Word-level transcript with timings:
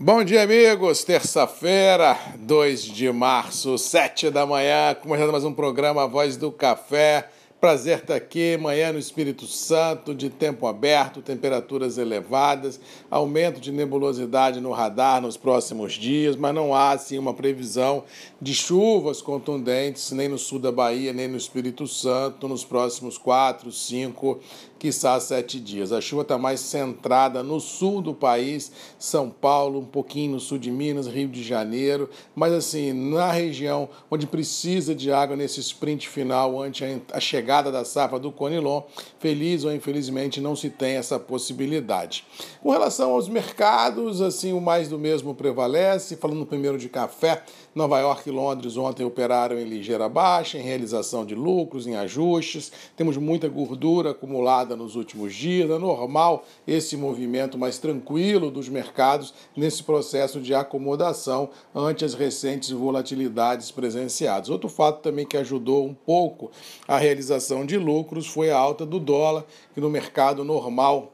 Bom 0.00 0.22
dia, 0.22 0.44
amigos. 0.44 1.02
Terça-feira, 1.02 2.16
2 2.38 2.82
de 2.82 3.10
março, 3.10 3.76
7 3.76 4.30
da 4.30 4.46
manhã, 4.46 4.94
começando 4.94 5.32
mais 5.32 5.42
um 5.42 5.52
programa 5.52 6.06
Voz 6.06 6.36
do 6.36 6.52
Café. 6.52 7.28
Prazer 7.60 7.98
estar 7.98 8.14
aqui, 8.14 8.56
manhã 8.56 8.92
no 8.92 9.00
Espírito 9.00 9.44
Santo, 9.44 10.14
de 10.14 10.30
tempo 10.30 10.68
aberto, 10.68 11.20
temperaturas 11.20 11.98
elevadas, 11.98 12.78
aumento 13.10 13.60
de 13.60 13.72
nebulosidade 13.72 14.60
no 14.60 14.70
radar 14.70 15.20
nos 15.20 15.36
próximos 15.36 15.94
dias, 15.94 16.36
mas 16.36 16.54
não 16.54 16.72
há 16.72 16.92
assim 16.92 17.18
uma 17.18 17.34
previsão 17.34 18.04
de 18.40 18.54
chuvas 18.54 19.20
contundentes 19.20 20.12
nem 20.12 20.28
no 20.28 20.38
sul 20.38 20.60
da 20.60 20.70
Bahia, 20.70 21.12
nem 21.12 21.26
no 21.26 21.36
Espírito 21.36 21.88
Santo 21.88 22.46
nos 22.46 22.64
próximos 22.64 23.18
quatro, 23.18 23.72
cinco 23.72 24.38
quiçá 24.78 25.18
sete 25.18 25.58
dias. 25.58 25.92
A 25.92 26.00
chuva 26.00 26.22
está 26.22 26.38
mais 26.38 26.60
centrada 26.60 27.42
no 27.42 27.60
sul 27.60 28.00
do 28.00 28.14
país, 28.14 28.70
São 28.98 29.28
Paulo, 29.28 29.80
um 29.80 29.84
pouquinho 29.84 30.32
no 30.32 30.40
sul 30.40 30.58
de 30.58 30.70
Minas, 30.70 31.06
Rio 31.06 31.28
de 31.28 31.42
Janeiro, 31.42 32.08
mas 32.34 32.52
assim, 32.52 32.92
na 32.92 33.32
região 33.32 33.88
onde 34.10 34.26
precisa 34.26 34.94
de 34.94 35.10
água 35.12 35.36
nesse 35.36 35.60
sprint 35.60 36.08
final 36.08 36.60
ante 36.60 36.84
a 37.12 37.20
chegada 37.20 37.72
da 37.72 37.84
safra 37.84 38.18
do 38.18 38.30
Conilon, 38.30 38.82
feliz 39.18 39.64
ou 39.64 39.72
infelizmente 39.72 40.40
não 40.40 40.54
se 40.54 40.70
tem 40.70 40.96
essa 40.96 41.18
possibilidade. 41.18 42.24
Com 42.62 42.70
relação 42.70 43.12
aos 43.12 43.28
mercados, 43.28 44.20
assim, 44.20 44.52
o 44.52 44.60
mais 44.60 44.88
do 44.88 44.98
mesmo 44.98 45.34
prevalece, 45.34 46.16
falando 46.16 46.46
primeiro 46.46 46.78
de 46.78 46.88
café, 46.88 47.42
Nova 47.74 47.98
York 48.00 48.28
e 48.28 48.32
Londres 48.32 48.76
ontem 48.76 49.04
operaram 49.04 49.58
em 49.58 49.64
ligeira 49.64 50.08
baixa, 50.08 50.58
em 50.58 50.62
realização 50.62 51.24
de 51.24 51.34
lucros, 51.34 51.86
em 51.86 51.96
ajustes. 51.96 52.72
Temos 52.96 53.16
muita 53.16 53.48
gordura 53.48 54.10
acumulada 54.10 54.74
nos 54.74 54.96
últimos 54.96 55.34
dias. 55.34 55.70
É 55.70 55.78
normal 55.78 56.44
esse 56.66 56.96
movimento 56.96 57.58
mais 57.58 57.78
tranquilo 57.78 58.50
dos 58.50 58.68
mercados 58.68 59.34
nesse 59.56 59.82
processo 59.82 60.40
de 60.40 60.54
acomodação 60.54 61.50
ante 61.74 62.04
as 62.04 62.14
recentes 62.14 62.70
volatilidades 62.70 63.70
presenciadas. 63.70 64.48
Outro 64.48 64.68
fato 64.68 65.02
também 65.02 65.26
que 65.26 65.36
ajudou 65.36 65.86
um 65.86 65.94
pouco 65.94 66.50
a 66.86 66.96
realização 66.96 67.64
de 67.66 67.76
lucros 67.76 68.26
foi 68.26 68.50
a 68.50 68.58
alta 68.58 68.86
do 68.86 68.98
dólar, 68.98 69.44
que 69.74 69.80
no 69.80 69.90
mercado 69.90 70.42
normal 70.42 71.12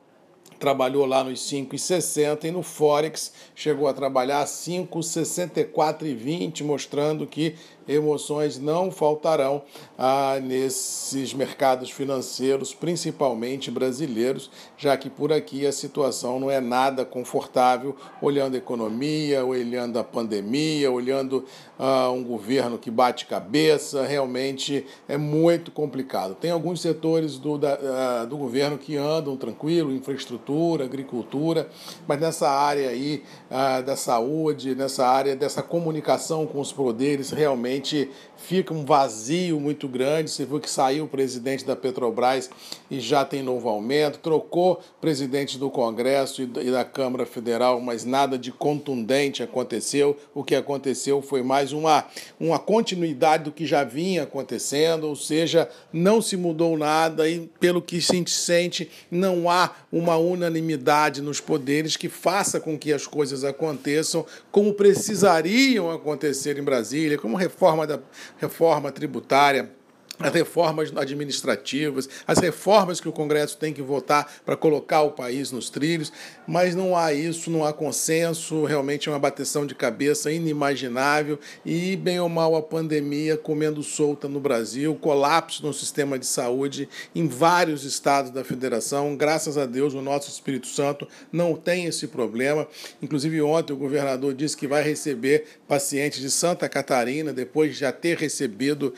trabalhou 0.58 1.06
lá 1.06 1.24
nos 1.24 1.40
5,60 1.40 2.44
e 2.44 2.50
no 2.50 2.62
Forex. 2.62 3.32
Chegou 3.54 3.86
a 3.88 3.92
trabalhar 3.92 4.42
5,64,20, 4.44 6.62
mostrando 6.62 7.26
que 7.26 7.54
emoções 7.86 8.58
não 8.58 8.90
faltarão 8.90 9.62
ah, 9.98 10.38
nesses 10.42 11.34
mercados 11.34 11.90
financeiros, 11.90 12.74
principalmente 12.74 13.70
brasileiros, 13.70 14.50
já 14.76 14.96
que 14.96 15.10
por 15.10 15.32
aqui 15.32 15.66
a 15.66 15.72
situação 15.72 16.40
não 16.40 16.50
é 16.50 16.60
nada 16.60 17.04
confortável, 17.04 17.96
olhando 18.20 18.54
a 18.54 18.58
economia, 18.58 19.44
olhando 19.44 19.98
a 19.98 20.04
pandemia, 20.04 20.90
olhando 20.90 21.44
ah, 21.78 22.10
um 22.10 22.22
governo 22.22 22.78
que 22.78 22.90
bate 22.90 23.26
cabeça, 23.26 24.04
realmente 24.06 24.86
é 25.08 25.16
muito 25.16 25.70
complicado. 25.70 26.34
Tem 26.34 26.50
alguns 26.50 26.80
setores 26.80 27.38
do, 27.38 27.58
da, 27.58 27.78
ah, 27.82 28.24
do 28.24 28.36
governo 28.36 28.78
que 28.78 28.96
andam 28.96 29.36
tranquilo, 29.36 29.92
infraestrutura, 29.92 30.84
agricultura, 30.84 31.68
mas 32.06 32.20
nessa 32.20 32.48
área 32.48 32.88
aí 32.88 33.22
ah, 33.50 33.80
da 33.80 33.96
saúde, 33.96 34.74
nessa 34.74 35.06
área 35.06 35.36
dessa 35.36 35.62
comunicação 35.62 36.46
com 36.46 36.60
os 36.60 36.72
poderes, 36.72 37.30
realmente 37.30 37.73
realmente 37.74 38.08
fica 38.36 38.74
um 38.74 38.84
vazio 38.84 39.58
muito 39.58 39.88
grande. 39.88 40.30
Você 40.30 40.44
viu 40.44 40.60
que 40.60 40.70
saiu 40.70 41.04
o 41.04 41.08
presidente 41.08 41.64
da 41.64 41.74
Petrobras 41.74 42.50
e 42.90 43.00
já 43.00 43.24
tem 43.24 43.42
novo 43.42 43.68
aumento, 43.68 44.18
trocou 44.18 44.80
presidente 45.00 45.58
do 45.58 45.70
Congresso 45.70 46.42
e 46.42 46.70
da 46.70 46.84
Câmara 46.84 47.24
Federal, 47.24 47.80
mas 47.80 48.04
nada 48.04 48.38
de 48.38 48.52
contundente 48.52 49.42
aconteceu. 49.42 50.16
O 50.34 50.44
que 50.44 50.54
aconteceu 50.54 51.22
foi 51.22 51.42
mais 51.42 51.72
uma, 51.72 52.04
uma 52.38 52.58
continuidade 52.58 53.44
do 53.44 53.52
que 53.52 53.64
já 53.64 53.82
vinha 53.82 54.24
acontecendo, 54.24 55.04
ou 55.04 55.16
seja, 55.16 55.68
não 55.92 56.20
se 56.20 56.36
mudou 56.36 56.76
nada 56.76 57.28
e, 57.28 57.48
pelo 57.58 57.80
que 57.80 58.00
se 58.00 58.24
sente, 58.26 58.90
não 59.10 59.48
há 59.48 59.70
uma 59.90 60.16
unanimidade 60.16 61.22
nos 61.22 61.40
poderes 61.40 61.96
que 61.96 62.08
faça 62.08 62.60
com 62.60 62.78
que 62.78 62.92
as 62.92 63.06
coisas 63.06 63.42
aconteçam 63.42 64.26
como 64.52 64.74
precisariam 64.74 65.90
acontecer 65.90 66.58
em 66.58 66.62
Brasília, 66.62 67.18
como 67.18 67.36
reforma 67.36 67.63
da 67.86 68.00
reforma 68.38 68.92
tributária 68.92 69.70
as 70.18 70.32
reformas 70.32 70.92
administrativas, 70.96 72.08
as 72.26 72.38
reformas 72.38 73.00
que 73.00 73.08
o 73.08 73.12
Congresso 73.12 73.58
tem 73.58 73.72
que 73.72 73.82
votar 73.82 74.32
para 74.44 74.56
colocar 74.56 75.02
o 75.02 75.10
país 75.10 75.50
nos 75.50 75.68
trilhos, 75.68 76.12
mas 76.46 76.74
não 76.74 76.96
há 76.96 77.12
isso, 77.12 77.50
não 77.50 77.64
há 77.64 77.72
consenso, 77.72 78.64
realmente 78.64 79.08
é 79.08 79.12
uma 79.12 79.18
bateção 79.18 79.66
de 79.66 79.74
cabeça 79.74 80.30
inimaginável 80.30 81.38
e, 81.66 81.96
bem 81.96 82.20
ou 82.20 82.28
mal, 82.28 82.54
a 82.54 82.62
pandemia 82.62 83.36
comendo 83.36 83.82
solta 83.82 84.28
no 84.28 84.38
Brasil, 84.38 84.94
colapso 84.94 85.66
no 85.66 85.74
sistema 85.74 86.16
de 86.16 86.26
saúde 86.26 86.88
em 87.12 87.26
vários 87.26 87.84
estados 87.84 88.30
da 88.30 88.44
federação. 88.44 89.16
Graças 89.16 89.58
a 89.58 89.66
Deus, 89.66 89.94
o 89.94 90.00
nosso 90.00 90.30
Espírito 90.30 90.68
Santo 90.68 91.08
não 91.32 91.56
tem 91.56 91.86
esse 91.86 92.06
problema. 92.06 92.68
Inclusive, 93.02 93.42
ontem 93.42 93.72
o 93.72 93.76
governador 93.76 94.32
disse 94.32 94.56
que 94.56 94.68
vai 94.68 94.82
receber 94.82 95.58
pacientes 95.74 96.20
de 96.20 96.30
Santa 96.30 96.68
Catarina, 96.68 97.32
depois 97.32 97.72
de 97.72 97.80
já 97.80 97.90
ter 97.90 98.16
recebido 98.16 98.94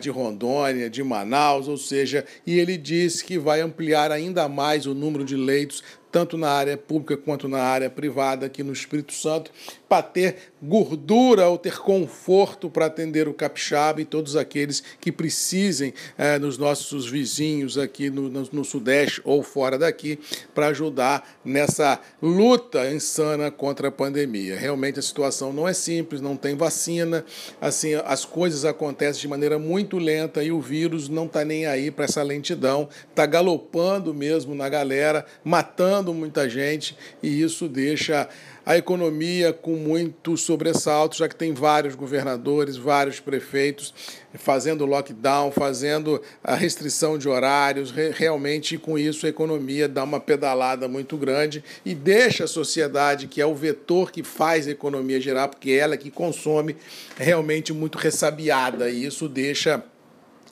de 0.00 0.10
Rondônia, 0.10 0.88
de 0.88 1.02
Manaus, 1.02 1.66
ou 1.66 1.76
seja, 1.76 2.24
e 2.46 2.56
ele 2.56 2.76
disse 2.76 3.24
que 3.24 3.36
vai 3.36 3.60
ampliar 3.60 4.12
ainda 4.12 4.48
mais 4.48 4.86
o 4.86 4.94
número 4.94 5.24
de 5.24 5.34
leitos 5.34 5.82
tanto 6.10 6.36
na 6.36 6.50
área 6.50 6.76
pública 6.76 7.16
quanto 7.16 7.48
na 7.48 7.62
área 7.62 7.88
privada 7.88 8.46
aqui 8.46 8.62
no 8.62 8.72
Espírito 8.72 9.12
Santo, 9.12 9.50
para 9.88 10.02
ter 10.02 10.36
gordura 10.62 11.48
ou 11.48 11.58
ter 11.58 11.78
conforto 11.78 12.70
para 12.70 12.86
atender 12.86 13.28
o 13.28 13.34
capixaba 13.34 14.00
e 14.00 14.04
todos 14.04 14.36
aqueles 14.36 14.82
que 15.00 15.10
precisem 15.10 15.92
é, 16.16 16.38
nos 16.38 16.58
nossos 16.58 17.08
vizinhos 17.08 17.76
aqui 17.76 18.10
no, 18.10 18.28
no, 18.28 18.48
no 18.52 18.64
Sudeste 18.64 19.20
ou 19.24 19.42
fora 19.42 19.78
daqui 19.78 20.18
para 20.54 20.68
ajudar 20.68 21.38
nessa 21.44 22.00
luta 22.22 22.90
insana 22.90 23.50
contra 23.50 23.88
a 23.88 23.92
pandemia. 23.92 24.56
Realmente 24.56 24.98
a 24.98 25.02
situação 25.02 25.52
não 25.52 25.66
é 25.66 25.72
simples, 25.72 26.20
não 26.20 26.36
tem 26.36 26.54
vacina, 26.56 27.24
assim 27.60 27.94
as 28.04 28.24
coisas 28.24 28.64
acontecem 28.64 29.20
de 29.20 29.28
maneira 29.28 29.58
muito 29.58 29.98
lenta 29.98 30.42
e 30.42 30.52
o 30.52 30.60
vírus 30.60 31.08
não 31.08 31.26
está 31.26 31.44
nem 31.44 31.66
aí 31.66 31.90
para 31.90 32.04
essa 32.04 32.22
lentidão, 32.22 32.88
está 33.08 33.26
galopando 33.26 34.14
mesmo 34.14 34.54
na 34.54 34.68
galera, 34.68 35.26
matando 35.44 35.99
muita 36.14 36.48
gente 36.48 36.96
e 37.22 37.42
isso 37.42 37.68
deixa 37.68 38.28
a 38.64 38.76
economia 38.76 39.52
com 39.52 39.74
muito 39.74 40.36
sobressalto, 40.36 41.16
já 41.16 41.28
que 41.28 41.34
tem 41.34 41.52
vários 41.52 41.94
governadores, 41.94 42.76
vários 42.76 43.18
prefeitos 43.18 43.92
fazendo 44.34 44.86
lockdown, 44.86 45.50
fazendo 45.50 46.20
a 46.44 46.54
restrição 46.54 47.18
de 47.18 47.28
horários, 47.28 47.90
realmente 47.90 48.78
com 48.78 48.98
isso 48.98 49.26
a 49.26 49.28
economia 49.28 49.88
dá 49.88 50.04
uma 50.04 50.20
pedalada 50.20 50.86
muito 50.86 51.16
grande 51.16 51.64
e 51.84 51.94
deixa 51.94 52.44
a 52.44 52.48
sociedade, 52.48 53.26
que 53.26 53.40
é 53.40 53.46
o 53.46 53.54
vetor 53.54 54.12
que 54.12 54.22
faz 54.22 54.68
a 54.68 54.70
economia 54.70 55.20
girar, 55.20 55.48
porque 55.48 55.72
ela 55.72 55.94
é 55.94 55.98
que 55.98 56.10
consome, 56.10 56.76
realmente 57.16 57.72
muito 57.72 57.98
ressabiada. 57.98 58.88
E 58.88 59.04
isso 59.04 59.28
deixa 59.28 59.82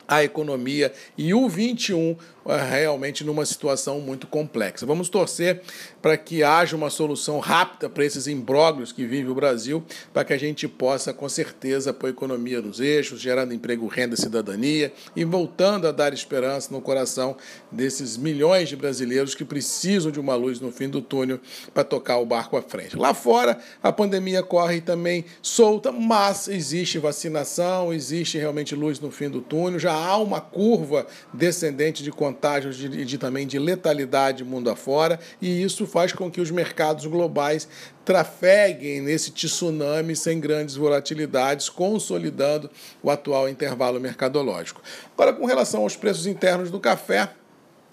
a 0.08 0.25
economia. 0.25 0.91
E 1.16 1.34
o 1.34 1.48
21 1.48 2.16
realmente 2.56 3.25
numa 3.25 3.44
situação 3.44 4.00
muito 4.00 4.26
complexa. 4.26 4.86
Vamos 4.86 5.09
torcer 5.09 5.60
para 6.00 6.16
que 6.16 6.42
haja 6.42 6.75
uma 6.75 6.88
solução 6.88 7.38
rápida 7.38 7.91
para 7.91 8.04
esses 8.04 8.26
imbróglios 8.26 8.91
que 8.92 9.04
vive 9.04 9.28
o 9.28 9.34
Brasil, 9.34 9.84
para 10.12 10.25
que 10.25 10.32
a 10.32 10.38
gente 10.38 10.66
possa, 10.66 11.12
com 11.12 11.28
certeza, 11.28 11.92
pôr 11.92 12.06
a 12.06 12.10
economia 12.10 12.62
nos 12.62 12.81
eixos, 12.81 13.20
gerando 13.20 13.53
emprego, 13.53 13.87
renda 13.87 14.14
e 14.14 14.19
cidadania 14.19 14.92
e 15.14 15.25
voltando 15.25 15.87
a 15.87 15.92
dar 15.92 16.14
esperança 16.14 16.72
no 16.72 16.81
coração 16.81 17.37
desses 17.70 18.16
milhões 18.16 18.69
de 18.69 18.76
brasileiros 18.76 19.34
que 19.34 19.44
precisam 19.44 20.10
de 20.10 20.19
uma 20.19 20.34
luz 20.34 20.60
no 20.60 20.72
fim 20.72 20.88
do 20.88 21.03
túnel 21.03 21.41
para 21.75 21.84
tocar 21.84 22.19
o 22.19 22.26
barco 22.26 22.56
à 22.56 22.62
frente. 22.62 22.97
Lá 22.97 23.12
fora, 23.12 23.58
a 23.82 23.92
pandemia 23.92 24.43
corre 24.43 24.81
também 24.81 25.25
solta, 25.43 25.93
mas 25.93 26.49
existe 26.49 26.99
vacinação, 26.99 27.93
existe 27.93 28.38
realmente 28.38 28.75
luz 28.75 29.00
no 29.00 29.11
fim 29.11 29.28
do 29.28 29.40
túnel, 29.40 29.78
já 29.78 29.93
há 29.93 30.17
uma 30.17 30.40
curva 30.40 31.06
descendente 31.34 32.02
de 32.02 32.11
contato 32.11 32.38
contágios 32.38 32.76
de, 32.76 33.05
de, 33.05 33.19
também 33.19 33.46
de 33.46 33.58
letalidade 33.58 34.44
mundo 34.44 34.70
afora, 34.70 35.19
e 35.43 35.61
isso 35.62 35.87
faz 35.87 36.12
com 36.12 36.31
que 36.31 36.40
os 36.40 36.52
mercados 36.52 37.05
globais 37.05 37.69
trafeguem 38.05 39.00
nesse 39.00 39.32
tsunami 39.32 40.14
sem 40.14 40.38
grandes 40.38 40.76
volatilidades, 40.76 41.69
consolidando 41.69 42.70
o 43.02 43.11
atual 43.11 43.49
intervalo 43.49 43.99
mercadológico. 43.99 44.81
Agora, 45.14 45.32
com 45.32 45.44
relação 45.46 45.82
aos 45.82 45.96
preços 45.96 46.26
internos 46.26 46.70
do 46.70 46.79
café, 46.79 47.29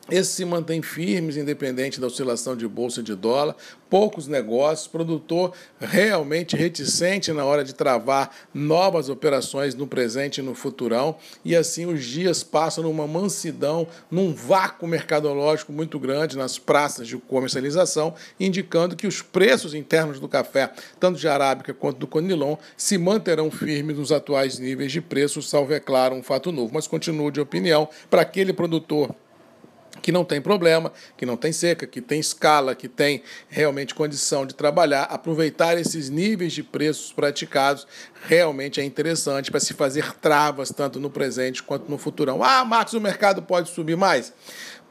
esses 0.09 0.33
se 0.33 0.45
mantêm 0.45 0.81
firmes, 0.81 1.35
independente 1.35 1.99
da 1.99 2.07
oscilação 2.07 2.55
de 2.55 2.67
bolsa 2.67 3.01
de 3.01 3.15
dólar, 3.15 3.55
poucos 3.89 4.27
negócios, 4.27 4.87
produtor 4.87 5.53
realmente 5.79 6.55
reticente 6.55 7.31
na 7.31 7.45
hora 7.45 7.63
de 7.63 7.73
travar 7.73 8.29
novas 8.53 9.09
operações 9.09 9.73
no 9.73 9.87
presente 9.87 10.39
e 10.39 10.43
no 10.43 10.53
futurão, 10.53 11.15
e 11.43 11.55
assim 11.55 11.85
os 11.85 12.03
dias 12.03 12.43
passam 12.43 12.83
numa 12.83 13.07
mansidão, 13.07 13.87
num 14.11 14.33
vácuo 14.33 14.87
mercadológico 14.87 15.71
muito 15.71 15.97
grande 15.97 16.37
nas 16.37 16.59
praças 16.59 17.07
de 17.07 17.17
comercialização, 17.17 18.13
indicando 18.39 18.95
que 18.95 19.07
os 19.07 19.21
preços 19.21 19.73
internos 19.73 20.19
do 20.19 20.27
café, 20.27 20.71
tanto 20.99 21.19
de 21.19 21.27
arábica 21.27 21.73
quanto 21.73 21.97
do 21.97 22.07
conilon, 22.07 22.57
se 22.77 22.97
manterão 22.97 23.49
firmes 23.49 23.97
nos 23.97 24.11
atuais 24.11 24.59
níveis 24.59 24.91
de 24.91 25.01
preços, 25.01 25.49
salvo 25.49 25.73
é 25.73 25.79
claro 25.79 26.15
um 26.15 26.23
fato 26.23 26.51
novo, 26.51 26.71
mas 26.73 26.87
continuo 26.87 27.31
de 27.31 27.41
opinião 27.41 27.89
para 28.09 28.21
aquele 28.21 28.53
produtor 28.53 29.15
que 30.05 30.11
não 30.11 30.23
tem 30.23 30.39
problema, 30.39 30.93
que 31.17 31.25
não 31.25 31.35
tem 31.35 31.51
seca, 31.51 31.87
que 31.87 31.99
tem 31.99 32.19
escala, 32.19 32.75
que 32.75 32.87
tem 32.87 33.23
realmente 33.49 33.95
condição 33.95 34.45
de 34.45 34.53
trabalhar, 34.53 35.05
aproveitar 35.05 35.79
esses 35.79 36.11
níveis 36.11 36.53
de 36.53 36.61
preços 36.61 37.11
praticados 37.11 37.87
realmente 38.27 38.79
é 38.79 38.83
interessante 38.83 39.49
para 39.49 39.59
se 39.59 39.73
fazer 39.73 40.13
travas 40.17 40.69
tanto 40.69 40.99
no 40.99 41.09
presente 41.09 41.63
quanto 41.63 41.89
no 41.89 41.97
futurão. 41.97 42.43
Ah, 42.43 42.63
Marcos, 42.63 42.93
o 42.93 43.01
mercado 43.01 43.41
pode 43.41 43.69
subir 43.69 43.97
mais? 43.97 44.31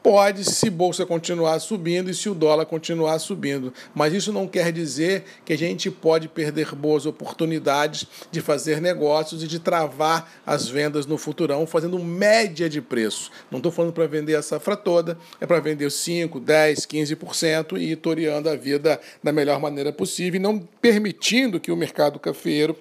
Pode, 0.05 0.45
se 0.45 0.69
bolsa 0.69 1.03
continuar 1.03 1.57
subindo 1.57 2.11
e 2.11 2.13
se 2.13 2.29
o 2.29 2.35
dólar 2.35 2.67
continuar 2.67 3.17
subindo. 3.17 3.73
Mas 3.91 4.13
isso 4.13 4.31
não 4.31 4.47
quer 4.47 4.71
dizer 4.71 5.23
que 5.43 5.51
a 5.51 5.57
gente 5.57 5.89
pode 5.89 6.27
perder 6.27 6.75
boas 6.75 7.07
oportunidades 7.07 8.05
de 8.29 8.39
fazer 8.39 8.79
negócios 8.79 9.41
e 9.41 9.47
de 9.47 9.57
travar 9.57 10.31
as 10.45 10.69
vendas 10.69 11.07
no 11.07 11.17
futurão 11.17 11.65
fazendo 11.65 11.97
média 11.97 12.69
de 12.69 12.83
preço. 12.83 13.31
Não 13.49 13.57
estou 13.57 13.71
falando 13.71 13.93
para 13.93 14.05
vender 14.05 14.35
a 14.35 14.43
safra 14.43 14.77
toda, 14.77 15.17
é 15.41 15.47
para 15.47 15.59
vender 15.59 15.89
5, 15.89 16.39
10, 16.39 16.85
15% 16.85 17.75
e 17.75 17.93
ir 17.93 17.95
toreando 17.95 18.47
a 18.47 18.55
vida 18.55 19.01
da 19.23 19.31
melhor 19.31 19.59
maneira 19.59 19.91
possível 19.91 20.39
e 20.39 20.43
não 20.43 20.59
permitindo 20.59 21.59
que 21.59 21.71
o 21.71 21.75
mercado 21.75 22.19
cafeiro 22.19 22.77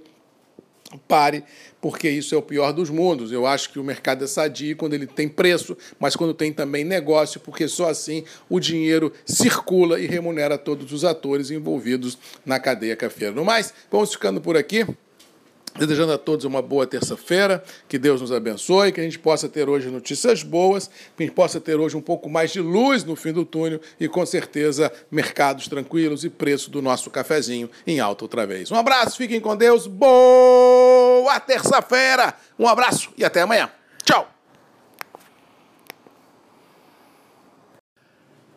pare, 0.98 1.44
porque 1.80 2.08
isso 2.08 2.34
é 2.34 2.38
o 2.38 2.42
pior 2.42 2.72
dos 2.72 2.90
mundos. 2.90 3.32
Eu 3.32 3.46
acho 3.46 3.70
que 3.70 3.78
o 3.78 3.84
mercado 3.84 4.24
é 4.24 4.26
sadio 4.26 4.76
quando 4.76 4.94
ele 4.94 5.06
tem 5.06 5.28
preço, 5.28 5.76
mas 5.98 6.16
quando 6.16 6.34
tem 6.34 6.52
também 6.52 6.84
negócio, 6.84 7.40
porque 7.40 7.68
só 7.68 7.88
assim 7.88 8.24
o 8.48 8.58
dinheiro 8.58 9.12
circula 9.24 10.00
e 10.00 10.06
remunera 10.06 10.56
todos 10.56 10.92
os 10.92 11.04
atores 11.04 11.50
envolvidos 11.50 12.18
na 12.44 12.58
cadeia 12.58 12.96
cafeira. 12.96 13.34
No 13.34 13.44
mais, 13.44 13.72
vamos 13.90 14.12
ficando 14.12 14.40
por 14.40 14.56
aqui. 14.56 14.86
Desejando 15.76 16.12
a 16.12 16.18
todos 16.18 16.44
uma 16.44 16.62
boa 16.62 16.86
terça-feira, 16.86 17.62
que 17.88 17.98
Deus 17.98 18.20
nos 18.20 18.30
abençoe, 18.30 18.92
que 18.92 19.00
a 19.00 19.04
gente 19.04 19.18
possa 19.18 19.48
ter 19.48 19.68
hoje 19.68 19.88
notícias 19.88 20.42
boas, 20.42 20.88
que 21.16 21.22
a 21.22 21.26
gente 21.26 21.34
possa 21.34 21.60
ter 21.60 21.80
hoje 21.80 21.96
um 21.96 22.00
pouco 22.00 22.30
mais 22.30 22.52
de 22.52 22.60
luz 22.60 23.02
no 23.02 23.16
fim 23.16 23.32
do 23.32 23.44
túnel 23.44 23.80
e 23.98 24.08
com 24.08 24.24
certeza 24.24 24.92
mercados 25.10 25.66
tranquilos 25.66 26.24
e 26.24 26.30
preço 26.30 26.70
do 26.70 26.80
nosso 26.80 27.10
cafezinho 27.10 27.68
em 27.86 27.98
alta 27.98 28.24
outra 28.24 28.46
vez. 28.46 28.70
Um 28.70 28.76
abraço, 28.76 29.16
fiquem 29.16 29.40
com 29.40 29.56
Deus, 29.56 29.86
boa 29.86 31.40
terça-feira, 31.40 32.34
um 32.58 32.68
abraço 32.68 33.10
e 33.16 33.24
até 33.24 33.42
amanhã. 33.42 33.68
Tchau! 34.04 34.33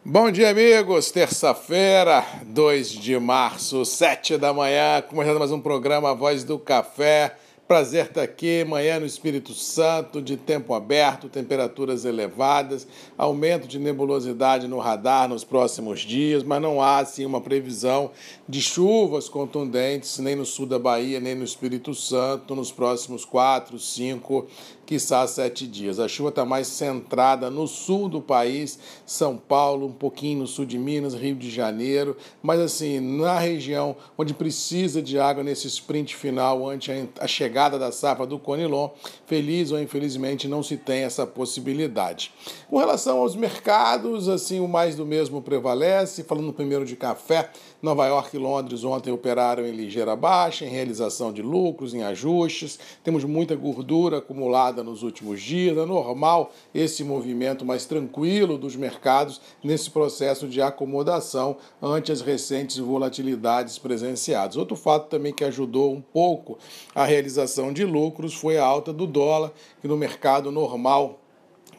Bom 0.10 0.32
dia, 0.32 0.52
amigos. 0.52 1.12
Terça-feira, 1.12 2.26
2 2.46 2.92
de 2.92 3.20
março, 3.20 3.84
7 3.84 4.38
da 4.38 4.54
manhã, 4.54 5.02
começando 5.02 5.38
mais 5.38 5.52
um 5.52 5.60
programa 5.60 6.16
Voz 6.16 6.46
do 6.46 6.58
Café. 6.58 7.36
Prazer 7.68 8.06
estar 8.06 8.22
aqui, 8.22 8.64
manhã 8.64 9.02
no 9.02 9.06
Espírito 9.06 9.54
Santo, 9.54 10.22
de 10.22 10.38
tempo 10.38 10.74
aberto, 10.74 11.28
temperaturas 11.28 12.06
elevadas, 12.06 12.88
aumento 13.18 13.68
de 13.68 13.78
nebulosidade 13.78 14.70
no 14.70 14.80
radar 14.80 15.28
nos 15.28 15.44
próximos 15.44 16.00
dias, 16.00 16.42
mas 16.42 16.62
não 16.62 16.82
há 16.82 17.00
assim 17.00 17.26
uma 17.26 17.42
previsão 17.42 18.12
de 18.48 18.62
chuvas 18.62 19.28
contundentes 19.28 20.20
nem 20.20 20.38
no 20.38 20.46
sul 20.46 20.66
da 20.66 20.80
Bahia, 20.80 21.20
nem 21.20 21.36
no 21.36 21.44
Espírito 21.44 21.94
Santo 21.94 22.56
nos 22.56 22.72
próximos 22.72 23.26
quatro, 23.26 23.78
cinco 23.78 24.48
quiçá 24.88 25.28
sete 25.28 25.68
dias. 25.68 26.00
A 26.00 26.08
chuva 26.08 26.30
está 26.30 26.46
mais 26.46 26.66
centrada 26.68 27.50
no 27.50 27.68
sul 27.68 28.08
do 28.08 28.22
país, 28.22 28.80
São 29.06 29.36
Paulo, 29.36 29.88
um 29.88 29.92
pouquinho 29.92 30.40
no 30.40 30.48
sul 30.48 30.66
de 30.66 30.80
Minas, 30.80 31.14
Rio 31.14 31.36
de 31.36 31.52
Janeiro, 31.52 32.16
mas 32.42 32.62
assim, 32.62 33.02
na 33.02 33.38
região 33.38 33.98
onde 34.18 34.34
precisa 34.34 35.02
de 35.02 35.20
água 35.20 35.44
nesse 35.44 35.68
sprint 35.68 36.16
final 36.16 36.68
ante 36.68 36.90
a 37.20 37.28
chegada 37.28 37.78
da 37.78 37.92
safra 37.92 38.26
do 38.26 38.40
Conilon, 38.40 38.90
feliz 39.26 39.72
ou 39.72 39.80
infelizmente 39.80 40.48
não 40.48 40.64
se 40.64 40.78
tem 40.78 41.04
essa 41.04 41.28
possibilidade. 41.28 42.32
Com 42.70 42.78
relação 42.78 43.20
aos 43.20 43.36
mercados, 43.36 44.30
assim, 44.30 44.62
o 44.62 44.68
mais 44.70 44.96
do 44.96 45.06
mesmo 45.06 45.42
prevalece, 45.42 46.24
falando 46.24 46.54
primeiro 46.54 46.86
de 46.86 46.96
café, 46.96 47.52
Nova 47.80 48.08
York 48.08 48.36
e 48.36 48.40
Londres 48.40 48.84
ontem 48.84 49.12
operaram 49.12 49.64
em 49.64 49.72
ligeira 49.72 50.16
baixa, 50.16 50.66
em 50.66 50.70
realização 50.70 51.32
de 51.32 51.44
lucros, 51.44 51.94
em 51.94 52.02
ajustes. 52.02 52.80
Temos 53.04 53.24
muita 53.24 53.56
gordura 53.56 54.18
acumulada 54.18 54.84
nos 54.84 55.04
últimos 55.04 55.40
dias. 55.40 55.78
É 55.78 55.86
normal 55.86 56.52
esse 56.74 57.04
movimento 57.04 57.64
mais 57.64 57.86
tranquilo 57.86 58.58
dos 58.58 58.76
mercados 58.76 59.40
nesse 59.64 59.92
processo 59.92 60.48
de 60.48 60.60
acomodação 60.60 61.58
ante 61.80 62.12
as 62.12 62.22
recentes 62.22 62.80
volatilidades 62.80 63.78
presenciadas. 63.78 64.58
Outro 64.58 64.76
fato 64.76 65.08
também 65.08 65.32
que 65.32 65.44
ajudou 65.44 65.94
um 65.94 66.02
pouco 66.02 66.58
a 66.96 67.06
realização 67.06 67.72
de 67.72 67.86
lucros 67.86 68.34
foi 68.34 68.58
a 68.58 68.66
alta 68.66 68.92
do 68.92 69.06
dólar, 69.06 69.54
que 69.80 69.88
no 69.88 69.96
mercado 69.96 70.52
normal 70.52 71.20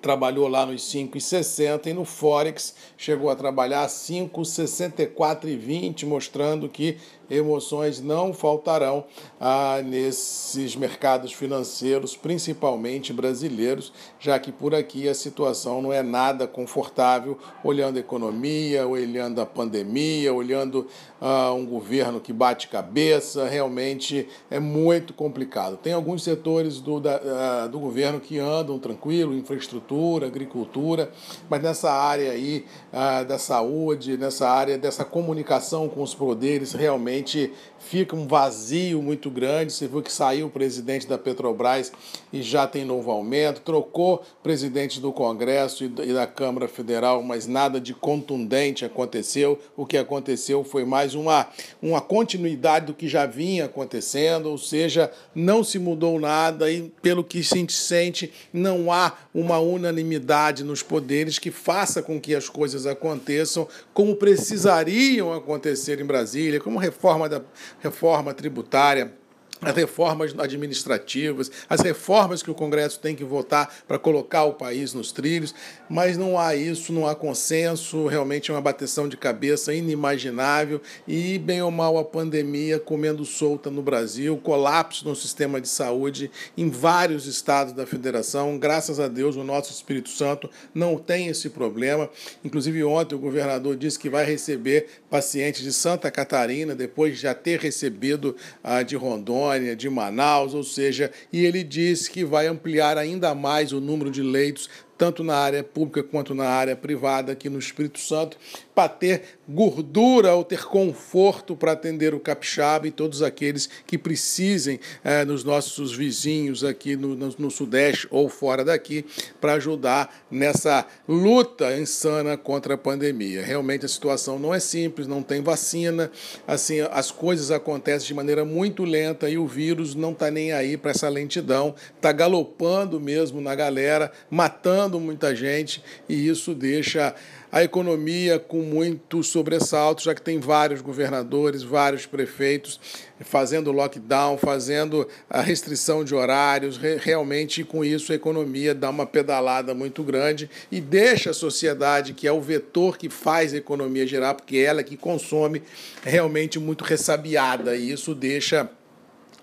trabalhou 0.00 0.48
lá 0.48 0.66
nos 0.66 0.82
5,60 0.82 1.86
e 1.86 1.92
no 1.92 2.04
Forex 2.04 2.74
chegou 2.96 3.30
a 3.30 3.36
trabalhar 3.36 3.86
5,64,20, 3.86 6.04
mostrando 6.06 6.68
que 6.68 6.98
emoções 7.30 8.00
não 8.00 8.32
faltarão 8.32 9.04
ah, 9.40 9.80
nesses 9.84 10.74
mercados 10.74 11.32
financeiros, 11.32 12.16
principalmente 12.16 13.12
brasileiros, 13.12 13.92
já 14.18 14.38
que 14.38 14.50
por 14.50 14.74
aqui 14.74 15.08
a 15.08 15.14
situação 15.14 15.82
não 15.82 15.92
é 15.92 16.02
nada 16.02 16.46
confortável, 16.46 17.38
olhando 17.62 17.96
a 17.96 18.00
economia, 18.00 18.86
olhando 18.86 19.40
a 19.40 19.46
pandemia, 19.46 20.32
olhando 20.32 20.86
ah, 21.20 21.52
um 21.52 21.66
governo 21.66 22.20
que 22.20 22.32
bate 22.32 22.68
cabeça, 22.68 23.46
realmente 23.46 24.28
é 24.50 24.58
muito 24.58 25.12
complicado. 25.12 25.76
Tem 25.76 25.92
alguns 25.92 26.22
setores 26.22 26.80
do, 26.80 27.00
da, 27.00 27.16
ah, 27.16 27.66
do 27.66 27.78
governo 27.78 28.20
que 28.20 28.38
andam 28.38 28.78
tranquilo, 28.78 29.34
infraestrutura, 29.34 30.26
agricultura, 30.26 31.10
mas 31.48 31.62
nessa 31.62 31.90
área 31.92 32.30
aí 32.30 32.64
ah, 32.92 33.22
da 33.22 33.38
saúde, 33.38 34.16
nessa 34.16 34.48
área 34.48 34.78
dessa 34.78 35.04
comunicação 35.04 35.88
com 35.88 36.02
os 36.02 36.14
poderes, 36.14 36.72
realmente 36.72 37.17
realmente 37.18 37.52
fica 37.78 38.14
um 38.14 38.26
vazio 38.26 39.00
muito 39.02 39.30
grande. 39.30 39.72
Você 39.72 39.86
viu 39.86 40.02
que 40.02 40.12
saiu 40.12 40.46
o 40.46 40.50
presidente 40.50 41.06
da 41.06 41.16
Petrobras 41.16 41.92
e 42.32 42.42
já 42.42 42.66
tem 42.66 42.84
novo 42.84 43.10
aumento, 43.10 43.60
trocou 43.62 44.22
presidente 44.42 45.00
do 45.00 45.12
Congresso 45.12 45.84
e 45.84 45.88
da 45.88 46.26
Câmara 46.26 46.68
Federal, 46.68 47.22
mas 47.22 47.46
nada 47.46 47.80
de 47.80 47.94
contundente 47.94 48.84
aconteceu. 48.84 49.58
O 49.76 49.86
que 49.86 49.96
aconteceu 49.96 50.62
foi 50.62 50.84
mais 50.84 51.14
uma, 51.14 51.48
uma 51.80 52.00
continuidade 52.00 52.86
do 52.86 52.94
que 52.94 53.08
já 53.08 53.24
vinha 53.26 53.64
acontecendo, 53.64 54.50
ou 54.50 54.58
seja, 54.58 55.10
não 55.34 55.64
se 55.64 55.78
mudou 55.78 56.20
nada 56.20 56.70
e, 56.70 56.92
pelo 57.00 57.24
que 57.24 57.42
se 57.42 57.66
sente, 57.68 58.32
não 58.52 58.92
há 58.92 59.14
uma 59.34 59.58
unanimidade 59.58 60.62
nos 60.62 60.82
poderes 60.82 61.38
que 61.38 61.50
faça 61.50 62.02
com 62.02 62.20
que 62.20 62.34
as 62.34 62.48
coisas 62.48 62.86
aconteçam 62.86 63.66
como 63.94 64.14
precisariam 64.14 65.32
acontecer 65.32 66.00
em 66.00 66.04
Brasília, 66.04 66.60
como 66.60 66.78
reforma 66.78 67.07
da 67.28 67.42
reforma 67.80 68.34
tributária, 68.34 69.14
as 69.60 69.74
reformas 69.74 70.34
administrativas, 70.38 71.50
as 71.68 71.80
reformas 71.80 72.42
que 72.42 72.50
o 72.50 72.54
Congresso 72.54 73.00
tem 73.00 73.14
que 73.14 73.24
votar 73.24 73.82
para 73.86 73.98
colocar 73.98 74.44
o 74.44 74.54
país 74.54 74.92
nos 74.92 75.10
trilhos, 75.10 75.54
mas 75.88 76.16
não 76.16 76.38
há 76.38 76.54
isso, 76.54 76.92
não 76.92 77.06
há 77.06 77.14
consenso, 77.14 78.06
realmente 78.06 78.50
é 78.50 78.54
uma 78.54 78.60
bateção 78.60 79.08
de 79.08 79.16
cabeça 79.16 79.74
inimaginável 79.74 80.80
e, 81.06 81.38
bem 81.38 81.62
ou 81.62 81.70
mal, 81.70 81.98
a 81.98 82.04
pandemia 82.04 82.78
comendo 82.78 83.24
solta 83.24 83.70
no 83.70 83.82
Brasil, 83.82 84.36
colapso 84.38 85.08
no 85.08 85.16
sistema 85.16 85.60
de 85.60 85.68
saúde 85.68 86.30
em 86.56 86.70
vários 86.70 87.26
estados 87.26 87.72
da 87.72 87.86
federação. 87.86 88.58
Graças 88.58 89.00
a 89.00 89.08
Deus, 89.08 89.36
o 89.36 89.44
nosso 89.44 89.72
Espírito 89.72 90.10
Santo 90.10 90.48
não 90.74 90.96
tem 90.96 91.28
esse 91.28 91.50
problema. 91.50 92.08
Inclusive, 92.44 92.84
ontem 92.84 93.14
o 93.14 93.18
governador 93.18 93.76
disse 93.76 93.98
que 93.98 94.08
vai 94.08 94.24
receber 94.24 94.86
pacientes 95.10 95.62
de 95.62 95.72
Santa 95.72 96.10
Catarina, 96.10 96.74
depois 96.74 97.16
de 97.16 97.22
já 97.22 97.34
ter 97.34 97.58
recebido 97.58 98.36
a 98.62 98.82
de 98.82 98.96
Rondônia 98.96 99.47
de 99.76 99.88
Manaus, 99.88 100.54
ou 100.54 100.62
seja, 100.62 101.10
e 101.32 101.44
ele 101.44 101.62
disse 101.64 102.10
que 102.10 102.24
vai 102.24 102.46
ampliar 102.46 102.98
ainda 102.98 103.34
mais 103.34 103.72
o 103.72 103.80
número 103.80 104.10
de 104.10 104.22
leitos 104.22 104.68
tanto 104.98 105.22
na 105.22 105.36
área 105.36 105.62
pública 105.62 106.02
quanto 106.02 106.34
na 106.34 106.48
área 106.48 106.74
privada 106.74 107.30
aqui 107.30 107.48
no 107.48 107.58
Espírito 107.58 108.00
Santo, 108.00 108.36
para 108.74 108.88
ter 108.88 109.22
gordura 109.48 110.34
ou 110.34 110.44
ter 110.44 110.64
conforto 110.64 111.56
para 111.56 111.72
atender 111.72 112.14
o 112.14 112.20
capixaba 112.20 112.86
e 112.86 112.90
todos 112.90 113.22
aqueles 113.22 113.68
que 113.86 113.96
precisem 113.96 114.80
é, 115.04 115.24
nos 115.24 115.44
nossos 115.44 115.94
vizinhos 115.94 116.64
aqui 116.64 116.96
no, 116.96 117.14
no, 117.14 117.34
no 117.38 117.50
Sudeste 117.50 118.08
ou 118.10 118.28
fora 118.28 118.64
daqui 118.64 119.04
para 119.40 119.54
ajudar 119.54 120.24
nessa 120.30 120.84
luta 121.08 121.76
insana 121.78 122.36
contra 122.36 122.74
a 122.74 122.78
pandemia. 122.78 123.42
Realmente 123.42 123.86
a 123.86 123.88
situação 123.88 124.38
não 124.38 124.52
é 124.52 124.58
simples, 124.58 125.06
não 125.06 125.22
tem 125.22 125.42
vacina, 125.42 126.10
assim 126.46 126.80
as 126.90 127.10
coisas 127.10 127.50
acontecem 127.50 128.08
de 128.08 128.14
maneira 128.14 128.44
muito 128.44 128.84
lenta 128.84 129.30
e 129.30 129.38
o 129.38 129.46
vírus 129.46 129.94
não 129.94 130.12
está 130.12 130.30
nem 130.30 130.52
aí 130.52 130.76
para 130.76 130.90
essa 130.90 131.08
lentidão, 131.08 131.74
está 131.94 132.10
galopando 132.10 133.00
mesmo 133.00 133.40
na 133.40 133.54
galera, 133.54 134.10
matando 134.30 134.87
muita 135.00 135.34
gente 135.34 135.82
e 136.08 136.28
isso 136.28 136.54
deixa 136.54 137.14
a 137.50 137.64
economia 137.64 138.38
com 138.38 138.60
muito 138.60 139.22
sobressalto, 139.22 140.02
já 140.02 140.14
que 140.14 140.20
tem 140.20 140.38
vários 140.38 140.82
governadores, 140.82 141.62
vários 141.62 142.04
prefeitos 142.04 142.78
fazendo 143.20 143.72
lockdown, 143.72 144.36
fazendo 144.36 145.08
a 145.30 145.40
restrição 145.40 146.04
de 146.04 146.14
horários. 146.14 146.76
Realmente, 146.76 147.64
com 147.64 147.84
isso, 147.84 148.12
a 148.12 148.14
economia 148.14 148.74
dá 148.74 148.90
uma 148.90 149.06
pedalada 149.06 149.74
muito 149.74 150.02
grande 150.02 150.50
e 150.70 150.80
deixa 150.80 151.30
a 151.30 151.34
sociedade, 151.34 152.12
que 152.12 152.26
é 152.26 152.32
o 152.32 152.40
vetor 152.40 152.98
que 152.98 153.08
faz 153.08 153.54
a 153.54 153.56
economia 153.56 154.06
girar, 154.06 154.34
porque 154.34 154.58
ela 154.58 154.80
é 154.80 154.84
que 154.84 154.96
consome, 154.96 155.62
realmente 156.02 156.58
muito 156.58 156.84
ressabiada. 156.84 157.74
E 157.74 157.90
isso 157.90 158.14
deixa 158.14 158.70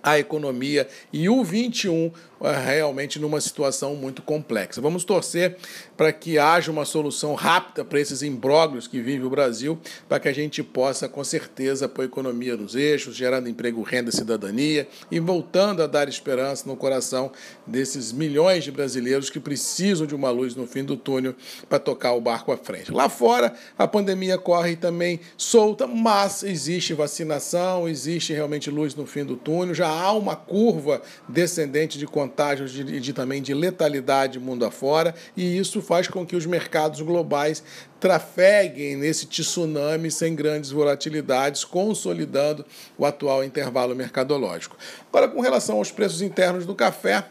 a 0.06 0.20
economia 0.20 0.88
e 1.12 1.28
o 1.28 1.44
21 1.44 2.06
é, 2.06 2.12
realmente 2.42 3.20
numa 3.20 3.40
situação 3.42 3.96
muito 3.96 4.22
complexa. 4.22 4.82
Vamos 4.82 5.04
torcer 5.04 5.58
para 5.96 6.12
que 6.12 6.38
haja 6.38 6.72
uma 6.72 6.86
solução 6.86 7.34
rápida 7.34 7.84
para 7.86 8.00
esses 8.00 8.22
imbróglios 8.22 8.88
que 8.88 9.02
vive 9.02 9.26
o 9.26 9.30
Brasil, 9.30 9.80
para 10.08 10.20
que 10.20 10.28
a 10.28 10.34
gente 10.34 10.62
possa, 10.62 11.08
com 11.08 11.24
certeza, 11.24 11.88
pôr 11.88 12.04
a 12.04 12.06
economia 12.06 12.56
nos 12.58 12.76
eixos, 12.76 13.16
gerando 13.16 13.50
emprego, 13.50 13.82
renda 13.82 14.10
e 14.10 14.14
cidadania 14.14 14.88
e 15.10 15.20
voltando 15.20 15.82
a 15.82 15.88
dar 15.88 16.08
esperança 16.08 16.68
no 16.68 16.76
coração 16.76 17.32
desses 17.66 18.12
milhões 18.12 18.64
de 18.64 18.72
brasileiros 18.72 19.30
que 19.30 19.40
precisam 19.40 20.06
de 20.06 20.16
uma 20.16 20.30
luz 20.30 20.56
no 20.56 20.68
fim 20.68 20.84
do 20.84 20.98
túnel 20.98 21.36
para 21.70 21.80
tocar 21.80 22.14
o 22.14 22.22
barco 22.22 22.52
à 22.52 22.58
frente. 22.58 22.92
Lá 22.92 23.10
fora, 23.10 23.54
a 23.78 23.88
pandemia 23.88 24.38
corre 24.38 24.76
também 24.76 25.20
solta, 25.38 25.88
mas 25.88 26.44
existe 26.44 26.94
vacinação, 26.94 27.88
existe 27.88 28.34
realmente 28.34 28.70
luz 28.70 28.96
no 28.96 29.06
fim 29.06 29.24
do 29.24 29.36
túnel, 29.36 29.74
já 29.74 29.88
há 29.88 30.12
uma 30.12 30.36
curva 30.36 31.02
descendente 31.28 31.98
de 31.98 32.06
e 32.28 32.72
de, 32.72 33.00
de, 33.00 33.14
também 33.14 33.42
de 33.42 33.54
letalidade 33.54 34.40
mundo 34.40 34.66
afora, 34.66 35.14
e 35.36 35.58
isso 35.58 35.82
faz 35.82 36.08
com 36.08 36.26
que 36.26 36.36
os 36.36 36.46
mercados 36.46 37.02
globais 37.02 37.64
trafeguem 38.00 38.96
nesse 38.96 39.26
tsunami 39.26 40.12
sem 40.12 40.36
grandes 40.36 40.72
volatilidades, 40.72 41.64
consolidando 41.64 42.66
o 42.98 43.06
atual 43.06 43.44
intervalo 43.44 43.96
mercadológico. 43.96 44.78
Agora, 45.10 45.28
com 45.28 45.42
relação 45.42 45.78
aos 45.78 45.92
preços 45.92 46.22
internos 46.22 46.66
do 46.66 46.76
café, 46.76 47.26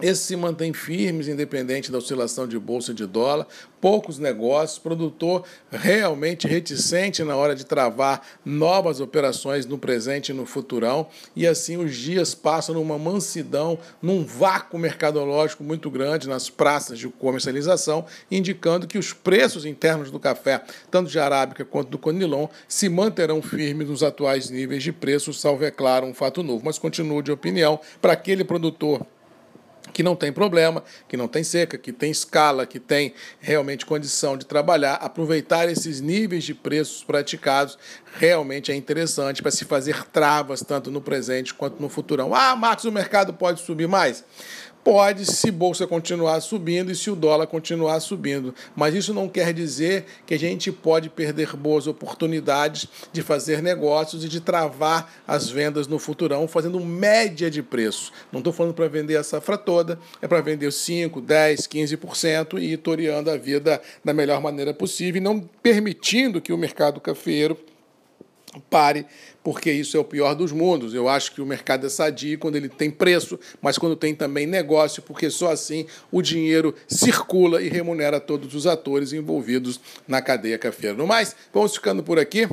esses 0.00 0.24
se 0.24 0.36
mantêm 0.36 0.72
firmes, 0.72 1.28
independente 1.28 1.90
da 1.90 1.98
oscilação 1.98 2.46
de 2.46 2.58
bolsa 2.58 2.94
de 2.94 3.06
dólar, 3.06 3.46
poucos 3.80 4.18
negócios, 4.18 4.78
produtor 4.78 5.44
realmente 5.70 6.46
reticente 6.46 7.22
na 7.22 7.36
hora 7.36 7.54
de 7.54 7.64
travar 7.64 8.22
novas 8.44 9.00
operações 9.00 9.66
no 9.66 9.78
presente 9.78 10.30
e 10.30 10.34
no 10.34 10.46
futurão, 10.46 11.06
e 11.34 11.46
assim 11.46 11.76
os 11.76 11.94
dias 11.96 12.34
passam 12.34 12.74
numa 12.74 12.98
mansidão, 12.98 13.78
num 14.00 14.24
vácuo 14.24 14.78
mercadológico 14.78 15.62
muito 15.62 15.90
grande 15.90 16.28
nas 16.28 16.48
praças 16.50 16.98
de 16.98 17.08
comercialização, 17.08 18.04
indicando 18.30 18.86
que 18.86 18.98
os 18.98 19.12
preços 19.12 19.64
internos 19.64 20.10
do 20.10 20.20
café, 20.20 20.62
tanto 20.90 21.10
de 21.10 21.18
arábica 21.18 21.64
quanto 21.64 21.90
do 21.90 21.98
conilon, 21.98 22.48
se 22.66 22.88
manterão 22.88 23.40
firmes 23.42 23.88
nos 23.88 24.02
atuais 24.02 24.50
níveis 24.50 24.82
de 24.82 24.92
preço, 24.92 25.32
salvo 25.32 25.64
é 25.64 25.70
claro 25.70 26.06
um 26.06 26.14
fato 26.14 26.42
novo, 26.42 26.62
mas 26.64 26.78
continuo 26.78 27.22
de 27.22 27.32
opinião 27.32 27.80
para 28.00 28.12
aquele 28.12 28.44
produtor 28.44 29.06
que 29.92 30.02
não 30.02 30.14
tem 30.14 30.32
problema, 30.32 30.82
que 31.08 31.16
não 31.16 31.28
tem 31.28 31.42
seca, 31.42 31.78
que 31.78 31.92
tem 31.92 32.10
escala, 32.10 32.66
que 32.66 32.78
tem 32.78 33.14
realmente 33.40 33.86
condição 33.86 34.36
de 34.36 34.46
trabalhar, 34.46 34.94
aproveitar 34.94 35.68
esses 35.68 36.00
níveis 36.00 36.44
de 36.44 36.54
preços 36.54 37.02
praticados 37.04 37.78
realmente 38.14 38.72
é 38.72 38.74
interessante 38.74 39.42
para 39.42 39.50
se 39.50 39.64
fazer 39.64 40.04
travas 40.06 40.62
tanto 40.62 40.90
no 40.90 41.00
presente 41.00 41.54
quanto 41.54 41.80
no 41.80 41.88
futurão. 41.88 42.34
Ah, 42.34 42.56
Marcos, 42.56 42.84
o 42.84 42.92
mercado 42.92 43.32
pode 43.32 43.60
subir 43.60 43.86
mais? 43.86 44.24
Pode, 44.82 45.26
se 45.26 45.50
bolsa 45.50 45.86
continuar 45.86 46.40
subindo 46.40 46.90
e 46.90 46.96
se 46.96 47.10
o 47.10 47.16
dólar 47.16 47.46
continuar 47.46 48.00
subindo. 48.00 48.54
Mas 48.74 48.94
isso 48.94 49.12
não 49.12 49.28
quer 49.28 49.52
dizer 49.52 50.06
que 50.26 50.34
a 50.34 50.38
gente 50.38 50.72
pode 50.72 51.10
perder 51.10 51.54
boas 51.54 51.86
oportunidades 51.86 52.88
de 53.12 53.20
fazer 53.20 53.62
negócios 53.62 54.24
e 54.24 54.28
de 54.28 54.40
travar 54.40 55.12
as 55.26 55.50
vendas 55.50 55.86
no 55.86 55.98
futurão 55.98 56.48
fazendo 56.48 56.80
média 56.80 57.50
de 57.50 57.62
preço. 57.62 58.12
Não 58.32 58.40
estou 58.40 58.52
falando 58.52 58.74
para 58.74 58.88
vender 58.88 59.16
a 59.16 59.22
safra 59.22 59.58
toda, 59.58 59.98
é 60.22 60.28
para 60.28 60.40
vender 60.40 60.72
5, 60.72 61.20
10, 61.20 61.60
15% 61.66 62.58
e 62.58 62.72
ir 62.72 62.78
toreando 62.78 63.30
a 63.30 63.36
vida 63.36 63.82
da 64.04 64.14
melhor 64.14 64.40
maneira 64.40 64.72
possível 64.72 65.20
e 65.20 65.24
não 65.24 65.40
permitindo 65.62 66.40
que 66.40 66.52
o 66.52 66.58
mercado 66.58 67.00
cafeiro 67.00 67.58
pare, 68.58 69.06
porque 69.42 69.70
isso 69.70 69.96
é 69.96 70.00
o 70.00 70.04
pior 70.04 70.34
dos 70.34 70.52
mundos. 70.52 70.94
Eu 70.94 71.08
acho 71.08 71.32
que 71.32 71.40
o 71.40 71.46
mercado 71.46 71.86
é 71.86 71.88
sadio 71.88 72.38
quando 72.38 72.56
ele 72.56 72.68
tem 72.68 72.90
preço, 72.90 73.38
mas 73.60 73.78
quando 73.78 73.96
tem 73.96 74.14
também 74.14 74.46
negócio, 74.46 75.02
porque 75.02 75.30
só 75.30 75.50
assim 75.50 75.86
o 76.10 76.20
dinheiro 76.20 76.74
circula 76.86 77.62
e 77.62 77.68
remunera 77.68 78.20
todos 78.20 78.54
os 78.54 78.66
atores 78.66 79.12
envolvidos 79.12 79.80
na 80.06 80.20
cadeia 80.20 80.58
cafeira. 80.58 80.96
No 80.96 81.06
mais, 81.06 81.34
vamos 81.52 81.74
ficando 81.74 82.02
por 82.02 82.18
aqui. 82.18 82.48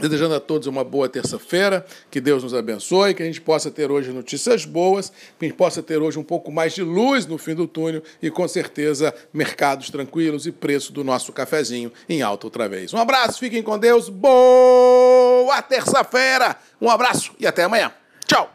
Desejando 0.00 0.34
a 0.34 0.40
todos 0.40 0.66
uma 0.66 0.84
boa 0.84 1.08
terça-feira, 1.08 1.84
que 2.10 2.20
Deus 2.20 2.42
nos 2.42 2.54
abençoe, 2.54 3.14
que 3.14 3.22
a 3.22 3.26
gente 3.26 3.40
possa 3.40 3.70
ter 3.70 3.90
hoje 3.90 4.12
notícias 4.12 4.64
boas, 4.64 5.10
que 5.38 5.44
a 5.44 5.48
gente 5.48 5.56
possa 5.56 5.82
ter 5.82 5.98
hoje 5.98 6.18
um 6.18 6.22
pouco 6.22 6.52
mais 6.52 6.72
de 6.72 6.82
luz 6.82 7.26
no 7.26 7.36
fim 7.36 7.54
do 7.54 7.66
túnel 7.66 8.02
e 8.22 8.30
com 8.30 8.46
certeza 8.46 9.14
mercados 9.32 9.90
tranquilos 9.90 10.46
e 10.46 10.52
preço 10.52 10.92
do 10.92 11.02
nosso 11.02 11.32
cafezinho 11.32 11.92
em 12.08 12.22
alta 12.22 12.46
outra 12.46 12.68
vez. 12.68 12.94
Um 12.94 12.98
abraço, 12.98 13.38
fiquem 13.38 13.62
com 13.62 13.78
Deus, 13.78 14.08
boa 14.08 15.60
terça-feira, 15.62 16.56
um 16.80 16.88
abraço 16.88 17.32
e 17.38 17.46
até 17.46 17.64
amanhã. 17.64 17.92
Tchau! 18.26 18.52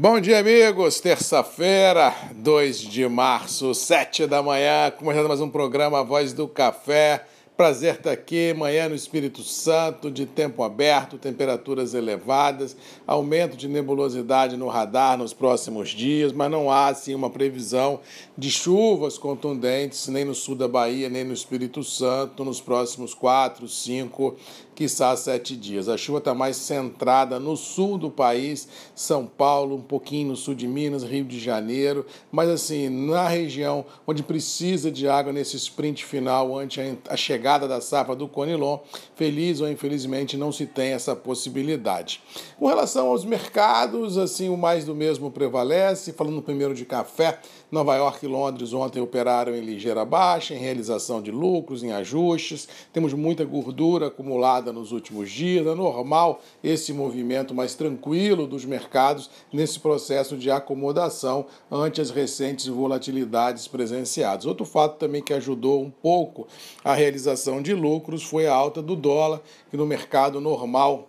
Bom 0.00 0.20
dia, 0.20 0.38
amigos. 0.38 1.00
Terça-feira, 1.00 2.14
2 2.36 2.82
de 2.82 3.08
março, 3.08 3.74
7 3.74 4.28
da 4.28 4.40
manhã, 4.40 4.92
começando 4.96 5.26
mais 5.26 5.40
um 5.40 5.50
programa 5.50 6.04
Voz 6.04 6.32
do 6.32 6.46
Café. 6.46 7.24
Prazer 7.56 7.96
estar 7.96 8.12
aqui, 8.12 8.54
manhã 8.54 8.88
no 8.88 8.94
Espírito 8.94 9.42
Santo, 9.42 10.08
de 10.12 10.24
tempo 10.24 10.62
aberto, 10.62 11.18
temperaturas 11.18 11.92
elevadas, 11.92 12.76
aumento 13.04 13.56
de 13.56 13.66
nebulosidade 13.66 14.56
no 14.56 14.68
radar 14.68 15.18
nos 15.18 15.34
próximos 15.34 15.88
dias, 15.88 16.30
mas 16.32 16.48
não 16.48 16.70
há 16.70 16.86
assim 16.86 17.16
uma 17.16 17.28
previsão 17.28 17.98
de 18.36 18.52
chuvas 18.52 19.18
contundentes 19.18 20.06
nem 20.06 20.24
no 20.24 20.36
sul 20.36 20.54
da 20.54 20.68
Bahia, 20.68 21.08
nem 21.08 21.24
no 21.24 21.34
Espírito 21.34 21.82
Santo 21.82 22.44
nos 22.44 22.60
próximos 22.60 23.12
quatro, 23.12 23.66
cinco 23.66 24.36
quiçá 24.78 25.16
sete 25.16 25.56
dias. 25.56 25.88
A 25.88 25.96
chuva 25.96 26.18
está 26.18 26.32
mais 26.32 26.56
centrada 26.56 27.40
no 27.40 27.56
sul 27.56 27.98
do 27.98 28.08
país, 28.08 28.68
São 28.94 29.26
Paulo, 29.26 29.74
um 29.74 29.82
pouquinho 29.82 30.28
no 30.28 30.36
sul 30.36 30.54
de 30.54 30.68
Minas, 30.68 31.02
Rio 31.02 31.24
de 31.24 31.40
Janeiro, 31.40 32.06
mas 32.30 32.48
assim, 32.48 32.88
na 32.88 33.26
região 33.26 33.84
onde 34.06 34.22
precisa 34.22 34.88
de 34.88 35.08
água 35.08 35.32
nesse 35.32 35.56
sprint 35.56 36.04
final, 36.04 36.56
ante 36.56 36.80
a 37.08 37.16
chegada 37.16 37.66
da 37.66 37.80
safra 37.80 38.14
do 38.14 38.28
Conilon, 38.28 38.78
feliz 39.16 39.60
ou 39.60 39.68
infelizmente 39.68 40.36
não 40.36 40.52
se 40.52 40.64
tem 40.64 40.92
essa 40.92 41.16
possibilidade. 41.16 42.22
Com 42.56 42.68
relação 42.68 43.08
aos 43.08 43.24
mercados, 43.24 44.16
assim, 44.16 44.48
o 44.48 44.56
mais 44.56 44.84
do 44.84 44.94
mesmo 44.94 45.28
prevalece, 45.28 46.12
falando 46.12 46.40
primeiro 46.40 46.72
de 46.72 46.84
café, 46.84 47.40
Nova 47.70 47.94
York 47.96 48.24
e 48.24 48.28
Londres 48.28 48.72
ontem 48.72 48.98
operaram 48.98 49.54
em 49.54 49.60
ligeira 49.60 50.02
baixa, 50.02 50.54
em 50.54 50.58
realização 50.58 51.20
de 51.20 51.30
lucros, 51.30 51.82
em 51.82 51.92
ajustes. 51.92 52.66
Temos 52.94 53.12
muita 53.12 53.44
gordura 53.44 54.06
acumulada 54.06 54.72
nos 54.72 54.90
últimos 54.90 55.30
dias. 55.30 55.66
É 55.66 55.74
normal 55.74 56.40
esse 56.64 56.94
movimento 56.94 57.54
mais 57.54 57.74
tranquilo 57.74 58.46
dos 58.46 58.64
mercados 58.64 59.28
nesse 59.52 59.78
processo 59.78 60.34
de 60.34 60.50
acomodação 60.50 61.44
ante 61.70 62.00
as 62.00 62.10
recentes 62.10 62.66
volatilidades 62.66 63.68
presenciadas. 63.68 64.46
Outro 64.46 64.64
fato 64.64 64.96
também 64.96 65.22
que 65.22 65.34
ajudou 65.34 65.82
um 65.82 65.90
pouco 65.90 66.46
a 66.82 66.94
realização 66.94 67.60
de 67.60 67.74
lucros 67.74 68.22
foi 68.22 68.46
a 68.46 68.54
alta 68.54 68.80
do 68.80 68.96
dólar, 68.96 69.42
que 69.70 69.76
no 69.76 69.84
mercado 69.84 70.40
normal 70.40 71.06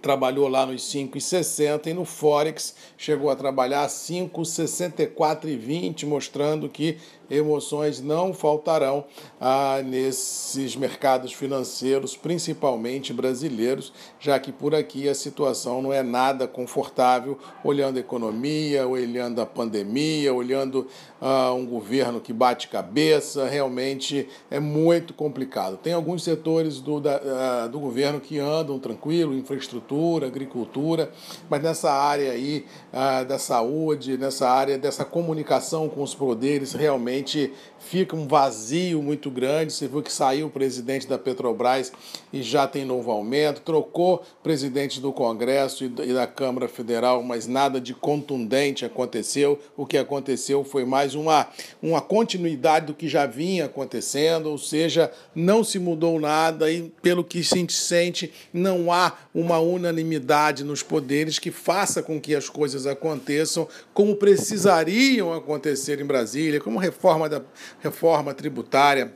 trabalhou 0.00 0.48
lá 0.48 0.66
nos 0.66 0.82
5,60 0.82 1.88
e 1.88 1.94
no 1.94 2.04
Forex 2.04 2.74
chegou 2.96 3.30
a 3.30 3.36
trabalhar 3.36 3.86
5,64,20, 3.86 6.06
mostrando 6.06 6.68
que 6.68 6.98
emoções 7.30 8.00
não 8.00 8.34
faltarão 8.34 9.04
ah, 9.40 9.80
nesses 9.84 10.74
mercados 10.74 11.32
financeiros, 11.32 12.16
principalmente 12.16 13.12
brasileiros, 13.12 13.92
já 14.18 14.38
que 14.38 14.50
por 14.50 14.74
aqui 14.74 15.08
a 15.08 15.14
situação 15.14 15.80
não 15.80 15.92
é 15.92 16.02
nada 16.02 16.48
confortável, 16.48 17.38
olhando 17.62 17.98
a 17.98 18.00
economia, 18.00 18.86
olhando 18.86 19.40
a 19.40 19.46
pandemia, 19.46 20.34
olhando 20.34 20.86
ah, 21.20 21.52
um 21.52 21.64
governo 21.64 22.20
que 22.20 22.32
bate 22.32 22.68
cabeça, 22.68 23.46
realmente 23.46 24.28
é 24.50 24.58
muito 24.58 25.14
complicado. 25.14 25.76
Tem 25.76 25.92
alguns 25.92 26.24
setores 26.24 26.80
do, 26.80 27.00
da, 27.00 27.20
ah, 27.64 27.68
do 27.68 27.78
governo 27.78 28.20
que 28.20 28.38
andam 28.38 28.78
tranquilo, 28.78 29.34
infraestrutura, 29.34 30.26
agricultura, 30.26 31.12
mas 31.48 31.62
nessa 31.62 31.92
área 31.92 32.32
aí 32.32 32.66
ah, 32.92 33.22
da 33.22 33.38
saúde, 33.38 34.18
nessa 34.18 34.48
área 34.48 34.76
dessa 34.76 35.04
comunicação 35.04 35.88
com 35.88 36.02
os 36.02 36.14
poderes, 36.14 36.72
realmente 36.72 37.19
gente 37.20 37.52
fica 37.80 38.14
um 38.14 38.28
vazio 38.28 39.02
muito 39.02 39.30
grande. 39.30 39.72
Você 39.72 39.88
viu 39.88 40.02
que 40.02 40.12
saiu 40.12 40.46
o 40.46 40.50
presidente 40.50 41.08
da 41.08 41.18
Petrobras 41.18 41.92
e 42.32 42.42
já 42.42 42.66
tem 42.66 42.84
novo 42.84 43.10
aumento, 43.10 43.62
trocou 43.62 44.22
presidente 44.42 45.00
do 45.00 45.12
Congresso 45.12 45.84
e 45.84 45.88
da 45.88 46.26
Câmara 46.26 46.68
Federal, 46.68 47.22
mas 47.22 47.46
nada 47.46 47.80
de 47.80 47.94
contundente 47.94 48.84
aconteceu. 48.84 49.58
O 49.76 49.84
que 49.84 49.98
aconteceu 49.98 50.62
foi 50.62 50.84
mais 50.84 51.14
uma, 51.14 51.48
uma 51.82 52.00
continuidade 52.00 52.86
do 52.86 52.94
que 52.94 53.08
já 53.08 53.26
vinha 53.26 53.64
acontecendo, 53.64 54.50
ou 54.50 54.58
seja, 54.58 55.10
não 55.34 55.64
se 55.64 55.78
mudou 55.78 56.20
nada 56.20 56.70
e, 56.70 56.92
pelo 57.02 57.24
que 57.24 57.42
se 57.42 57.66
sente, 57.68 58.32
não 58.52 58.92
há 58.92 59.14
uma 59.34 59.58
unanimidade 59.58 60.62
nos 60.64 60.82
poderes 60.82 61.38
que 61.38 61.50
faça 61.50 62.02
com 62.02 62.20
que 62.20 62.34
as 62.34 62.48
coisas 62.48 62.86
aconteçam 62.86 63.66
como 63.92 64.16
precisariam 64.16 65.32
acontecer 65.32 66.00
em 66.00 66.04
Brasília, 66.04 66.60
como 66.60 66.78
reforma 66.78 67.28
da 67.28 67.42
reforma 67.82 68.34
tributária 68.34 69.12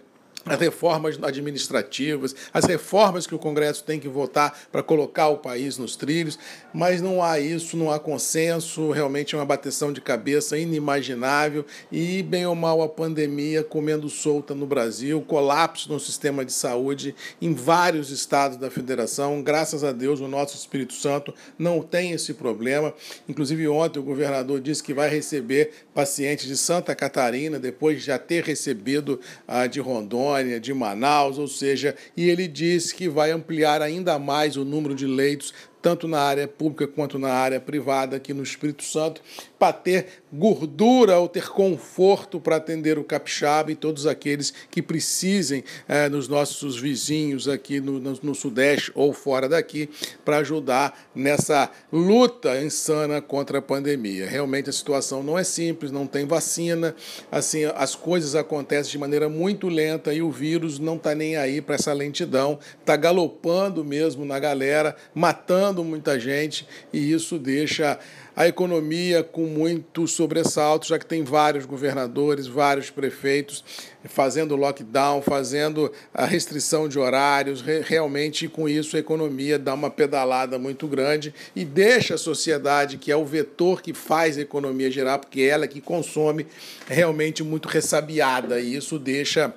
as 0.46 0.60
reformas 0.60 1.18
administrativas, 1.22 2.34
as 2.52 2.64
reformas 2.64 3.26
que 3.26 3.34
o 3.34 3.38
Congresso 3.38 3.82
tem 3.84 3.98
que 3.98 4.08
votar 4.08 4.66
para 4.70 4.82
colocar 4.82 5.28
o 5.28 5.38
país 5.38 5.78
nos 5.78 5.96
trilhos, 5.96 6.38
mas 6.72 7.00
não 7.00 7.22
há 7.22 7.40
isso, 7.40 7.76
não 7.76 7.90
há 7.90 7.98
consenso, 7.98 8.90
realmente 8.90 9.34
é 9.34 9.38
uma 9.38 9.46
bateção 9.46 9.92
de 9.92 10.00
cabeça 10.00 10.58
inimaginável 10.58 11.64
e, 11.90 12.22
bem 12.22 12.46
ou 12.46 12.54
mal, 12.54 12.82
a 12.82 12.88
pandemia 12.88 13.62
comendo 13.62 14.08
solta 14.10 14.54
no 14.54 14.66
Brasil, 14.66 15.22
colapso 15.22 15.90
no 15.90 15.98
sistema 15.98 16.44
de 16.44 16.52
saúde 16.52 17.14
em 17.40 17.54
vários 17.54 18.10
estados 18.10 18.58
da 18.58 18.70
federação. 18.70 19.42
Graças 19.42 19.82
a 19.82 19.92
Deus, 19.92 20.20
o 20.20 20.28
nosso 20.28 20.56
Espírito 20.56 20.92
Santo 20.92 21.32
não 21.58 21.80
tem 21.80 22.12
esse 22.12 22.34
problema. 22.34 22.92
Inclusive, 23.28 23.66
ontem 23.68 23.98
o 23.98 24.02
governador 24.02 24.60
disse 24.60 24.82
que 24.82 24.92
vai 24.92 25.08
receber 25.08 25.70
pacientes 25.94 26.46
de 26.46 26.56
Santa 26.56 26.94
Catarina, 26.94 27.58
depois 27.58 28.00
de 28.00 28.06
já 28.06 28.18
ter 28.18 28.44
recebido 28.44 29.20
a 29.48 29.66
de 29.66 29.80
Rondônia 29.80 30.33
de 30.42 30.74
Manaus, 30.74 31.38
ou 31.38 31.46
seja, 31.46 31.94
e 32.16 32.28
ele 32.28 32.48
disse 32.48 32.94
que 32.94 33.08
vai 33.08 33.30
ampliar 33.30 33.80
ainda 33.82 34.18
mais 34.18 34.56
o 34.56 34.64
número 34.64 34.94
de 34.94 35.06
leitos 35.06 35.52
tanto 35.84 36.08
na 36.08 36.18
área 36.18 36.48
pública 36.48 36.86
quanto 36.88 37.18
na 37.18 37.28
área 37.28 37.60
privada 37.60 38.16
aqui 38.16 38.32
no 38.32 38.42
Espírito 38.42 38.82
Santo, 38.82 39.20
para 39.64 39.73
ter 39.73 40.06
gordura 40.30 41.18
ou 41.18 41.26
ter 41.26 41.49
conforto 41.49 42.38
para 42.38 42.56
atender 42.56 42.99
o 42.99 43.04
capixaba 43.04 43.73
e 43.73 43.75
todos 43.75 44.06
aqueles 44.06 44.52
que 44.71 44.83
precisem 44.83 45.64
é, 45.88 46.06
nos 46.09 46.28
nossos 46.28 46.78
vizinhos 46.78 47.49
aqui 47.49 47.80
no, 47.80 47.99
no, 47.99 48.18
no 48.23 48.35
Sudeste 48.35 48.92
ou 48.94 49.14
fora 49.14 49.49
daqui 49.49 49.88
para 50.23 50.38
ajudar 50.38 51.09
nessa 51.14 51.71
luta 51.90 52.61
insana 52.61 53.23
contra 53.23 53.59
a 53.59 53.62
pandemia. 53.62 54.28
Realmente 54.28 54.68
a 54.68 54.73
situação 54.73 55.23
não 55.23 55.38
é 55.38 55.44
simples, 55.44 55.90
não 55.90 56.06
tem 56.06 56.26
vacina, 56.26 56.94
assim 57.33 57.64
as 57.64 57.94
coisas 57.94 58.35
acontecem 58.35 58.92
de 58.92 58.99
maneira 58.99 59.30
muito 59.30 59.68
lenta 59.68 60.12
e 60.12 60.21
o 60.21 60.30
vírus 60.30 60.78
não 60.78 60.97
está 60.97 61.14
nem 61.14 61.37
aí 61.37 61.62
para 61.62 61.76
essa 61.76 61.92
lentidão, 61.92 62.59
está 62.80 62.97
galopando 62.97 63.83
mesmo 63.83 64.26
na 64.26 64.38
galera, 64.38 64.94
matando 65.14 65.83
muita 65.83 66.21
gente 66.21 66.68
e 66.92 67.12
isso 67.12 67.38
deixa 67.38 67.99
a 68.36 68.48
economia 68.48 69.22
com 69.22 69.46
muito 69.46 70.08
sobressalto, 70.08 70.88
já 70.88 70.98
que 70.98 71.06
tem 71.06 71.22
vários 71.22 71.64
governadores, 71.64 72.46
vários 72.46 72.90
prefeitos 72.90 73.64
fazendo 74.04 74.56
lockdown, 74.56 75.22
fazendo 75.22 75.90
a 76.12 76.26
restrição 76.26 76.88
de 76.88 76.98
horários. 76.98 77.62
Realmente, 77.62 78.48
com 78.48 78.68
isso, 78.68 78.96
a 78.96 78.98
economia 78.98 79.58
dá 79.58 79.74
uma 79.74 79.90
pedalada 79.90 80.58
muito 80.58 80.86
grande 80.86 81.32
e 81.54 81.64
deixa 81.64 82.14
a 82.14 82.18
sociedade, 82.18 82.98
que 82.98 83.12
é 83.12 83.16
o 83.16 83.24
vetor 83.24 83.80
que 83.80 83.94
faz 83.94 84.36
a 84.36 84.40
economia 84.40 84.90
girar, 84.90 85.18
porque 85.18 85.42
é 85.42 85.46
ela 85.46 85.68
que 85.68 85.80
consome, 85.80 86.46
realmente 86.88 87.42
muito 87.42 87.68
ressabiada. 87.68 88.60
E 88.60 88.74
isso 88.74 88.98
deixa 88.98 89.54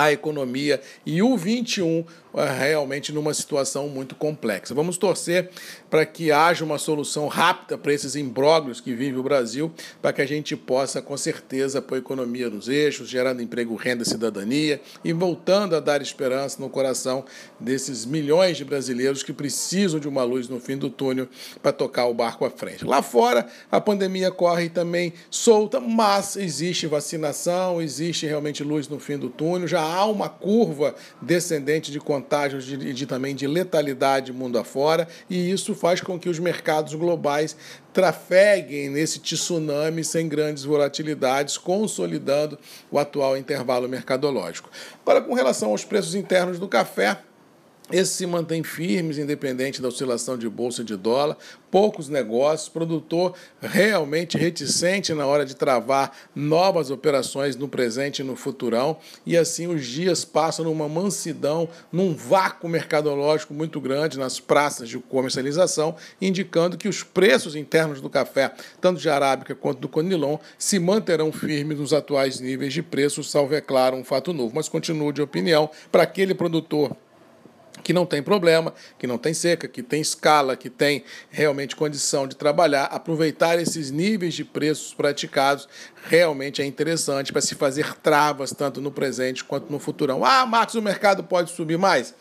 a 0.00 0.10
economia 0.10 0.80
e 1.04 1.22
o 1.22 1.36
21 1.36 1.98
é, 2.00 2.29
realmente 2.34 3.12
numa 3.12 3.34
situação 3.34 3.88
muito 3.88 4.14
complexa. 4.14 4.74
Vamos 4.74 4.96
torcer 4.96 5.50
para 5.88 6.06
que 6.06 6.30
haja 6.30 6.64
uma 6.64 6.78
solução 6.78 7.26
rápida 7.26 7.76
para 7.76 7.92
esses 7.92 8.14
imbróglios 8.14 8.80
que 8.80 8.94
vive 8.94 9.18
o 9.18 9.22
Brasil, 9.22 9.72
para 10.00 10.12
que 10.12 10.22
a 10.22 10.26
gente 10.26 10.56
possa, 10.56 11.02
com 11.02 11.16
certeza, 11.16 11.82
pôr 11.82 11.96
a 11.96 11.98
economia 11.98 12.48
nos 12.48 12.68
eixos, 12.68 13.08
gerando 13.08 13.42
emprego, 13.42 13.74
renda 13.74 14.04
cidadania 14.04 14.80
e 15.04 15.12
voltando 15.12 15.74
a 15.74 15.80
dar 15.80 16.00
esperança 16.00 16.60
no 16.60 16.70
coração 16.70 17.24
desses 17.58 18.04
milhões 18.04 18.56
de 18.56 18.64
brasileiros 18.64 19.22
que 19.22 19.32
precisam 19.32 19.98
de 19.98 20.08
uma 20.08 20.22
luz 20.22 20.48
no 20.48 20.60
fim 20.60 20.76
do 20.76 20.88
túnel 20.88 21.28
para 21.62 21.72
tocar 21.72 22.06
o 22.06 22.14
barco 22.14 22.44
à 22.44 22.50
frente. 22.50 22.84
Lá 22.84 23.02
fora, 23.02 23.46
a 23.70 23.80
pandemia 23.80 24.30
corre 24.30 24.68
também 24.68 25.12
solta, 25.30 25.80
mas 25.80 26.36
existe 26.36 26.86
vacinação, 26.86 27.82
existe 27.82 28.26
realmente 28.26 28.62
luz 28.62 28.88
no 28.88 29.00
fim 29.00 29.18
do 29.18 29.28
túnel, 29.28 29.66
já 29.66 29.80
há 29.80 30.04
uma 30.04 30.28
curva 30.28 30.94
descendente 31.20 31.90
de 31.90 31.98
contágios 31.98 32.19
e 32.20 32.64
de, 32.64 32.92
de, 32.92 33.06
também 33.06 33.34
de 33.34 33.46
letalidade 33.46 34.32
mundo 34.32 34.58
afora, 34.58 35.08
e 35.28 35.50
isso 35.50 35.74
faz 35.74 36.00
com 36.00 36.18
que 36.18 36.28
os 36.28 36.38
mercados 36.38 36.94
globais 36.94 37.56
trafeguem 37.92 38.88
nesse 38.88 39.18
tsunami 39.18 40.04
sem 40.04 40.28
grandes 40.28 40.64
volatilidades, 40.64 41.58
consolidando 41.58 42.58
o 42.90 42.98
atual 42.98 43.36
intervalo 43.36 43.88
mercadológico. 43.88 44.70
Agora, 45.02 45.20
com 45.20 45.34
relação 45.34 45.70
aos 45.70 45.84
preços 45.84 46.14
internos 46.14 46.58
do 46.58 46.68
café, 46.68 47.18
esses 47.92 48.14
se 48.14 48.26
mantêm 48.26 48.62
firmes, 48.62 49.18
independente 49.18 49.80
da 49.80 49.88
oscilação 49.88 50.36
de 50.36 50.48
bolsa 50.48 50.84
de 50.84 50.96
dólar, 50.96 51.36
poucos 51.70 52.08
negócios, 52.08 52.68
produtor 52.68 53.34
realmente 53.60 54.36
reticente 54.36 55.14
na 55.14 55.26
hora 55.26 55.46
de 55.46 55.54
travar 55.54 56.12
novas 56.34 56.90
operações 56.90 57.56
no 57.56 57.68
presente 57.68 58.20
e 58.20 58.24
no 58.24 58.36
futurão, 58.36 58.96
e 59.24 59.36
assim 59.36 59.66
os 59.66 59.86
dias 59.86 60.24
passam 60.24 60.64
numa 60.64 60.88
mansidão, 60.88 61.68
num 61.92 62.14
vácuo 62.14 62.68
mercadológico 62.68 63.54
muito 63.54 63.80
grande 63.80 64.18
nas 64.18 64.40
praças 64.40 64.88
de 64.88 64.98
comercialização, 64.98 65.94
indicando 66.20 66.76
que 66.76 66.88
os 66.88 67.02
preços 67.02 67.54
internos 67.54 68.00
do 68.00 68.10
café, 68.10 68.52
tanto 68.80 69.00
de 69.00 69.08
arábica 69.08 69.54
quanto 69.54 69.80
do 69.80 69.88
conilon, 69.88 70.38
se 70.58 70.78
manterão 70.78 71.30
firmes 71.32 71.78
nos 71.78 71.92
atuais 71.92 72.40
níveis 72.40 72.72
de 72.72 72.82
preço, 72.82 73.22
salvo 73.22 73.54
é 73.54 73.60
claro 73.60 73.96
um 73.96 74.04
fato 74.04 74.32
novo, 74.32 74.54
mas 74.54 74.68
continuo 74.68 75.12
de 75.12 75.22
opinião 75.22 75.70
para 75.90 76.02
aquele 76.02 76.34
produtor 76.34 76.96
que 77.82 77.92
não 77.92 78.06
tem 78.06 78.22
problema, 78.22 78.74
que 78.98 79.06
não 79.06 79.18
tem 79.18 79.34
seca, 79.34 79.66
que 79.68 79.82
tem 79.82 80.00
escala, 80.00 80.56
que 80.56 80.70
tem 80.70 81.04
realmente 81.30 81.76
condição 81.76 82.26
de 82.26 82.36
trabalhar, 82.36 82.84
aproveitar 82.84 83.58
esses 83.58 83.90
níveis 83.90 84.34
de 84.34 84.44
preços 84.44 84.94
praticados 84.94 85.68
realmente 86.04 86.62
é 86.62 86.64
interessante 86.64 87.32
para 87.32 87.40
se 87.40 87.54
fazer 87.54 87.94
travas 87.96 88.52
tanto 88.52 88.80
no 88.80 88.90
presente 88.90 89.44
quanto 89.44 89.70
no 89.70 89.78
futurão. 89.78 90.24
Ah, 90.24 90.46
Marcos, 90.46 90.74
o 90.74 90.82
mercado 90.82 91.24
pode 91.24 91.50
subir 91.50 91.78
mais? 91.78 92.14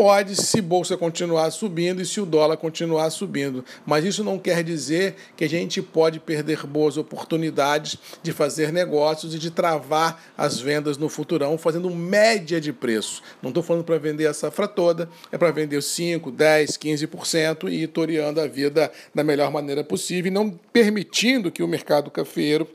Pode, 0.00 0.34
se 0.34 0.62
bolsa 0.62 0.96
continuar 0.96 1.50
subindo 1.50 2.00
e 2.00 2.06
se 2.06 2.22
o 2.22 2.24
dólar 2.24 2.56
continuar 2.56 3.10
subindo. 3.10 3.62
Mas 3.84 4.02
isso 4.02 4.24
não 4.24 4.38
quer 4.38 4.64
dizer 4.64 5.14
que 5.36 5.44
a 5.44 5.48
gente 5.48 5.82
pode 5.82 6.18
perder 6.18 6.66
boas 6.66 6.96
oportunidades 6.96 7.98
de 8.22 8.32
fazer 8.32 8.72
negócios 8.72 9.34
e 9.34 9.38
de 9.38 9.50
travar 9.50 10.32
as 10.38 10.58
vendas 10.58 10.96
no 10.96 11.10
futurão 11.10 11.58
fazendo 11.58 11.90
média 11.90 12.58
de 12.58 12.72
preço. 12.72 13.22
Não 13.42 13.50
estou 13.50 13.62
falando 13.62 13.84
para 13.84 13.98
vender 13.98 14.26
a 14.26 14.32
safra 14.32 14.66
toda, 14.66 15.06
é 15.30 15.36
para 15.36 15.50
vender 15.50 15.82
5, 15.82 16.30
10, 16.30 16.78
15% 16.78 17.70
e 17.70 17.82
ir 17.82 17.88
toreando 17.88 18.40
a 18.40 18.46
vida 18.46 18.90
da 19.14 19.22
melhor 19.22 19.50
maneira 19.52 19.84
possível 19.84 20.30
e 20.30 20.34
não 20.34 20.48
permitindo 20.72 21.52
que 21.52 21.62
o 21.62 21.68
mercado 21.68 22.10
cafeiro 22.10 22.66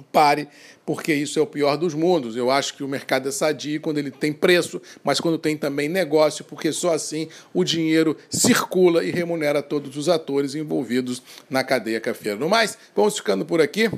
pare, 0.00 0.48
porque 0.86 1.12
isso 1.12 1.38
é 1.38 1.42
o 1.42 1.46
pior 1.46 1.76
dos 1.76 1.94
mundos. 1.94 2.36
Eu 2.36 2.50
acho 2.50 2.74
que 2.74 2.84
o 2.84 2.88
mercado 2.88 3.28
é 3.28 3.32
sadio 3.32 3.80
quando 3.80 3.98
ele 3.98 4.10
tem 4.10 4.32
preço, 4.32 4.80
mas 5.02 5.20
quando 5.20 5.38
tem 5.38 5.56
também 5.56 5.88
negócio, 5.88 6.44
porque 6.44 6.72
só 6.72 6.94
assim 6.94 7.28
o 7.52 7.64
dinheiro 7.64 8.16
circula 8.30 9.04
e 9.04 9.10
remunera 9.10 9.62
todos 9.62 9.96
os 9.96 10.08
atores 10.08 10.54
envolvidos 10.54 11.22
na 11.50 11.62
cadeia 11.62 12.00
cafeira. 12.00 12.38
No 12.38 12.48
mais, 12.48 12.78
vamos 12.94 13.16
ficando 13.16 13.44
por 13.44 13.60
aqui. 13.60 13.90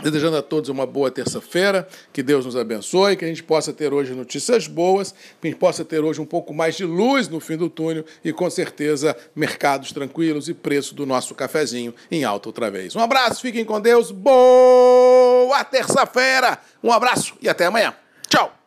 Desejando 0.00 0.36
a 0.36 0.42
todos 0.42 0.68
uma 0.68 0.86
boa 0.86 1.10
terça-feira, 1.10 1.86
que 2.12 2.22
Deus 2.22 2.44
nos 2.44 2.56
abençoe, 2.56 3.16
que 3.16 3.24
a 3.24 3.28
gente 3.28 3.42
possa 3.42 3.72
ter 3.72 3.92
hoje 3.92 4.14
notícias 4.14 4.66
boas, 4.66 5.12
que 5.40 5.48
a 5.48 5.50
gente 5.50 5.58
possa 5.58 5.84
ter 5.84 6.02
hoje 6.02 6.20
um 6.20 6.26
pouco 6.26 6.52
mais 6.52 6.76
de 6.76 6.84
luz 6.84 7.28
no 7.28 7.40
fim 7.40 7.56
do 7.56 7.68
túnel 7.68 8.04
e, 8.24 8.32
com 8.32 8.48
certeza, 8.50 9.16
mercados 9.34 9.92
tranquilos 9.92 10.48
e 10.48 10.54
preço 10.54 10.94
do 10.94 11.06
nosso 11.06 11.34
cafezinho 11.34 11.94
em 12.10 12.24
alta 12.24 12.48
outra 12.48 12.70
vez. 12.70 12.96
Um 12.96 13.00
abraço, 13.00 13.40
fiquem 13.40 13.64
com 13.64 13.80
Deus, 13.80 14.10
boa 14.10 15.62
terça-feira, 15.64 16.58
um 16.82 16.92
abraço 16.92 17.34
e 17.40 17.48
até 17.48 17.66
amanhã. 17.66 17.94
Tchau! 18.28 18.61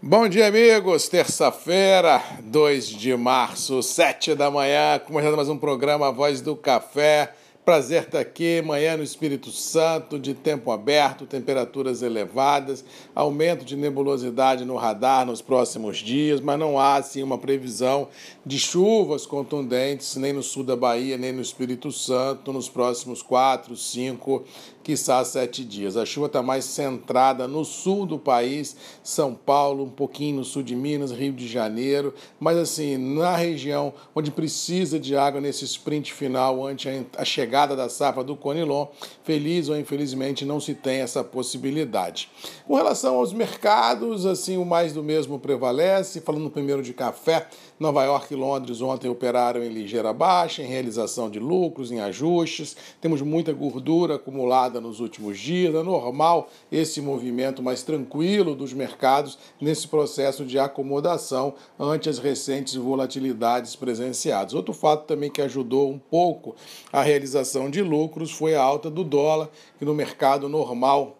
Bom 0.00 0.28
dia, 0.28 0.46
amigos. 0.46 1.08
Terça-feira, 1.08 2.22
2 2.44 2.86
de 2.86 3.16
março, 3.16 3.82
7 3.82 4.32
da 4.36 4.48
manhã, 4.48 4.96
começando 5.04 5.34
mais 5.34 5.48
um 5.48 5.58
programa 5.58 6.12
Voz 6.12 6.40
do 6.40 6.54
Café. 6.54 7.34
Prazer 7.64 8.04
estar 8.04 8.20
aqui, 8.20 8.62
manhã 8.62 8.96
no 8.96 9.02
Espírito 9.02 9.50
Santo, 9.50 10.16
de 10.16 10.34
tempo 10.34 10.70
aberto, 10.70 11.26
temperaturas 11.26 12.00
elevadas, 12.00 12.82
aumento 13.14 13.62
de 13.64 13.76
nebulosidade 13.76 14.64
no 14.64 14.76
radar 14.76 15.26
nos 15.26 15.42
próximos 15.42 15.98
dias, 15.98 16.40
mas 16.40 16.58
não 16.58 16.78
há 16.78 16.94
assim 16.94 17.22
uma 17.22 17.36
previsão 17.36 18.08
de 18.46 18.58
chuvas 18.58 19.26
contundentes 19.26 20.16
nem 20.16 20.32
no 20.32 20.42
sul 20.42 20.64
da 20.64 20.76
Bahia, 20.76 21.18
nem 21.18 21.32
no 21.32 21.42
Espírito 21.42 21.92
Santo 21.92 22.54
nos 22.54 22.70
próximos 22.70 23.20
quatro, 23.20 23.76
cinco, 23.76 24.44
quiçá 24.88 25.22
sete 25.22 25.66
dias. 25.66 25.98
A 25.98 26.06
chuva 26.06 26.28
está 26.28 26.42
mais 26.42 26.64
centrada 26.64 27.46
no 27.46 27.62
sul 27.62 28.06
do 28.06 28.18
país, 28.18 28.74
São 29.02 29.34
Paulo, 29.34 29.84
um 29.84 29.90
pouquinho 29.90 30.36
no 30.36 30.44
sul 30.44 30.62
de 30.62 30.74
Minas, 30.74 31.10
Rio 31.10 31.30
de 31.30 31.46
Janeiro, 31.46 32.14
mas 32.40 32.56
assim, 32.56 32.96
na 32.96 33.36
região 33.36 33.92
onde 34.14 34.30
precisa 34.30 34.98
de 34.98 35.14
água 35.14 35.42
nesse 35.42 35.66
sprint 35.66 36.14
final 36.14 36.66
ante 36.66 36.88
a 37.18 37.22
chegada 37.22 37.76
da 37.76 37.90
safra 37.90 38.24
do 38.24 38.34
Conilon, 38.34 38.86
feliz 39.24 39.68
ou 39.68 39.78
infelizmente 39.78 40.46
não 40.46 40.58
se 40.58 40.72
tem 40.72 41.00
essa 41.00 41.22
possibilidade. 41.22 42.30
Com 42.66 42.74
relação 42.74 43.16
aos 43.16 43.30
mercados, 43.30 44.24
assim, 44.24 44.56
o 44.56 44.64
mais 44.64 44.94
do 44.94 45.02
mesmo 45.02 45.38
prevalece, 45.38 46.22
falando 46.22 46.48
primeiro 46.48 46.82
de 46.82 46.94
café, 46.94 47.46
Nova 47.78 48.02
York 48.04 48.32
e 48.32 48.36
Londres 48.36 48.80
ontem 48.80 49.08
operaram 49.08 49.62
em 49.62 49.68
ligeira 49.68 50.12
baixa, 50.12 50.62
em 50.62 50.66
realização 50.66 51.30
de 51.30 51.38
lucros, 51.38 51.92
em 51.92 52.00
ajustes. 52.00 52.76
Temos 53.00 53.22
muita 53.22 53.52
gordura 53.52 54.16
acumulada 54.16 54.80
nos 54.80 54.98
últimos 54.98 55.38
dias. 55.38 55.74
É 55.74 55.82
normal 55.82 56.48
esse 56.72 57.00
movimento 57.00 57.62
mais 57.62 57.82
tranquilo 57.82 58.56
dos 58.56 58.72
mercados 58.72 59.38
nesse 59.60 59.86
processo 59.86 60.44
de 60.44 60.58
acomodação 60.58 61.54
ante 61.78 62.08
as 62.08 62.18
recentes 62.18 62.74
volatilidades 62.74 63.76
presenciadas. 63.76 64.54
Outro 64.54 64.74
fato 64.74 65.06
também 65.06 65.30
que 65.30 65.42
ajudou 65.42 65.90
um 65.90 65.98
pouco 65.98 66.56
a 66.92 67.02
realização 67.02 67.70
de 67.70 67.82
lucros 67.82 68.32
foi 68.32 68.54
a 68.54 68.62
alta 68.62 68.90
do 68.90 69.04
dólar, 69.04 69.48
que 69.78 69.84
no 69.84 69.94
mercado 69.94 70.48
normal 70.48 71.17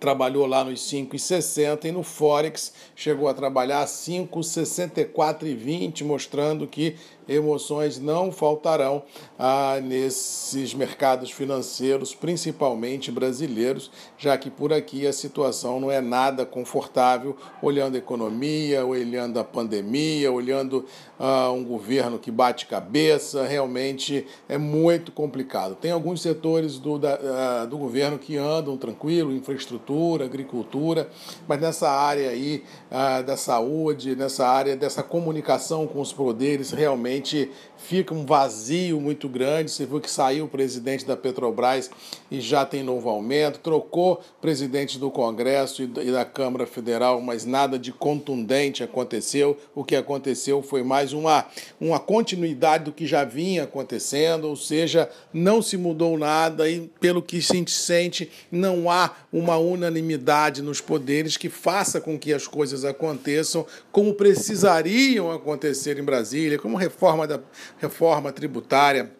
trabalhou 0.00 0.46
lá 0.46 0.64
nos 0.64 0.80
5,60 0.80 1.84
e 1.84 1.92
no 1.92 2.02
Forex 2.02 2.72
chegou 2.96 3.28
a 3.28 3.34
trabalhar 3.34 3.84
5,64,20, 3.84 6.04
mostrando 6.04 6.66
que 6.66 6.96
emoções 7.30 7.98
não 7.98 8.32
faltarão 8.32 9.02
ah, 9.38 9.80
nesses 9.82 10.74
mercados 10.74 11.30
financeiros, 11.30 12.14
principalmente 12.14 13.10
brasileiros, 13.12 13.90
já 14.18 14.36
que 14.36 14.50
por 14.50 14.72
aqui 14.72 15.06
a 15.06 15.12
situação 15.12 15.78
não 15.78 15.90
é 15.90 16.00
nada 16.00 16.44
confortável, 16.44 17.36
olhando 17.62 17.94
a 17.94 17.98
economia, 17.98 18.84
olhando 18.84 19.38
a 19.38 19.44
pandemia, 19.44 20.30
olhando 20.32 20.84
ah, 21.18 21.50
um 21.50 21.62
governo 21.64 22.18
que 22.18 22.30
bate 22.30 22.66
cabeça, 22.66 23.46
realmente 23.46 24.26
é 24.48 24.58
muito 24.58 25.12
complicado. 25.12 25.76
Tem 25.76 25.92
alguns 25.92 26.22
setores 26.22 26.78
do, 26.78 26.98
da, 26.98 27.14
ah, 27.62 27.66
do 27.66 27.78
governo 27.78 28.18
que 28.18 28.36
andam 28.36 28.76
tranquilo, 28.76 29.32
infraestrutura, 29.32 30.24
agricultura, 30.24 31.08
mas 31.46 31.60
nessa 31.60 31.90
área 31.90 32.30
aí 32.30 32.64
ah, 32.90 33.22
da 33.22 33.36
saúde, 33.36 34.16
nessa 34.16 34.46
área 34.46 34.74
dessa 34.74 35.02
comunicação 35.02 35.86
com 35.86 36.00
os 36.00 36.12
poderes, 36.12 36.70
realmente 36.70 37.19
realmente 37.20 37.50
fica 37.76 38.14
um 38.14 38.24
vazio 38.24 39.00
muito 39.00 39.28
grande. 39.28 39.70
Você 39.70 39.86
viu 39.86 40.00
que 40.00 40.10
saiu 40.10 40.44
o 40.44 40.48
presidente 40.48 41.04
da 41.04 41.16
Petrobras 41.16 41.90
e 42.30 42.40
já 42.40 42.64
tem 42.64 42.82
novo 42.82 43.08
aumento, 43.08 43.58
trocou 43.58 44.20
presidente 44.40 44.98
do 44.98 45.10
Congresso 45.10 45.82
e 45.82 45.86
da 45.86 46.24
Câmara 46.24 46.66
Federal, 46.66 47.20
mas 47.20 47.44
nada 47.44 47.78
de 47.78 47.92
contundente 47.92 48.82
aconteceu. 48.82 49.56
O 49.74 49.82
que 49.82 49.96
aconteceu 49.96 50.62
foi 50.62 50.82
mais 50.82 51.12
uma, 51.12 51.46
uma 51.80 51.98
continuidade 51.98 52.84
do 52.84 52.92
que 52.92 53.06
já 53.06 53.24
vinha 53.24 53.64
acontecendo, 53.64 54.46
ou 54.46 54.56
seja, 54.56 55.08
não 55.32 55.62
se 55.62 55.76
mudou 55.76 56.18
nada 56.18 56.68
e, 56.68 56.90
pelo 57.00 57.22
que 57.22 57.40
se 57.40 57.60
sente, 57.66 58.30
não 58.50 58.90
há 58.90 59.10
uma 59.32 59.56
unanimidade 59.58 60.62
nos 60.62 60.80
poderes 60.80 61.36
que 61.36 61.48
faça 61.48 62.00
com 62.00 62.18
que 62.18 62.32
as 62.32 62.46
coisas 62.46 62.84
aconteçam 62.84 63.66
como 63.92 64.14
precisariam 64.14 65.30
acontecer 65.30 65.98
em 65.98 66.02
Brasília, 66.02 66.58
como 66.58 66.76
reforma 66.76 67.09
da 67.26 67.40
reforma 67.78 68.32
tributária 68.32 69.10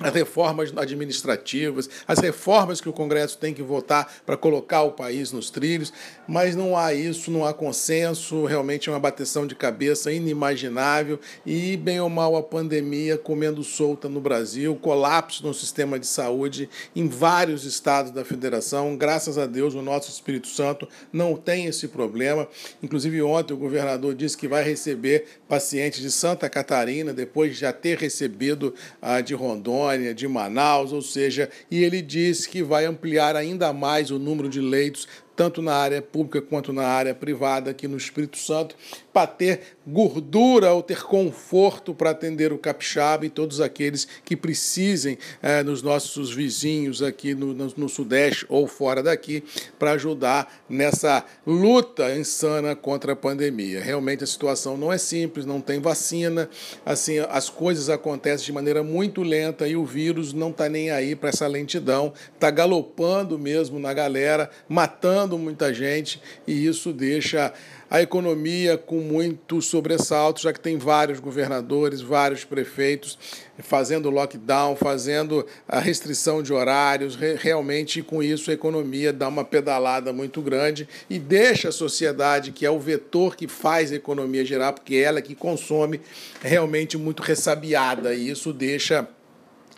as 0.00 0.14
reformas 0.14 0.72
administrativas, 0.76 1.88
as 2.08 2.18
reformas 2.18 2.80
que 2.80 2.88
o 2.88 2.92
Congresso 2.92 3.36
tem 3.36 3.52
que 3.52 3.62
votar 3.62 4.10
para 4.24 4.36
colocar 4.36 4.82
o 4.82 4.92
país 4.92 5.30
nos 5.30 5.50
trilhos, 5.50 5.92
mas 6.26 6.56
não 6.56 6.76
há 6.76 6.94
isso, 6.94 7.30
não 7.30 7.44
há 7.44 7.52
consenso, 7.52 8.46
realmente 8.46 8.88
é 8.88 8.92
uma 8.92 8.98
bateção 8.98 9.46
de 9.46 9.54
cabeça 9.54 10.10
inimaginável 10.10 11.20
e, 11.44 11.76
bem 11.76 12.00
ou 12.00 12.08
mal, 12.08 12.34
a 12.34 12.42
pandemia 12.42 13.18
comendo 13.18 13.62
solta 13.62 14.08
no 14.08 14.20
Brasil, 14.20 14.74
colapso 14.76 15.46
no 15.46 15.52
sistema 15.52 15.98
de 15.98 16.06
saúde 16.06 16.68
em 16.96 17.06
vários 17.06 17.64
estados 17.64 18.10
da 18.10 18.24
federação. 18.24 18.96
Graças 18.96 19.36
a 19.36 19.44
Deus, 19.44 19.74
o 19.74 19.82
nosso 19.82 20.10
Espírito 20.10 20.48
Santo 20.48 20.88
não 21.12 21.36
tem 21.36 21.66
esse 21.66 21.88
problema. 21.88 22.48
Inclusive, 22.82 23.20
ontem 23.20 23.52
o 23.52 23.58
governador 23.58 24.14
disse 24.14 24.36
que 24.36 24.48
vai 24.48 24.64
receber 24.64 25.26
pacientes 25.46 26.00
de 26.00 26.10
Santa 26.10 26.48
Catarina, 26.48 27.12
depois 27.12 27.52
de 27.52 27.60
já 27.60 27.72
ter 27.72 27.98
recebido 27.98 28.74
a 29.02 29.20
de 29.20 29.34
Rondônia 29.34 29.89
de 29.96 30.28
Manaus, 30.28 30.92
ou 30.92 31.02
seja, 31.02 31.48
e 31.70 31.82
ele 31.82 32.02
disse 32.02 32.48
que 32.48 32.62
vai 32.62 32.84
ampliar 32.84 33.36
ainda 33.36 33.72
mais 33.72 34.10
o 34.10 34.18
número 34.18 34.48
de 34.48 34.60
leitos 34.60 35.06
tanto 35.40 35.62
na 35.62 35.74
área 35.74 36.02
pública 36.02 36.42
quanto 36.42 36.70
na 36.70 36.86
área 36.86 37.14
privada 37.14 37.70
aqui 37.70 37.88
no 37.88 37.96
Espírito 37.96 38.36
Santo, 38.36 38.76
para 39.12 39.26
ter 39.26 39.60
gordura 39.86 40.72
ou 40.72 40.82
ter 40.82 41.02
conforto 41.02 41.92
para 41.92 42.10
atender 42.10 42.52
o 42.52 42.58
capixaba 42.58 43.26
e 43.26 43.30
todos 43.30 43.60
aqueles 43.60 44.06
que 44.24 44.36
precisem 44.36 45.18
é, 45.42 45.62
nos 45.62 45.82
nossos 45.82 46.32
vizinhos 46.32 47.02
aqui 47.02 47.34
no, 47.34 47.52
no, 47.52 47.72
no 47.76 47.88
Sudeste 47.88 48.46
ou 48.48 48.66
fora 48.66 49.02
daqui 49.02 49.42
para 49.78 49.92
ajudar 49.92 50.62
nessa 50.68 51.24
luta 51.46 52.14
insana 52.16 52.76
contra 52.76 53.12
a 53.12 53.16
pandemia. 53.16 53.82
Realmente 53.82 54.22
a 54.22 54.26
situação 54.26 54.76
não 54.76 54.92
é 54.92 54.98
simples, 54.98 55.44
não 55.44 55.60
tem 55.60 55.80
vacina, 55.80 56.48
assim 56.86 57.18
as 57.18 57.48
coisas 57.48 57.88
acontecem 57.90 58.46
de 58.46 58.52
maneira 58.52 58.82
muito 58.82 59.22
lenta 59.22 59.66
e 59.66 59.76
o 59.76 59.84
vírus 59.84 60.32
não 60.32 60.50
está 60.50 60.68
nem 60.68 60.90
aí 60.90 61.16
para 61.16 61.30
essa 61.30 61.46
lentidão, 61.46 62.12
está 62.34 62.50
galopando 62.50 63.38
mesmo 63.38 63.78
na 63.78 63.92
galera, 63.92 64.50
matando 64.68 65.36
muita 65.36 65.74
gente 65.74 66.22
e 66.46 66.66
isso 66.66 66.92
deixa 66.92 67.52
a 67.90 68.00
economia 68.00 68.78
com 68.78 69.00
muito 69.00 69.60
sobressalto, 69.60 70.40
já 70.40 70.52
que 70.52 70.60
tem 70.60 70.78
vários 70.78 71.18
governadores, 71.18 72.00
vários 72.00 72.44
prefeitos 72.44 73.18
fazendo 73.58 74.08
lockdown, 74.08 74.76
fazendo 74.76 75.44
a 75.68 75.80
restrição 75.80 76.40
de 76.40 76.52
horários. 76.52 77.16
Realmente, 77.16 78.00
com 78.00 78.22
isso, 78.22 78.50
a 78.50 78.54
economia 78.54 79.12
dá 79.12 79.26
uma 79.26 79.44
pedalada 79.44 80.12
muito 80.12 80.40
grande 80.40 80.88
e 81.10 81.18
deixa 81.18 81.70
a 81.70 81.72
sociedade, 81.72 82.52
que 82.52 82.64
é 82.64 82.70
o 82.70 82.78
vetor 82.78 83.34
que 83.34 83.48
faz 83.48 83.90
a 83.90 83.96
economia 83.96 84.44
gerar, 84.44 84.72
porque 84.72 84.94
é 84.94 85.00
ela 85.00 85.20
que 85.20 85.34
consome, 85.34 86.00
realmente 86.40 86.96
muito 86.96 87.24
ressabiada. 87.24 88.14
E 88.14 88.30
isso 88.30 88.52
deixa 88.52 89.08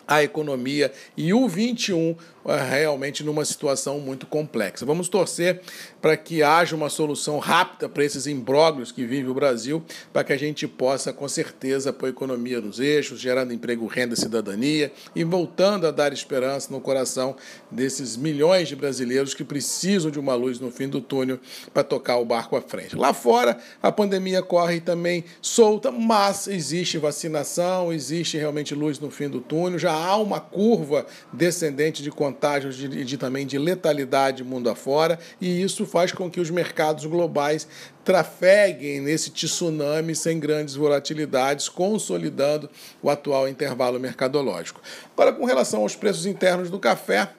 a 0.07 0.23
economia 0.23 0.91
e 1.15 1.33
o 1.33 1.47
21 1.47 2.11
é 2.11 2.15
realmente 2.45 3.23
numa 3.23 3.45
situação 3.45 3.99
muito 3.99 4.25
complexa. 4.25 4.85
Vamos 4.85 5.07
torcer 5.07 5.61
para 6.01 6.17
que 6.17 6.43
haja 6.43 6.75
uma 6.75 6.89
solução 6.89 7.39
rápida 7.39 7.87
para 7.87 8.03
esses 8.03 8.27
imbróglios 8.27 8.91
que 8.91 9.05
vive 9.05 9.29
o 9.29 9.33
Brasil, 9.33 9.83
para 10.11 10.23
que 10.23 10.33
a 10.33 10.37
gente 10.37 10.67
possa, 10.67 11.13
com 11.13 11.27
certeza, 11.27 11.93
pôr 11.93 12.07
a 12.07 12.09
economia 12.09 12.59
nos 12.59 12.79
eixos, 12.79 13.19
gerando 13.19 13.53
emprego, 13.53 13.87
renda 13.87 14.15
cidadania 14.15 14.91
e 15.15 15.23
voltando 15.23 15.87
a 15.87 15.91
dar 15.91 16.11
esperança 16.11 16.71
no 16.71 16.81
coração 16.81 17.35
desses 17.71 18.17
milhões 18.17 18.67
de 18.67 18.75
brasileiros 18.75 19.33
que 19.33 19.43
precisam 19.43 20.11
de 20.11 20.19
uma 20.19 20.35
luz 20.35 20.59
no 20.59 20.69
fim 20.71 20.89
do 20.89 20.99
túnel 20.99 21.39
para 21.73 21.83
tocar 21.83 22.17
o 22.17 22.25
barco 22.25 22.55
à 22.55 22.61
frente. 22.61 22.95
Lá 22.95 23.13
fora, 23.13 23.57
a 23.81 23.91
pandemia 23.91 24.41
corre 24.41 24.81
também 24.81 25.23
solta, 25.41 25.91
mas 25.91 26.47
existe 26.47 26.97
vacinação, 26.97 27.93
existe 27.93 28.37
realmente 28.37 28.75
luz 28.75 28.99
no 28.99 29.09
fim 29.09 29.29
do 29.29 29.39
túnel, 29.39 29.79
já 29.79 29.93
há 29.93 30.17
uma 30.17 30.39
curva 30.39 31.05
descendente 31.31 32.03
de 32.03 32.11
contágios 32.11 32.32
e 32.33 32.75
de, 32.75 33.05
de, 33.05 33.17
também 33.17 33.45
de 33.45 33.57
letalidade 33.57 34.43
mundo 34.43 34.69
afora, 34.69 35.19
e 35.39 35.61
isso 35.61 35.85
faz 35.85 36.11
com 36.11 36.29
que 36.29 36.39
os 36.39 36.49
mercados 36.49 37.05
globais 37.05 37.67
trafeguem 38.03 38.99
nesse 38.99 39.29
tsunami 39.29 40.15
sem 40.15 40.39
grandes 40.39 40.75
volatilidades, 40.75 41.69
consolidando 41.69 42.69
o 43.01 43.09
atual 43.09 43.47
intervalo 43.47 43.99
mercadológico. 43.99 44.81
Agora, 45.13 45.31
com 45.31 45.45
relação 45.45 45.81
aos 45.81 45.95
preços 45.95 46.25
internos 46.25 46.69
do 46.69 46.79
café, 46.79 47.29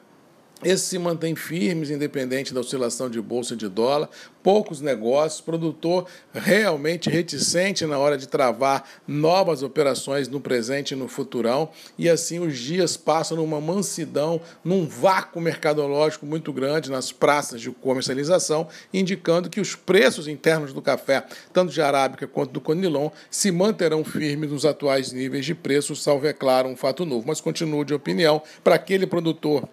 esses 0.65 0.87
se 0.87 0.99
mantêm 0.99 1.37
firmes, 1.37 1.91
independente 1.91 2.55
da 2.55 2.61
oscilação 2.61 3.11
de 3.11 3.21
bolsa 3.21 3.55
de 3.55 3.69
dólar, 3.69 4.09
poucos 4.43 4.81
negócios, 4.81 5.41
produtor 5.41 6.07
realmente 6.33 7.09
reticente 7.09 7.87
na 7.87 7.99
hora 7.99 8.19
de 8.19 8.29
travar 8.29 8.85
novas 9.07 9.63
operações 9.63 10.29
no 10.29 10.39
presente 10.41 10.93
e 10.93 10.97
no 10.97 11.09
futurão, 11.09 11.71
e 11.99 12.11
assim 12.11 12.39
os 12.39 12.59
dias 12.59 12.97
passam 12.97 13.39
numa 13.39 13.61
mansidão, 13.61 14.41
num 14.63 14.87
vácuo 14.87 15.41
mercadológico 15.41 16.27
muito 16.27 16.53
grande 16.53 16.91
nas 16.91 17.11
praças 17.11 17.61
de 17.61 17.71
comercialização, 17.71 18.69
indicando 18.93 19.49
que 19.49 19.61
os 19.61 19.75
preços 19.75 20.29
internos 20.29 20.73
do 20.73 20.83
café, 20.83 21.25
tanto 21.53 21.73
de 21.73 21.81
arábica 21.81 22.27
quanto 22.27 22.53
do 22.53 22.61
conilon, 22.61 23.11
se 23.31 23.51
manterão 23.51 24.05
firmes 24.05 24.51
nos 24.51 24.67
atuais 24.67 25.13
níveis 25.13 25.47
de 25.47 25.55
preço, 25.55 25.97
salvo 25.97 26.27
é 26.27 26.33
claro 26.33 26.69
um 26.69 26.77
fato 26.77 27.05
novo. 27.07 27.27
Mas 27.27 27.41
continuo 27.41 27.85
de 27.85 27.95
opinião, 27.95 28.43
para 28.63 28.75
aquele 28.75 29.07
produtor 29.07 29.69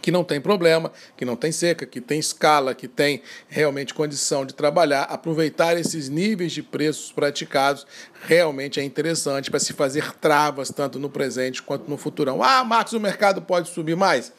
que 0.00 0.10
não 0.10 0.24
tem 0.24 0.40
problema, 0.40 0.92
que 1.16 1.24
não 1.24 1.36
tem 1.36 1.52
seca, 1.52 1.86
que 1.86 2.00
tem 2.00 2.18
escala, 2.18 2.74
que 2.74 2.88
tem 2.88 3.22
realmente 3.48 3.94
condição 3.94 4.44
de 4.44 4.54
trabalhar, 4.54 5.02
aproveitar 5.02 5.76
esses 5.76 6.08
níveis 6.08 6.52
de 6.52 6.62
preços 6.62 7.12
praticados 7.12 7.86
realmente 8.22 8.78
é 8.78 8.84
interessante 8.84 9.50
para 9.50 9.58
se 9.58 9.72
fazer 9.72 10.12
travas 10.14 10.70
tanto 10.70 10.98
no 10.98 11.08
presente 11.08 11.62
quanto 11.62 11.88
no 11.88 11.96
futurão. 11.96 12.42
Ah, 12.42 12.62
Marcos, 12.64 12.92
o 12.92 13.00
mercado 13.00 13.42
pode 13.42 13.68
subir 13.68 13.96
mais? 13.96 14.32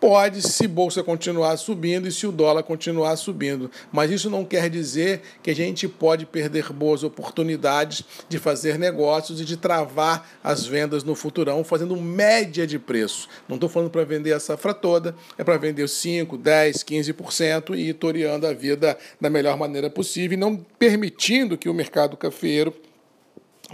Pode, 0.00 0.42
se 0.42 0.68
bolsa 0.68 1.02
continuar 1.02 1.56
subindo 1.56 2.06
e 2.06 2.12
se 2.12 2.24
o 2.24 2.30
dólar 2.30 2.62
continuar 2.62 3.16
subindo. 3.16 3.68
Mas 3.90 4.12
isso 4.12 4.30
não 4.30 4.44
quer 4.44 4.70
dizer 4.70 5.22
que 5.42 5.50
a 5.50 5.54
gente 5.54 5.88
pode 5.88 6.24
perder 6.24 6.72
boas 6.72 7.02
oportunidades 7.02 8.04
de 8.28 8.38
fazer 8.38 8.78
negócios 8.78 9.40
e 9.40 9.44
de 9.44 9.56
travar 9.56 10.38
as 10.42 10.64
vendas 10.64 11.02
no 11.02 11.16
futurão 11.16 11.64
fazendo 11.64 11.96
média 11.96 12.64
de 12.64 12.78
preço. 12.78 13.28
Não 13.48 13.56
estou 13.56 13.68
falando 13.68 13.90
para 13.90 14.04
vender 14.04 14.32
a 14.32 14.38
safra 14.38 14.72
toda, 14.72 15.16
é 15.36 15.42
para 15.42 15.56
vender 15.56 15.88
5, 15.88 16.38
10, 16.38 16.84
15% 16.84 17.76
e 17.76 17.88
ir 17.88 17.94
toreando 17.94 18.46
a 18.46 18.52
vida 18.52 18.96
da 19.20 19.28
melhor 19.28 19.56
maneira 19.56 19.90
possível 19.90 20.36
e 20.36 20.40
não 20.40 20.56
permitindo 20.78 21.58
que 21.58 21.68
o 21.68 21.74
mercado 21.74 22.16
cafeiro 22.16 22.72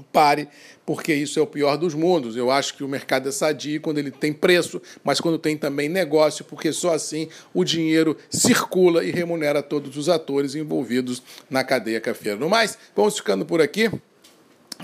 pare, 0.03 0.49
porque 0.85 1.15
isso 1.15 1.39
é 1.39 1.43
o 1.43 1.47
pior 1.47 1.77
dos 1.77 1.95
mundos. 1.95 2.37
Eu 2.37 2.51
acho 2.51 2.75
que 2.75 2.85
o 2.85 2.89
mercado 2.89 3.29
é 3.29 3.33
sadio 3.33 3.81
quando 3.81 3.99
ele 3.99 4.11
tem 4.11 4.33
preço, 4.33 4.81
mas 5.03 5.21
quando 5.21 5.39
tem 5.39 5.57
também 5.57 5.89
negócio, 5.89 6.45
porque 6.45 6.73
só 6.73 6.95
assim 6.95 7.29
o 7.53 7.65
dinheiro 7.65 8.17
circula 8.29 9.05
e 9.05 9.11
remunera 9.11 9.63
todos 9.63 9.97
os 9.97 10.09
atores 10.09 10.55
envolvidos 10.55 11.23
na 11.49 11.63
cadeia 11.63 12.01
cafeira. 12.01 12.39
No 12.39 12.49
mais, 12.49 12.79
vamos 12.95 13.17
ficando 13.17 13.45
por 13.45 13.61
aqui. 13.61 13.91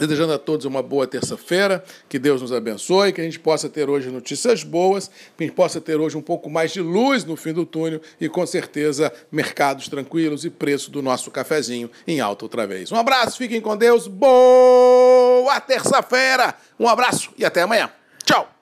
Desejando 0.01 0.33
a 0.33 0.39
todos 0.39 0.65
uma 0.65 0.83
boa 0.83 1.07
terça-feira, 1.07 1.85
que 2.09 2.19
Deus 2.19 2.41
nos 2.41 2.53
abençoe, 2.53 3.13
que 3.13 3.21
a 3.21 3.25
gente 3.25 3.39
possa 3.39 3.69
ter 3.69 3.91
hoje 3.91 4.09
notícias 4.11 4.65
boas, 4.65 5.09
que 5.37 5.45
a 5.45 5.47
gente 5.47 5.55
possa 5.55 5.81
ter 5.81 6.01
hoje 6.01 6.17
um 6.17 6.23
pouco 6.23 6.49
mais 6.49 6.73
de 6.73 6.81
luz 6.81 7.23
no 7.25 7.37
fim 7.37 7.53
do 7.53 7.67
túnel 7.67 8.01
e, 8.21 8.29
com 8.29 8.47
certeza, 8.47 9.13
mercados 9.31 9.89
tranquilos 9.89 10.45
e 10.45 10.51
preço 10.51 10.91
do 10.91 11.03
nosso 11.03 11.31
cafezinho 11.31 11.91
em 12.07 12.19
alta 12.19 12.45
outra 12.45 12.67
vez. 12.67 12.91
Um 12.91 12.97
abraço, 12.97 13.37
fiquem 13.37 13.61
com 13.61 13.77
Deus, 13.77 14.07
boa 14.07 15.61
terça-feira, 15.61 16.55
um 16.79 16.89
abraço 16.89 17.31
e 17.37 17.45
até 17.45 17.63
amanhã. 17.63 17.91
Tchau! 18.25 18.60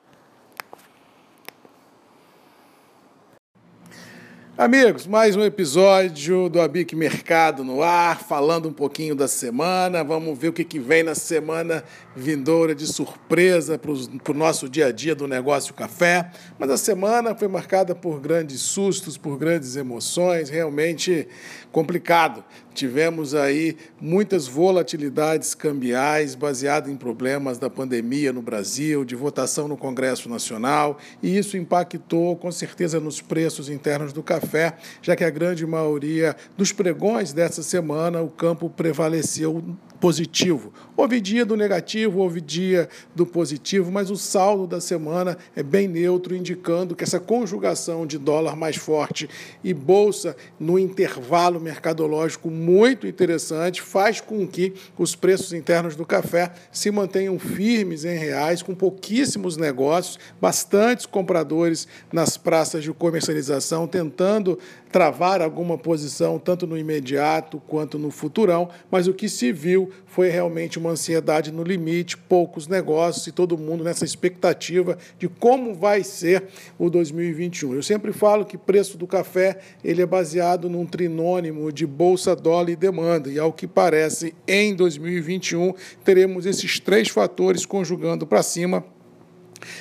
Amigos, 4.59 5.07
mais 5.07 5.37
um 5.37 5.45
episódio 5.45 6.49
do 6.49 6.61
Abic 6.61 6.97
Mercado 6.97 7.63
no 7.63 7.81
ar, 7.81 8.19
falando 8.19 8.69
um 8.69 8.73
pouquinho 8.73 9.15
da 9.15 9.29
semana. 9.29 10.03
Vamos 10.03 10.37
ver 10.37 10.49
o 10.49 10.53
que, 10.53 10.65
que 10.65 10.81
vem 10.81 11.05
na 11.05 11.15
semana 11.15 11.85
vindoura 12.17 12.75
de 12.75 12.85
surpresa 12.85 13.79
para 13.79 13.93
o 13.93 14.35
nosso 14.35 14.69
dia 14.69 14.87
a 14.87 14.91
dia 14.91 15.15
do 15.15 15.29
negócio 15.29 15.73
café. 15.73 16.33
Mas 16.59 16.71
a 16.71 16.77
semana 16.77 17.37
foi 17.37 17.47
marcada 17.47 17.95
por 17.95 18.19
grandes 18.19 18.61
sustos, 18.61 19.17
por 19.17 19.39
grandes 19.39 19.77
emoções, 19.77 20.51
realmente 20.51 21.29
complicado. 21.73 22.45
Tivemos 22.75 23.35
aí 23.35 23.77
muitas 24.01 24.47
volatilidades 24.47 25.55
cambiais 25.55 26.35
baseadas 26.35 26.91
em 26.91 26.97
problemas 26.97 27.59
da 27.59 27.69
pandemia 27.69 28.33
no 28.33 28.41
Brasil, 28.41 29.05
de 29.05 29.15
votação 29.15 29.67
no 29.67 29.77
Congresso 29.77 30.29
Nacional, 30.29 30.99
e 31.23 31.37
isso 31.37 31.57
impactou 31.57 32.37
com 32.37 32.51
certeza 32.53 33.01
nos 33.01 33.21
preços 33.21 33.69
internos 33.69 34.13
do 34.13 34.23
café, 34.23 34.77
já 35.03 35.17
que 35.17 35.25
a 35.25 35.31
grande 35.31 35.67
maioria 35.67 36.37
dos 36.57 36.73
pregões 36.73 37.33
dessa 37.33 37.63
semana 37.63 38.23
o 38.23 38.29
campo 38.29 38.71
prevaleceu 38.71 39.63
positivo. 40.01 40.73
Houve 40.97 41.21
dia 41.21 41.45
do 41.45 41.57
negativo, 41.57 42.21
houve 42.21 42.41
dia 42.41 42.89
do 43.15 43.27
positivo, 43.27 43.91
mas 43.91 44.11
o 44.11 44.17
saldo 44.17 44.67
da 44.67 44.81
semana 44.81 45.37
é 45.55 45.63
bem 45.63 45.87
neutro, 45.87 46.35
indicando 46.35 46.95
que 46.95 47.05
essa 47.05 47.21
conjugação 47.21 48.07
de 48.07 48.19
dólar 48.19 48.57
mais 48.57 48.77
forte 48.77 49.29
e 49.63 49.73
bolsa 49.73 50.37
no 50.59 50.79
intervalo 50.79 51.61
mercadológico 51.61 52.51
muito 52.51 53.07
interessante 53.07 53.83
faz 53.83 54.21
com 54.21 54.47
que 54.47 54.75
os 54.97 55.15
preços 55.15 55.53
internos 55.53 55.97
do 55.97 56.07
café 56.07 56.53
se 56.73 56.91
mantenham 56.91 57.39
firmes 57.39 58.05
em 58.05 58.17
reais, 58.17 58.63
com 58.63 58.75
pouquíssimos 58.75 59.57
negócios, 59.57 60.19
bastantes 60.41 61.07
compradores 61.07 61.87
nas 62.13 62.37
praças 62.37 62.83
de 62.83 62.93
comercialização 62.93 63.87
tentando 63.87 64.59
travar 64.91 65.43
alguma 65.43 65.77
posição 65.77 66.39
tanto 66.39 66.67
no 66.67 66.77
imediato 66.77 67.61
quanto 67.67 67.99
no 67.99 68.11
futurão, 68.11 68.69
mas 68.91 69.07
o 69.07 69.15
que 69.15 69.29
se 69.29 69.53
viu 69.53 69.88
foi 70.07 70.29
realmente 70.29 70.79
uma 70.79 70.91
ansiedade 70.91 71.53
no 71.53 71.63
limite, 71.63 72.17
poucos 72.17 72.67
negócios 72.67 73.27
e 73.27 73.33
todo 73.33 73.59
mundo 73.59 73.85
nessa 73.85 74.05
expectativa 74.05 74.99
de 75.19 75.29
como 75.29 75.75
vai 75.75 76.03
ser 76.03 76.45
o 76.79 76.91
2021. 76.91 77.75
Eu 77.75 77.83
sempre 77.83 78.13
falo 78.13 78.45
que 78.45 78.59
preço 78.59 78.97
do 78.97 79.07
café 79.07 79.59
ele 79.83 80.03
é 80.03 80.07
baseado 80.07 80.69
num 80.69 80.87
trinônimo 80.87 81.73
de 81.73 81.87
bolsa, 81.87 82.35
dólar 82.35 82.71
e 82.71 82.77
demanda, 82.77 83.31
e 83.31 83.39
ao 83.39 83.53
que 83.53 83.67
parece, 83.67 84.35
em 84.47 84.75
2021 84.75 85.75
teremos 86.05 86.47
esses 86.47 86.79
três 86.81 87.09
fatores 87.09 87.65
conjugando 87.65 88.27
para 88.27 88.43
cima 88.43 88.85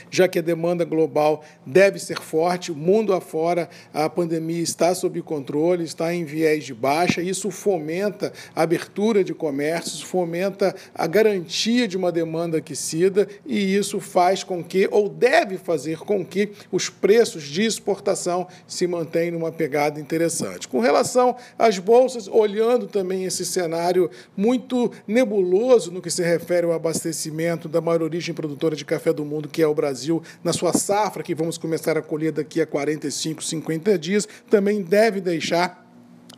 já 0.10 0.28
que 0.28 0.40
a 0.40 0.42
demanda 0.42 0.86
global 0.86 1.44
deve 1.66 2.00
ser 2.00 2.22
forte, 2.22 2.72
mundo 2.72 3.14
afora 3.14 3.70
a 3.94 4.10
pandemia 4.10 4.62
está 4.62 4.94
sob 4.94 5.22
controle, 5.22 5.84
está 5.84 6.14
em 6.14 6.24
viés 6.26 6.64
de 6.64 6.74
baixa, 6.74 7.22
isso 7.22 7.52
fomenta 7.52 8.32
a 8.56 8.64
abertura 8.64 9.24
de 9.24 9.34
comércios, 9.34 10.02
fomenta 10.02 10.76
a 10.94 11.08
garantia 11.08 11.88
de 11.88 11.98
uma 11.98 12.12
demanda 12.12 12.58
aquecida 12.58 13.28
e 13.46 13.76
isso 13.76 14.00
faz 14.00 14.44
com 14.44 14.64
que, 14.64 14.88
ou 14.92 15.10
deve 15.10 15.58
fazer 15.58 16.00
com 16.00 16.26
que, 16.26 16.52
os 16.72 16.90
preços 16.90 17.44
de 17.44 17.64
exportação 17.64 18.48
se 18.68 18.88
mantenham 18.88 19.34
numa 19.34 19.52
pegada 19.52 20.00
interessante. 20.00 20.68
Com 20.68 20.80
relação 20.80 21.36
às 21.58 21.78
bolsas, 21.80 22.28
olhando 22.28 22.88
também 22.88 23.26
esse 23.26 23.46
cenário 23.46 24.10
muito 24.36 24.92
nebuloso 25.08 25.92
no 25.92 26.02
que 26.02 26.10
se 26.10 26.24
refere 26.24 26.66
ao 26.66 26.74
abastecimento 26.74 27.68
da 27.68 27.82
maior 27.82 28.04
origem 28.04 28.34
produtora 28.34 28.76
de 28.76 28.86
café 28.86 29.12
do 29.14 29.26
mundo, 29.26 29.50
que 29.50 29.62
é 29.62 29.67
o 29.68 29.76
Brasil 29.76 30.22
na 30.44 30.54
sua 30.54 30.74
safra, 30.74 31.24
que 31.24 31.36
vamos 31.36 31.58
começar 31.58 31.98
a 31.98 32.02
colher 32.02 32.32
daqui 32.32 32.62
a 32.62 32.68
45, 32.68 33.44
50 33.44 33.98
dias, 33.98 34.28
também 34.50 34.82
deve 34.82 35.22
deixar 35.22 35.87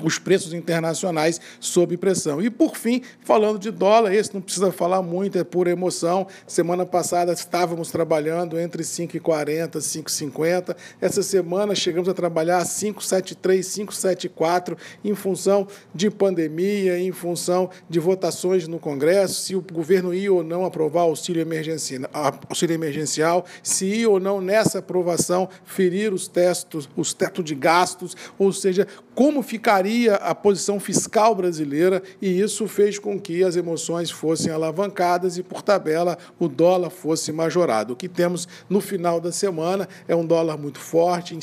os 0.03 0.17
preços 0.17 0.53
internacionais 0.53 1.39
sob 1.59 1.97
pressão. 1.97 2.41
E, 2.41 2.49
por 2.49 2.75
fim, 2.75 3.01
falando 3.21 3.59
de 3.59 3.71
dólar, 3.71 4.13
esse 4.13 4.33
não 4.33 4.41
precisa 4.41 4.71
falar 4.71 5.01
muito, 5.01 5.37
é 5.37 5.43
pura 5.43 5.69
emoção. 5.69 6.27
Semana 6.47 6.85
passada 6.85 7.33
estávamos 7.33 7.91
trabalhando 7.91 8.59
entre 8.59 8.83
5,40 8.83 9.75
e 9.75 9.79
5,50. 9.79 10.75
Essa 11.01 11.23
semana 11.23 11.75
chegamos 11.75 12.09
a 12.09 12.13
trabalhar 12.13 12.63
5,73, 12.63 13.59
5,74, 13.59 14.77
em 15.03 15.15
função 15.15 15.67
de 15.93 16.09
pandemia, 16.09 16.97
em 16.99 17.11
função 17.11 17.69
de 17.89 17.99
votações 17.99 18.67
no 18.67 18.79
Congresso, 18.79 19.41
se 19.41 19.55
o 19.55 19.61
governo 19.61 20.13
ia 20.13 20.31
ou 20.31 20.43
não 20.43 20.65
aprovar 20.65 21.03
o 21.03 21.09
auxílio 21.09 21.41
emergencial, 21.41 22.09
auxílio 22.47 22.73
emergencial 22.73 23.45
se 23.61 23.85
ia 23.85 24.09
ou 24.09 24.19
não 24.19 24.41
nessa 24.41 24.79
aprovação 24.79 25.49
ferir 25.63 26.13
os 26.13 26.27
testos, 26.27 26.89
os 26.95 27.13
tetos 27.13 27.43
de 27.43 27.55
gastos, 27.55 28.15
ou 28.37 28.51
seja, 28.51 28.87
como 29.19 29.43
ficaria 29.43 30.15
a 30.15 30.33
posição 30.33 30.79
fiscal 30.79 31.35
brasileira, 31.35 32.01
e 32.21 32.39
isso 32.39 32.69
fez 32.69 32.97
com 32.97 33.19
que 33.19 33.43
as 33.43 33.57
emoções 33.57 34.09
fossem 34.09 34.49
alavancadas 34.49 35.37
e, 35.37 35.43
por 35.43 35.61
tabela, 35.61 36.17
o 36.39 36.47
dólar 36.47 36.89
fosse 36.89 37.29
majorado. 37.33 37.91
O 37.91 37.95
que 37.97 38.07
temos 38.07 38.47
no 38.69 38.79
final 38.79 39.19
da 39.19 39.29
semana 39.29 39.89
é 40.07 40.15
um 40.15 40.25
dólar 40.25 40.57
muito 40.57 40.79
forte, 40.79 41.35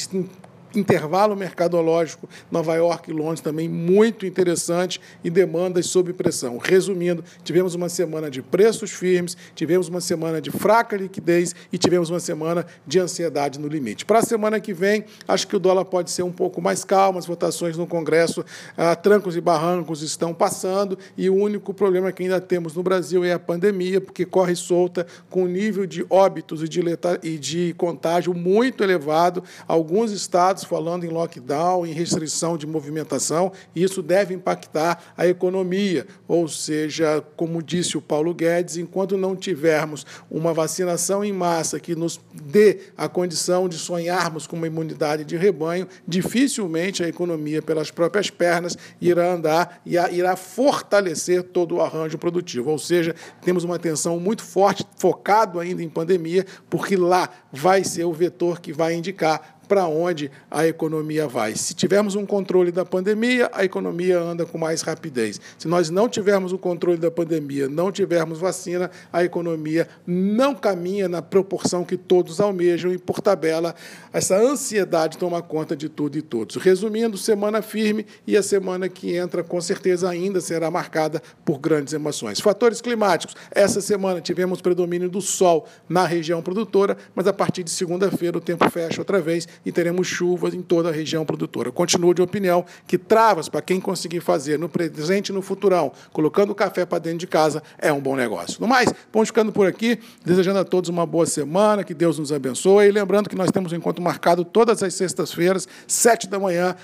intervalo 0.79 1.37
mercadológico 1.37 2.29
Nova 2.51 2.75
York 2.75 3.11
e 3.11 3.15
Londres 3.15 3.41
também 3.41 3.69
muito 3.69 4.27
interessante 4.27 5.01
e 5.23 5.31
demandas 5.31 5.87
sob 5.87 6.13
pressão. 6.13 6.59
Resumindo, 6.59 7.25
tivemos 7.43 7.75
uma 7.75 7.89
semana 7.89 8.31
de 8.31 8.43
preços 8.43 8.91
firmes, 8.91 9.37
tivemos 9.55 9.89
uma 9.89 10.01
semana 10.01 10.41
de 10.41 10.51
fraca 10.51 10.97
liquidez 10.97 11.55
e 11.73 11.79
tivemos 11.79 12.11
uma 12.11 12.21
semana 12.21 12.67
de 12.87 12.99
ansiedade 12.99 13.59
no 13.59 13.69
limite. 13.69 14.05
Para 14.05 14.19
a 14.21 14.23
semana 14.23 14.61
que 14.61 14.73
vem, 14.73 15.05
acho 15.27 15.47
que 15.47 15.57
o 15.57 15.59
dólar 15.59 15.85
pode 15.85 16.11
ser 16.11 16.23
um 16.23 16.33
pouco 16.33 16.61
mais 16.61 16.85
calmo, 16.85 17.19
as 17.19 17.27
votações 17.27 17.77
no 17.77 17.87
Congresso, 17.87 18.45
ah, 18.77 18.95
trancos 18.95 19.37
e 19.37 19.41
barrancos 19.41 20.03
estão 20.03 20.35
passando 20.35 20.99
e 21.17 21.31
o 21.31 21.35
único 21.35 21.73
problema 21.73 22.13
que 22.13 22.23
ainda 22.23 22.41
temos 22.41 22.75
no 22.75 22.83
Brasil 22.83 23.25
é 23.25 23.33
a 23.33 23.39
pandemia, 23.39 24.01
porque 24.01 24.25
corre 24.25 24.55
solta 24.55 25.07
com 25.31 25.45
um 25.45 25.47
nível 25.47 25.87
de 25.87 26.05
óbitos 26.11 26.63
e 26.63 26.69
de, 26.69 26.81
e 27.23 27.39
de 27.39 27.75
contágio 27.77 28.35
muito 28.35 28.83
elevado, 28.83 29.43
alguns 29.67 30.11
estados 30.11 30.65
falando 30.67 31.05
em 31.05 31.09
lockdown, 31.09 31.87
em 31.87 31.93
restrição 31.93 32.59
de 32.59 32.67
movimentação, 32.67 33.53
isso 33.75 34.03
deve 34.03 34.35
impactar 34.35 35.15
a 35.17 35.27
economia. 35.27 36.07
Ou 36.29 36.49
seja, 36.49 37.25
como 37.37 37.63
disse 37.63 37.97
o 37.97 38.03
Paulo 38.03 38.35
Guedes, 38.35 38.77
enquanto 38.77 39.17
não 39.17 39.37
tivermos 39.37 40.05
uma 40.31 40.53
vacinação 40.53 41.25
em 41.25 41.33
massa 41.33 41.81
que 41.81 41.95
nos 41.95 42.21
dê 42.35 42.81
a 42.97 43.09
condição 43.09 43.69
de 43.69 43.79
sonharmos 43.79 44.47
com 44.47 44.57
uma 44.57 44.67
imunidade 44.67 45.25
de 45.25 45.37
rebanho, 45.37 45.87
dificilmente 46.07 47.03
a 47.03 47.09
economia, 47.09 47.63
pelas 47.63 47.91
próprias 47.91 48.31
pernas, 48.31 48.77
irá 49.01 49.33
andar 49.33 49.81
e 49.85 49.97
irá 49.97 50.37
fortalecer 50.37 51.43
todo 51.43 51.77
o 51.77 51.81
arranjo 51.81 52.19
produtivo. 52.19 52.71
Ou 52.71 52.79
seja, 52.79 53.15
temos 53.43 53.65
uma 53.65 53.77
atenção 53.77 54.19
muito 54.19 54.43
forte, 54.43 54.85
focado 54.97 55.61
ainda 55.61 55.83
em 55.83 55.89
pandemia, 55.89 56.45
porque 56.69 56.97
lá 56.97 57.31
vai 57.53 57.85
ser 57.85 58.05
o 58.05 58.13
vetor 58.13 58.61
que 58.61 58.73
vai 58.73 58.95
indicar 58.95 59.56
para 59.67 59.87
onde 59.87 60.31
a 60.51 60.67
economia 60.67 61.27
vai. 61.27 61.55
Se 61.55 61.75
tivermos 61.75 62.15
um 62.15 62.25
controle 62.25 62.73
da 62.73 62.85
pandemia, 62.85 63.51
a 63.53 63.65
economia 63.65 64.19
anda 64.19 64.45
com 64.47 64.59
mais 64.59 64.83
rapidez. 64.83 65.41
Se 65.59 65.69
nós 65.69 65.91
não 65.91 66.09
tivermos 66.09 66.53
o 66.53 66.59
controle 66.59 66.99
da 66.99 67.11
pandemia, 67.11 67.69
não 67.69 67.93
tivermos 67.93 68.39
vacina, 68.39 68.91
a 69.13 69.25
economia 69.25 69.89
não 70.07 70.55
caminha 70.55 71.09
na 71.09 71.21
proporção 71.23 71.85
que 71.85 71.97
todos 71.97 72.41
almejam 72.41 72.93
e, 72.93 72.99
por 72.99 73.21
tabela, 73.21 73.75
essa 74.13 74.37
ansiedade 74.37 75.19
toma 75.19 75.43
conta 75.43 75.77
de 75.77 75.89
tudo 75.89 76.17
e 76.17 76.23
todos. 76.23 76.57
Resumindo, 76.57 77.17
semana 77.19 77.63
firme 77.63 78.07
e 78.27 78.37
a 78.37 78.43
semana 78.43 78.89
que 78.89 79.15
entra, 79.15 79.43
com 79.43 79.61
certeza, 79.61 80.09
ainda 80.09 80.41
será 80.41 80.71
marcada 80.71 81.23
por 81.45 81.59
grandes 81.59 81.93
emoções. 81.93 82.41
Fatores 82.41 82.81
climáticos. 82.81 83.35
Essa 83.51 83.81
semana 83.81 84.21
tivemos 84.21 84.61
predomínio 84.61 85.09
do 85.09 85.21
sol 85.21 85.67
na 85.89 86.07
região 86.07 86.43
produtora, 86.43 86.97
mas 87.15 87.27
a 87.27 87.33
partir 87.33 87.63
de 87.63 87.71
segunda-feira 87.71 88.39
o 88.39 88.41
tempo 88.41 88.69
fecha 88.71 89.01
outra 89.01 89.21
vez 89.21 89.47
e 89.65 89.73
teremos 89.73 90.07
chuvas 90.07 90.55
em 90.55 90.63
toda 90.63 90.89
a 90.89 90.93
região 90.93 91.25
produtora. 91.25 91.71
Continuo 91.71 92.15
de 92.15 92.23
opinião 92.23 92.65
que 92.87 92.99
travas 92.99 93.49
para 93.49 93.63
quem 93.63 93.81
conseguir 93.81 94.21
fazer 94.21 94.59
no 94.59 94.69
presente 94.69 95.29
e 95.29 95.33
no 95.33 95.43
futurão, 95.43 95.93
colocando 96.13 96.51
o 96.51 96.55
café 96.55 96.85
para 96.85 96.99
dentro 96.99 97.19
de 97.19 97.27
casa, 97.27 97.63
é 97.79 97.93
um 97.93 98.01
bom 98.01 98.17
negócio. 98.17 98.61
No 98.61 98.67
mais, 98.67 98.93
vamos 99.13 99.29
ficando 99.29 99.53
por 99.53 99.67
aqui, 99.67 99.99
desejando 100.25 100.59
a 100.59 100.65
todos 100.65 100.89
uma 100.89 101.07
boa 101.07 101.27
semana, 101.27 101.85
que 101.85 101.95
Deus 101.95 102.19
nos 102.19 102.33
abençoe. 102.33 102.87
E 102.87 102.91
lembrando 102.91 103.29
que 103.29 103.37
nós 103.37 103.51
temos 103.51 103.73
um 103.73 103.77
encontro 103.77 104.03
marcado 104.03 104.45
todas 104.45 104.83
as 104.83 104.95
sextas-feiras, 104.95 105.69
sete 105.87 106.29
da 106.29 106.39
manhã, 106.39 106.77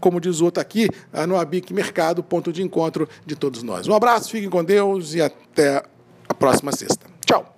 como 0.00 0.20
diz 0.20 0.40
o 0.40 0.44
outro 0.44 0.60
aqui, 0.60 0.88
no 1.26 1.36
Abic 1.36 1.72
Mercado, 1.72 2.22
ponto 2.22 2.52
de 2.52 2.62
encontro 2.62 3.08
de 3.26 3.34
todos 3.34 3.62
nós. 3.62 3.88
Um 3.88 3.94
abraço, 3.94 4.30
fiquem 4.30 4.48
com 4.48 4.62
Deus 4.62 5.14
e 5.14 5.20
até 5.20 5.82
a 6.28 6.34
próxima 6.34 6.72
sexta. 6.72 7.06
Tchau! 7.26 7.57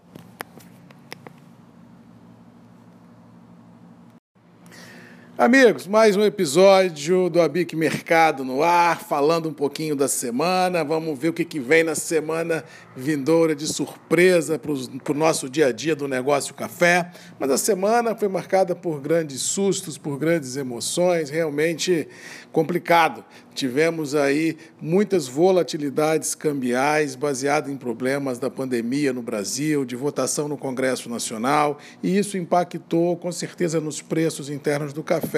Amigos, 5.40 5.86
mais 5.86 6.18
um 6.18 6.22
episódio 6.22 7.30
do 7.30 7.40
Abic 7.40 7.74
Mercado 7.74 8.44
no 8.44 8.62
ar, 8.62 9.00
falando 9.00 9.48
um 9.48 9.54
pouquinho 9.54 9.96
da 9.96 10.06
semana. 10.06 10.84
Vamos 10.84 11.18
ver 11.18 11.30
o 11.30 11.32
que, 11.32 11.58
vem 11.58 11.82
na 11.82 11.94
semana 11.94 12.62
vindoura 12.94 13.54
de 13.54 13.66
surpresa 13.66 14.58
para 14.58 14.70
o 14.70 15.16
nosso 15.16 15.48
dia 15.48 15.68
a 15.68 15.72
dia 15.72 15.96
do 15.96 16.06
negócio 16.06 16.52
café. 16.52 17.10
Mas 17.38 17.50
a 17.50 17.56
semana 17.56 18.14
foi 18.14 18.28
marcada 18.28 18.74
por 18.74 19.00
grandes 19.00 19.40
sustos, 19.40 19.96
por 19.96 20.18
grandes 20.18 20.58
emoções, 20.58 21.30
realmente 21.30 22.06
complicado. 22.52 23.24
Tivemos 23.54 24.14
aí 24.14 24.56
muitas 24.80 25.26
volatilidades 25.26 26.34
cambiais 26.34 27.14
baseadas 27.14 27.70
em 27.70 27.76
problemas 27.76 28.38
da 28.38 28.48
pandemia 28.48 29.12
no 29.12 29.22
Brasil, 29.22 29.84
de 29.84 29.96
votação 29.96 30.48
no 30.48 30.56
Congresso 30.56 31.08
Nacional, 31.08 31.78
e 32.02 32.16
isso 32.16 32.38
impactou 32.38 33.16
com 33.16 33.30
certeza 33.32 33.80
nos 33.80 34.00
preços 34.00 34.48
internos 34.48 34.92
do 34.92 35.02
café, 35.02 35.29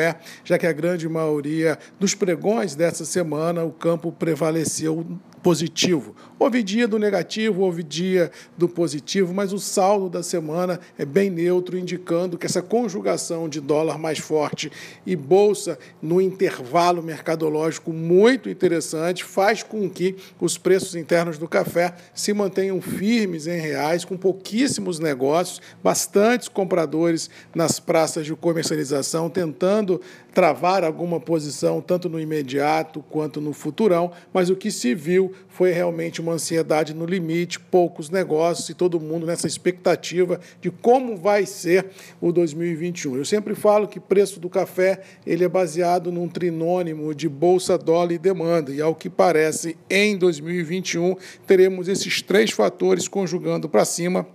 já 0.45 0.59
que 0.59 0.67
a 0.67 0.73
grande 0.73 1.09
maioria 1.09 1.79
dos 1.99 2.15
pregões 2.15 2.75
dessa 2.75 3.05
semana 3.05 3.65
o 3.65 3.73
campo 3.73 4.13
prevaleceu 4.13 5.07
positivo. 5.43 6.15
Houve 6.43 6.61
dia 6.61 6.89
do 6.89 6.99
negativo, 6.99 7.63
houve 7.63 7.85
dia 7.85 8.29
do 8.59 8.69
positivo, 8.69 9.33
mas 9.33 9.53
o 9.53 9.61
saldo 9.61 10.09
da 10.09 10.25
semana 10.25 10.81
é 10.99 11.05
bem 11.05 11.31
neutro, 11.31 11.79
indicando 11.79 12.37
que 12.37 12.47
essa 12.47 12.61
conjugação 12.61 13.49
de 13.49 13.61
dólar 13.61 13.97
mais 13.97 14.19
forte 14.19 14.69
e 15.07 15.15
bolsa 15.15 15.79
no 16.03 16.21
intervalo 16.21 17.01
mercadológico 17.01 17.93
muito 17.93 18.51
interessante 18.51 19.23
faz 19.23 19.63
com 19.63 19.89
que 19.89 20.17
os 20.41 20.59
preços 20.59 20.97
internos 20.97 21.39
do 21.39 21.47
café 21.47 21.95
se 22.13 22.33
mantenham 22.33 22.81
firmes 22.81 23.47
em 23.47 23.61
reais, 23.61 24.05
com 24.05 24.17
pouquíssimos 24.17 24.99
negócios, 24.99 25.63
bastantes 25.81 26.49
compradores 26.49 27.31
nas 27.55 27.79
praças 27.79 28.27
de 28.27 28.35
comercialização 28.35 29.31
tentando 29.31 30.01
travar 30.35 30.83
alguma 30.83 31.21
posição, 31.21 31.81
tanto 31.81 32.09
no 32.09 32.19
imediato 32.19 33.05
quanto 33.11 33.41
no 33.41 33.53
futurão, 33.53 34.11
mas 34.33 34.51
o 34.51 34.57
que 34.57 34.73
se 34.73 34.93
viu 34.93 35.33
foi 35.49 35.71
realmente 35.71 36.21
uma 36.21 36.32
ansiedade 36.33 36.95
no 36.95 37.07
limite, 37.07 37.61
poucos 37.61 38.11
negócios 38.11 38.68
e 38.68 38.75
todo 38.75 39.01
mundo 39.01 39.27
nessa 39.27 39.47
expectativa 39.47 40.40
de 40.61 40.71
como 40.71 41.16
vai 41.16 41.47
ser 41.47 41.87
o 42.21 42.33
2021. 42.33 43.16
Eu 43.16 43.25
sempre 43.25 43.55
falo 43.55 43.88
que 43.88 44.01
preço 44.01 44.40
do 44.40 44.49
café 44.49 45.01
ele 45.27 45.45
é 45.45 45.49
baseado 45.49 46.11
num 46.11 46.29
trinônimo 46.29 47.14
de 47.14 47.29
bolsa, 47.29 47.79
dólar 47.79 48.12
e 48.12 48.18
demanda, 48.18 48.73
e 48.73 48.81
ao 48.81 48.95
que 48.95 49.09
parece, 49.09 49.77
em 49.88 50.16
2021 50.16 51.16
teremos 51.47 51.88
esses 51.88 52.23
três 52.23 52.51
fatores 52.51 53.09
conjugando 53.09 53.68
para 53.68 53.85
cima 53.85 54.27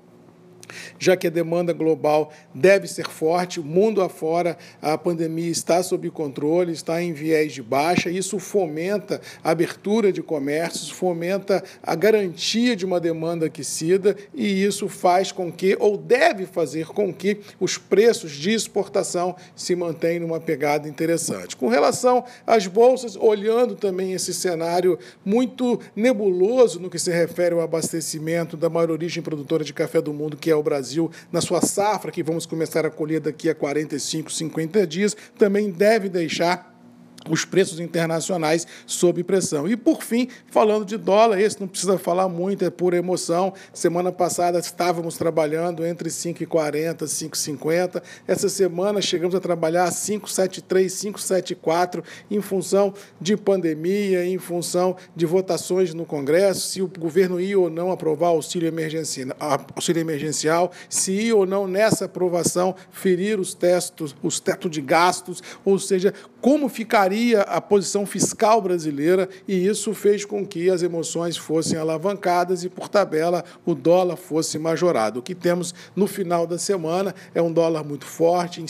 já 0.99 1.15
que 1.15 1.27
a 1.27 1.29
demanda 1.29 1.73
global 1.73 2.31
deve 2.53 2.87
ser 2.87 3.07
forte, 3.07 3.59
mundo 3.59 4.01
afora 4.01 4.57
a 4.81 4.97
pandemia 4.97 5.49
está 5.49 5.81
sob 5.83 6.09
controle, 6.09 6.71
está 6.71 7.01
em 7.01 7.13
viés 7.13 7.53
de 7.53 7.61
baixa, 7.61 8.09
isso 8.09 8.39
fomenta 8.39 9.21
a 9.43 9.51
abertura 9.51 10.11
de 10.11 10.21
comércios, 10.21 10.89
fomenta 10.89 11.63
a 11.81 11.95
garantia 11.95 12.75
de 12.75 12.85
uma 12.85 12.99
demanda 12.99 13.45
aquecida 13.47 14.15
e 14.33 14.63
isso 14.63 14.87
faz 14.87 15.31
com 15.31 15.51
que, 15.51 15.75
ou 15.79 15.97
deve 15.97 16.45
fazer 16.45 16.87
com 16.87 17.13
que, 17.13 17.39
os 17.59 17.77
preços 17.77 18.31
de 18.31 18.51
exportação 18.51 19.35
se 19.55 19.75
mantenham 19.75 20.21
numa 20.21 20.39
pegada 20.39 20.87
interessante. 20.87 21.55
Com 21.55 21.67
relação 21.67 22.23
às 22.45 22.67
bolsas, 22.67 23.15
olhando 23.15 23.75
também 23.75 24.13
esse 24.13 24.33
cenário 24.33 24.97
muito 25.25 25.79
nebuloso 25.95 26.79
no 26.79 26.89
que 26.89 26.99
se 26.99 27.11
refere 27.11 27.53
ao 27.53 27.61
abastecimento 27.61 28.57
da 28.57 28.69
maior 28.69 28.91
origem 28.91 29.23
produtora 29.23 29.63
de 29.63 29.73
café 29.73 30.01
do 30.01 30.13
mundo, 30.13 30.37
que 30.37 30.49
é 30.49 30.55
o 30.57 30.63
Brasil 30.63 31.09
na 31.31 31.41
sua 31.41 31.61
safra, 31.61 32.11
que 32.11 32.23
vamos 32.23 32.45
começar 32.45 32.85
a 32.85 32.89
colher 32.89 33.19
daqui 33.19 33.49
a 33.49 33.55
45, 33.55 34.31
50 34.31 34.87
dias, 34.87 35.15
também 35.37 35.71
deve 35.71 36.09
deixar 36.09 36.76
os 37.29 37.45
preços 37.45 37.79
internacionais 37.79 38.67
sob 38.85 39.23
pressão. 39.23 39.67
E, 39.67 39.75
por 39.75 40.03
fim, 40.03 40.27
falando 40.47 40.85
de 40.85 40.97
dólar, 40.97 41.39
esse 41.39 41.59
não 41.59 41.67
precisa 41.67 41.97
falar 41.97 42.27
muito, 42.29 42.63
é 42.63 42.69
pura 42.69 42.97
emoção. 42.97 43.53
Semana 43.73 44.11
passada 44.11 44.59
estávamos 44.59 45.17
trabalhando 45.17 45.85
entre 45.85 46.09
5,40 46.09 47.01
e 47.01 47.05
5,50. 47.05 48.01
Essa 48.27 48.49
semana 48.49 49.01
chegamos 49.01 49.35
a 49.35 49.39
trabalhar 49.39 49.89
5,73, 49.89 51.13
5,74, 51.13 52.03
em 52.29 52.41
função 52.41 52.93
de 53.19 53.35
pandemia, 53.35 54.25
em 54.25 54.37
função 54.37 54.95
de 55.15 55.25
votações 55.25 55.93
no 55.93 56.05
Congresso, 56.05 56.67
se 56.67 56.81
o 56.81 56.87
governo 56.87 57.39
ia 57.39 57.59
ou 57.59 57.69
não 57.69 57.91
aprovar 57.91 58.27
auxílio 58.27 58.67
emergencial, 58.67 59.35
auxílio 59.75 60.01
emergencial 60.01 60.71
se 60.89 61.11
ia 61.11 61.35
ou 61.35 61.45
não 61.45 61.67
nessa 61.67 62.05
aprovação 62.05 62.75
ferir 62.91 63.39
os 63.39 63.53
testos, 63.53 64.15
os 64.21 64.39
tetos 64.39 64.71
de 64.71 64.81
gastos, 64.81 65.41
ou 65.63 65.77
seja, 65.79 66.13
como 66.41 66.69
ficaria 66.69 67.16
a 67.35 67.59
posição 67.61 68.05
fiscal 68.05 68.61
brasileira, 68.61 69.29
e 69.47 69.67
isso 69.67 69.93
fez 69.93 70.25
com 70.25 70.45
que 70.45 70.69
as 70.69 70.83
emoções 70.83 71.37
fossem 71.37 71.77
alavancadas 71.77 72.63
e, 72.63 72.69
por 72.69 72.87
tabela, 72.89 73.43
o 73.65 73.73
dólar 73.73 74.15
fosse 74.15 74.57
majorado. 74.59 75.19
O 75.19 75.23
que 75.23 75.35
temos 75.35 75.73
no 75.95 76.07
final 76.07 76.45
da 76.45 76.57
semana 76.57 77.13
é 77.33 77.41
um 77.41 77.51
dólar 77.51 77.83
muito 77.83 78.05
forte, 78.05 78.61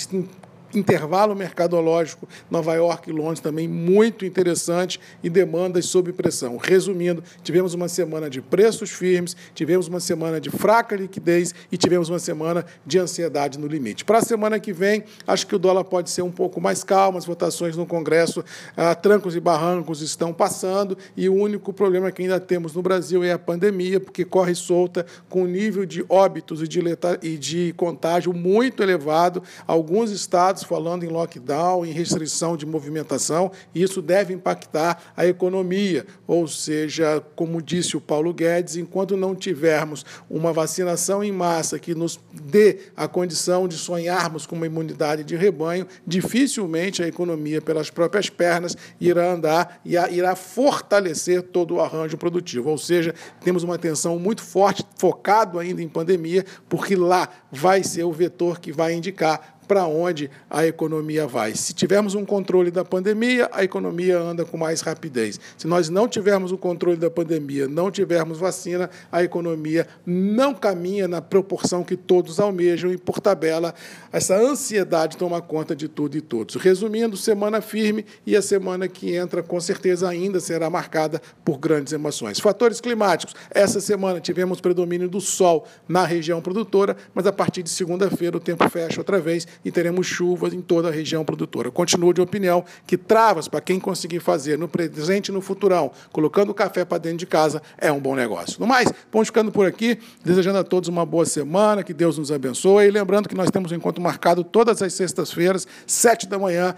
intervalo 0.74 1.36
mercadológico 1.36 2.28
Nova 2.50 2.74
York 2.76 3.10
e 3.10 3.14
Londres 3.14 3.40
também 3.40 3.68
muito 3.68 4.26
interessante 4.26 5.00
e 5.24 5.30
demandas 5.30 5.86
sob 5.86 6.12
pressão. 6.14 6.58
Resumindo, 6.58 7.24
tivemos 7.44 7.74
uma 7.74 7.88
semana 7.88 8.30
de 8.30 8.42
preços 8.42 8.92
firmes, 8.92 9.36
tivemos 9.54 9.88
uma 9.88 10.00
semana 10.00 10.40
de 10.40 10.50
fraca 10.50 10.96
liquidez 10.96 11.54
e 11.72 11.78
tivemos 11.78 12.10
uma 12.10 12.20
semana 12.20 12.66
de 12.86 13.00
ansiedade 13.00 13.58
no 13.58 13.68
limite. 13.68 14.04
Para 14.04 14.20
a 14.20 14.22
semana 14.22 14.60
que 14.60 14.74
vem, 14.74 15.04
acho 15.26 15.48
que 15.48 15.56
o 15.56 15.60
dólar 15.60 15.84
pode 15.84 16.10
ser 16.10 16.22
um 16.22 16.32
pouco 16.32 16.60
mais 16.60 16.84
calmo, 16.84 17.18
as 17.18 17.26
votações 17.26 17.76
no 17.76 17.86
Congresso, 17.86 18.44
ah, 18.76 18.94
trancos 18.96 19.36
e 19.36 19.40
barrancos 19.40 20.02
estão 20.02 20.34
passando 20.34 20.98
e 21.16 21.30
o 21.30 21.34
único 21.34 21.72
problema 21.74 22.12
que 22.12 22.22
ainda 22.22 22.40
temos 22.40 22.74
no 22.74 22.82
Brasil 22.82 23.24
é 23.24 23.32
a 23.32 23.40
pandemia, 23.40 24.00
porque 24.00 24.26
corre 24.26 24.56
solta 24.56 25.06
com 25.30 25.44
um 25.44 25.48
nível 25.48 25.86
de 25.86 26.06
óbitos 26.10 26.62
e 26.62 26.68
de, 26.68 26.80
e 27.22 27.38
de 27.38 27.74
contágio 27.78 28.34
muito 28.34 28.84
elevado. 28.84 29.42
Alguns 29.66 30.12
estados 30.12 30.57
estados 30.58 30.64
falando 30.64 31.04
em 31.04 31.08
lockdown, 31.08 31.86
em 31.86 31.92
restrição 31.92 32.58
de 32.58 32.66
movimentação, 32.66 33.52
e 33.74 33.84
isso 33.84 34.02
deve 34.02 34.34
impactar 34.34 35.14
a 35.16 35.26
economia. 35.26 36.06
Ou 36.26 36.48
seja, 36.48 37.24
como 37.36 37.62
disse 37.62 37.96
o 37.96 38.02
Paulo 38.02 38.34
Guedes, 38.34 38.76
enquanto 38.76 39.16
não 39.16 39.36
tivermos 39.36 40.06
uma 40.30 40.52
vacinação 40.52 41.24
em 41.24 41.32
massa 41.32 41.80
que 41.80 41.94
nos 41.94 42.20
dê 42.34 42.80
a 42.96 43.08
condição 43.08 43.68
de 43.68 43.76
sonharmos 43.76 44.46
com 44.46 44.56
uma 44.56 44.66
imunidade 44.66 45.24
de 45.24 45.36
rebanho, 45.36 45.88
dificilmente 46.06 47.04
a 47.04 47.08
economia, 47.08 47.62
pelas 47.62 47.90
próprias 47.90 48.30
pernas, 48.30 48.76
irá 49.00 49.32
andar 49.32 49.82
e 49.86 49.96
irá 49.96 50.36
fortalecer 50.36 51.42
todo 51.42 51.76
o 51.76 51.82
arranjo 51.82 52.18
produtivo. 52.18 52.70
Ou 52.70 52.78
seja, 52.78 53.14
temos 53.42 53.64
uma 53.64 53.76
atenção 53.76 54.18
muito 54.18 54.42
forte, 54.42 54.86
focado 54.98 55.60
ainda 55.60 55.82
em 55.82 55.88
pandemia, 55.88 56.46
porque 56.68 56.96
lá 56.96 57.30
vai 57.52 57.84
ser 57.84 58.04
o 58.04 58.12
vetor 58.12 58.60
que 58.60 58.72
vai 58.72 58.94
indicar 58.94 59.57
para 59.68 59.86
onde 59.86 60.30
a 60.50 60.66
economia 60.66 61.28
vai. 61.28 61.54
Se 61.56 61.74
tivermos 61.74 62.16
um 62.16 62.26
controle 62.26 62.72
da 62.72 62.86
pandemia, 62.86 63.50
a 63.52 63.64
economia 63.64 64.18
anda 64.18 64.46
com 64.46 64.58
mais 64.58 64.82
rapidez. 64.82 65.40
Se 65.58 65.68
nós 65.68 65.90
não 65.90 66.08
tivermos 66.08 66.52
o 66.52 66.58
controle 66.58 66.98
da 66.98 67.10
pandemia, 67.10 67.68
não 67.68 67.92
tivermos 67.92 68.40
vacina, 68.40 68.90
a 69.12 69.24
economia 69.24 69.88
não 70.06 70.54
caminha 70.54 71.08
na 71.08 71.22
proporção 71.22 71.84
que 71.84 71.98
todos 71.98 72.40
almejam 72.40 72.92
e, 72.92 72.98
por 72.98 73.20
tabela, 73.20 73.74
essa 74.12 74.38
ansiedade 74.38 75.18
toma 75.18 75.42
conta 75.42 75.76
de 75.76 75.88
tudo 75.88 76.16
e 76.16 76.22
todos. 76.22 76.56
Resumindo, 76.56 77.18
semana 77.18 77.62
firme 77.62 78.06
e 78.26 78.36
a 78.36 78.42
semana 78.42 78.88
que 78.88 79.14
entra, 79.14 79.44
com 79.44 79.60
certeza, 79.60 80.08
ainda 80.08 80.40
será 80.40 80.70
marcada 80.70 81.22
por 81.44 81.58
grandes 81.58 81.94
emoções. 81.94 82.40
Fatores 82.40 82.80
climáticos. 82.80 83.36
Essa 83.50 83.82
semana 83.82 84.20
tivemos 84.20 84.62
predomínio 84.62 85.10
do 85.10 85.20
sol 85.20 85.66
na 85.88 86.06
região 86.06 86.42
produtora, 86.42 86.96
mas 87.14 87.26
a 87.26 87.34
partir 87.34 87.64
de 87.64 87.70
segunda-feira 87.70 88.38
o 88.38 88.40
tempo 88.40 88.68
fecha 88.70 89.00
outra 89.00 89.20
vez 89.20 89.48
e 89.64 89.72
teremos 89.72 90.08
chuvas 90.08 90.54
em 90.54 90.62
toda 90.62 90.90
a 90.90 90.92
região 90.92 91.24
produtora. 91.24 91.72
Continuo 91.72 92.14
de 92.14 92.22
opinião 92.22 92.64
que 92.86 92.98
travas 92.98 93.48
para 93.48 93.62
quem 93.62 93.80
conseguir 93.80 94.20
fazer 94.20 94.58
no 94.58 94.68
presente 94.68 95.30
e 95.30 95.32
no 95.32 95.42
futurão, 95.42 95.92
colocando 96.12 96.50
o 96.50 96.54
café 96.54 96.86
para 96.86 96.98
dentro 96.98 97.20
de 97.20 97.26
casa, 97.26 97.62
é 97.78 97.92
um 97.92 98.00
bom 98.00 98.16
negócio. 98.16 98.60
No 98.60 98.68
mais, 98.68 98.92
vamos 99.12 99.28
ficando 99.28 99.52
por 99.52 99.66
aqui, 99.66 100.00
desejando 100.24 100.60
a 100.60 100.64
todos 100.64 100.90
uma 100.90 101.06
boa 101.06 101.26
semana, 101.26 101.84
que 101.84 101.94
Deus 101.94 102.18
nos 102.18 102.32
abençoe. 102.32 102.88
E 102.88 102.92
lembrando 102.92 103.28
que 103.28 103.36
nós 103.36 103.50
temos 103.50 103.72
um 103.72 103.76
encontro 103.76 104.02
marcado 104.02 104.44
todas 104.44 104.82
as 104.82 104.94
sextas-feiras, 104.94 105.68
sete 105.86 106.28
da 106.28 106.38
manhã, 106.38 106.76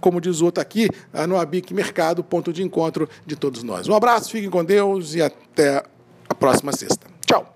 como 0.00 0.20
diz 0.20 0.40
o 0.40 0.46
outro 0.46 0.62
aqui, 0.62 0.88
no 1.28 1.36
Abic 1.36 1.74
Mercado, 1.74 2.24
ponto 2.24 2.52
de 2.52 2.62
encontro 2.62 3.08
de 3.26 3.36
todos 3.36 3.62
nós. 3.62 3.86
Um 3.86 3.94
abraço, 3.94 4.30
fiquem 4.30 4.48
com 4.48 4.64
Deus 4.64 5.14
e 5.14 5.22
até 5.22 5.84
a 6.28 6.34
próxima 6.34 6.72
sexta. 6.72 7.06
Tchau! 7.26 7.54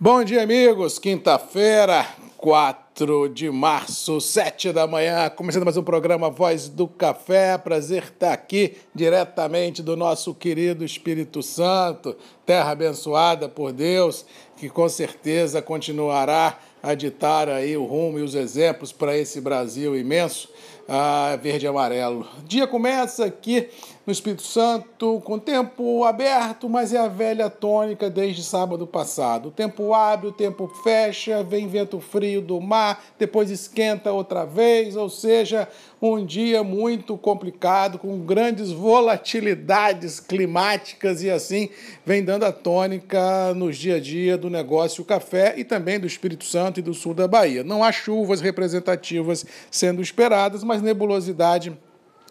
Bom 0.00 0.22
dia, 0.22 0.44
amigos. 0.44 0.96
Quinta-feira, 0.96 2.06
4 2.36 3.28
de 3.30 3.50
março, 3.50 4.20
7 4.20 4.72
da 4.72 4.86
manhã, 4.86 5.28
começando 5.28 5.64
mais 5.64 5.76
um 5.76 5.82
programa 5.82 6.30
Voz 6.30 6.68
do 6.68 6.86
Café. 6.86 7.58
Prazer 7.58 8.04
estar 8.04 8.32
aqui 8.32 8.76
diretamente 8.94 9.82
do 9.82 9.96
nosso 9.96 10.32
querido 10.32 10.84
Espírito 10.84 11.42
Santo, 11.42 12.16
terra 12.46 12.70
abençoada 12.70 13.48
por 13.48 13.72
Deus, 13.72 14.24
que 14.56 14.68
com 14.68 14.88
certeza 14.88 15.60
continuará 15.60 16.60
a 16.80 16.94
ditar 16.94 17.48
aí 17.48 17.76
o 17.76 17.84
rumo 17.84 18.20
e 18.20 18.22
os 18.22 18.36
exemplos 18.36 18.92
para 18.92 19.18
esse 19.18 19.40
Brasil 19.40 19.98
imenso, 19.98 20.48
ah, 20.88 21.36
verde 21.42 21.66
e 21.66 21.68
amarelo. 21.68 22.24
O 22.38 22.42
dia 22.42 22.68
começa 22.68 23.24
aqui 23.24 23.68
no 24.08 24.12
Espírito 24.12 24.40
Santo, 24.42 25.20
com 25.22 25.38
tempo 25.38 26.02
aberto, 26.02 26.66
mas 26.66 26.94
é 26.94 26.98
a 26.98 27.08
velha 27.08 27.50
tônica 27.50 28.08
desde 28.08 28.42
sábado 28.42 28.86
passado. 28.86 29.48
O 29.48 29.52
tempo 29.52 29.92
abre, 29.92 30.28
o 30.28 30.32
tempo 30.32 30.66
fecha, 30.82 31.42
vem 31.42 31.68
vento 31.68 32.00
frio 32.00 32.40
do 32.40 32.58
mar, 32.58 33.04
depois 33.18 33.50
esquenta 33.50 34.10
outra 34.10 34.46
vez, 34.46 34.96
ou 34.96 35.10
seja, 35.10 35.68
um 36.00 36.24
dia 36.24 36.64
muito 36.64 37.18
complicado, 37.18 37.98
com 37.98 38.18
grandes 38.20 38.72
volatilidades 38.72 40.20
climáticas 40.20 41.22
e 41.22 41.28
assim 41.28 41.68
vem 42.06 42.24
dando 42.24 42.44
a 42.44 42.52
tônica 42.52 43.52
nos 43.52 43.76
dia 43.76 43.96
a 43.96 44.00
dia 44.00 44.38
do 44.38 44.48
negócio 44.48 45.04
café 45.04 45.52
e 45.58 45.64
também 45.64 46.00
do 46.00 46.06
Espírito 46.06 46.46
Santo 46.46 46.80
e 46.80 46.82
do 46.82 46.94
sul 46.94 47.12
da 47.12 47.28
Bahia. 47.28 47.62
Não 47.62 47.84
há 47.84 47.92
chuvas 47.92 48.40
representativas 48.40 49.44
sendo 49.70 50.00
esperadas, 50.00 50.64
mas 50.64 50.80
nebulosidade 50.80 51.76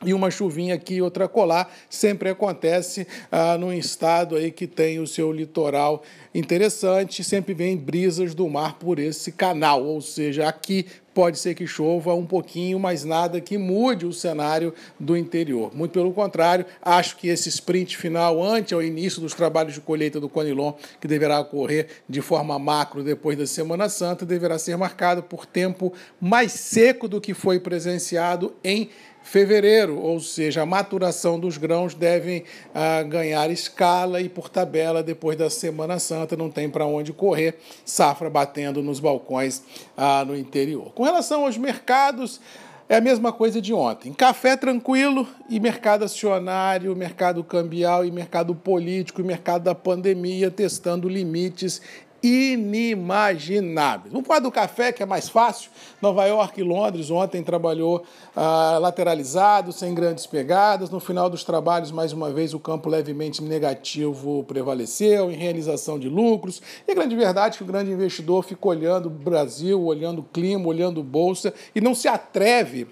e 0.06 0.14
uma 0.14 0.30
chuvinha 0.30 0.76
aqui 0.76 0.96
e 0.96 1.02
outra 1.02 1.28
colar 1.28 1.74
sempre 1.90 2.30
acontece 2.30 3.08
ah, 3.32 3.58
num 3.58 3.74
estado 3.74 4.36
aí 4.36 4.52
que 4.52 4.68
tem 4.68 5.00
o 5.00 5.08
seu 5.08 5.32
litoral 5.32 6.04
interessante, 6.34 7.24
sempre 7.24 7.54
vem 7.54 7.76
brisas 7.76 8.36
do 8.36 8.48
mar 8.48 8.78
por 8.78 9.00
esse 9.00 9.32
canal, 9.32 9.84
ou 9.84 10.00
seja, 10.02 10.48
aqui 10.48 10.86
pode 11.18 11.40
ser 11.40 11.56
que 11.56 11.66
chova 11.66 12.14
um 12.14 12.28
pouquinho, 12.28 12.78
mas 12.78 13.04
nada 13.04 13.42
que 13.42 13.58
mude 13.58 14.06
o 14.06 14.14
cenário 14.14 14.72
do 15.00 15.18
interior. 15.18 15.76
Muito 15.76 15.94
pelo 15.94 16.14
contrário, 16.14 16.64
acho 16.80 17.18
que 17.18 17.28
esse 17.28 17.50
sprint 17.50 17.98
final, 17.98 18.44
ante 18.44 18.72
ao 18.72 18.84
início 18.84 19.20
dos 19.20 19.34
trabalhos 19.34 19.74
de 19.74 19.82
colheita 19.82 20.20
do 20.20 20.30
Conilon, 20.30 20.74
que 21.02 21.08
deverá 21.08 21.40
ocorrer 21.40 21.88
de 22.08 22.22
forma 22.22 22.60
macro 22.60 23.04
depois 23.04 23.36
da 23.36 23.48
Semana 23.48 23.90
Santa, 23.90 24.28
deverá 24.28 24.60
ser 24.60 24.78
marcado 24.78 25.24
por 25.24 25.48
tempo 25.48 25.92
mais 26.22 26.52
seco 26.52 27.08
do 27.08 27.20
que 27.20 27.34
foi 27.34 27.60
presenciado 27.60 28.54
em 28.64 28.92
fevereiro, 29.28 30.00
ou 30.00 30.22
seja, 30.22 30.62
a 30.62 30.66
maturação 30.66 31.38
dos 31.38 31.58
grãos 31.58 31.94
devem 31.94 32.46
ah, 32.74 33.04
ganhar 33.04 33.50
escala 33.52 34.22
e 34.22 34.30
por 34.30 34.48
tabela 34.48 35.04
depois 35.04 35.38
da 35.38 35.50
Semana 35.50 36.00
Santa 36.00 36.38
não 36.38 36.50
tem 36.50 36.70
para 36.70 36.86
onde 36.86 37.12
correr, 37.12 37.60
safra 37.84 38.30
batendo 38.30 38.82
nos 38.82 39.02
balcões 39.02 39.62
ah, 39.98 40.24
no 40.26 40.36
interior. 40.36 40.94
Com 40.94 41.04
relação 41.04 41.44
aos 41.44 41.58
mercados, 41.58 42.40
é 42.88 42.96
a 42.96 43.02
mesma 43.02 43.34
coisa 43.34 43.62
de 43.62 43.74
ontem. 43.74 44.14
Café 44.14 44.56
tranquilo 44.56 45.28
e 45.50 45.60
mercado 45.60 46.06
acionário, 46.06 46.96
mercado 46.96 47.44
cambial 47.44 48.06
e 48.06 48.12
mercado 48.12 48.56
político 48.56 49.20
e 49.20 49.26
mercado 49.26 49.64
da 49.64 49.76
pandemia 49.76 50.50
testando 50.50 51.10
limites 51.10 51.82
inimagináveis. 52.22 54.12
Vamos 54.12 54.28
falar 54.28 54.40
do 54.40 54.52
café, 54.52 54.92
que 54.92 55.04
é 55.04 55.06
mais 55.06 55.30
fácil. 55.30 55.70
Nova 56.02 56.26
York 56.26 56.60
e 56.60 56.64
Londres 56.64 57.10
ontem 57.12 57.44
trabalhou 57.44 58.04
ah, 58.36 58.78
lateralizado, 58.80 59.72
sem 59.72 59.94
grandes 59.94 60.26
pegadas. 60.26 60.90
No 60.90 61.00
final 61.00 61.30
dos 61.30 61.44
trabalhos, 61.44 61.92
mais 61.92 62.12
uma 62.12 62.32
vez, 62.32 62.54
o 62.54 62.60
campo 62.60 62.90
levemente 62.90 63.44
negativo 63.44 64.44
prevaleceu 64.44 65.32
em 65.32 65.36
realização 65.36 66.00
de 66.00 66.10
lucros. 66.10 66.62
E 66.88 66.92
a 66.92 66.96
grande 66.96 67.16
verdade 67.16 67.56
é 67.56 67.58
que 67.58 67.64
o 67.64 67.68
grande 67.68 67.92
investidor 67.92 68.44
fica 68.44 68.68
olhando 68.68 69.08
o 69.08 69.10
Brasil, 69.10 69.82
olhando 69.82 70.20
o 70.20 70.24
clima, 70.24 70.68
olhando 70.68 71.04
bolsa 71.04 71.54
e 71.76 71.82
não 71.82 71.94
se 71.94 72.08
atreve 72.08 72.88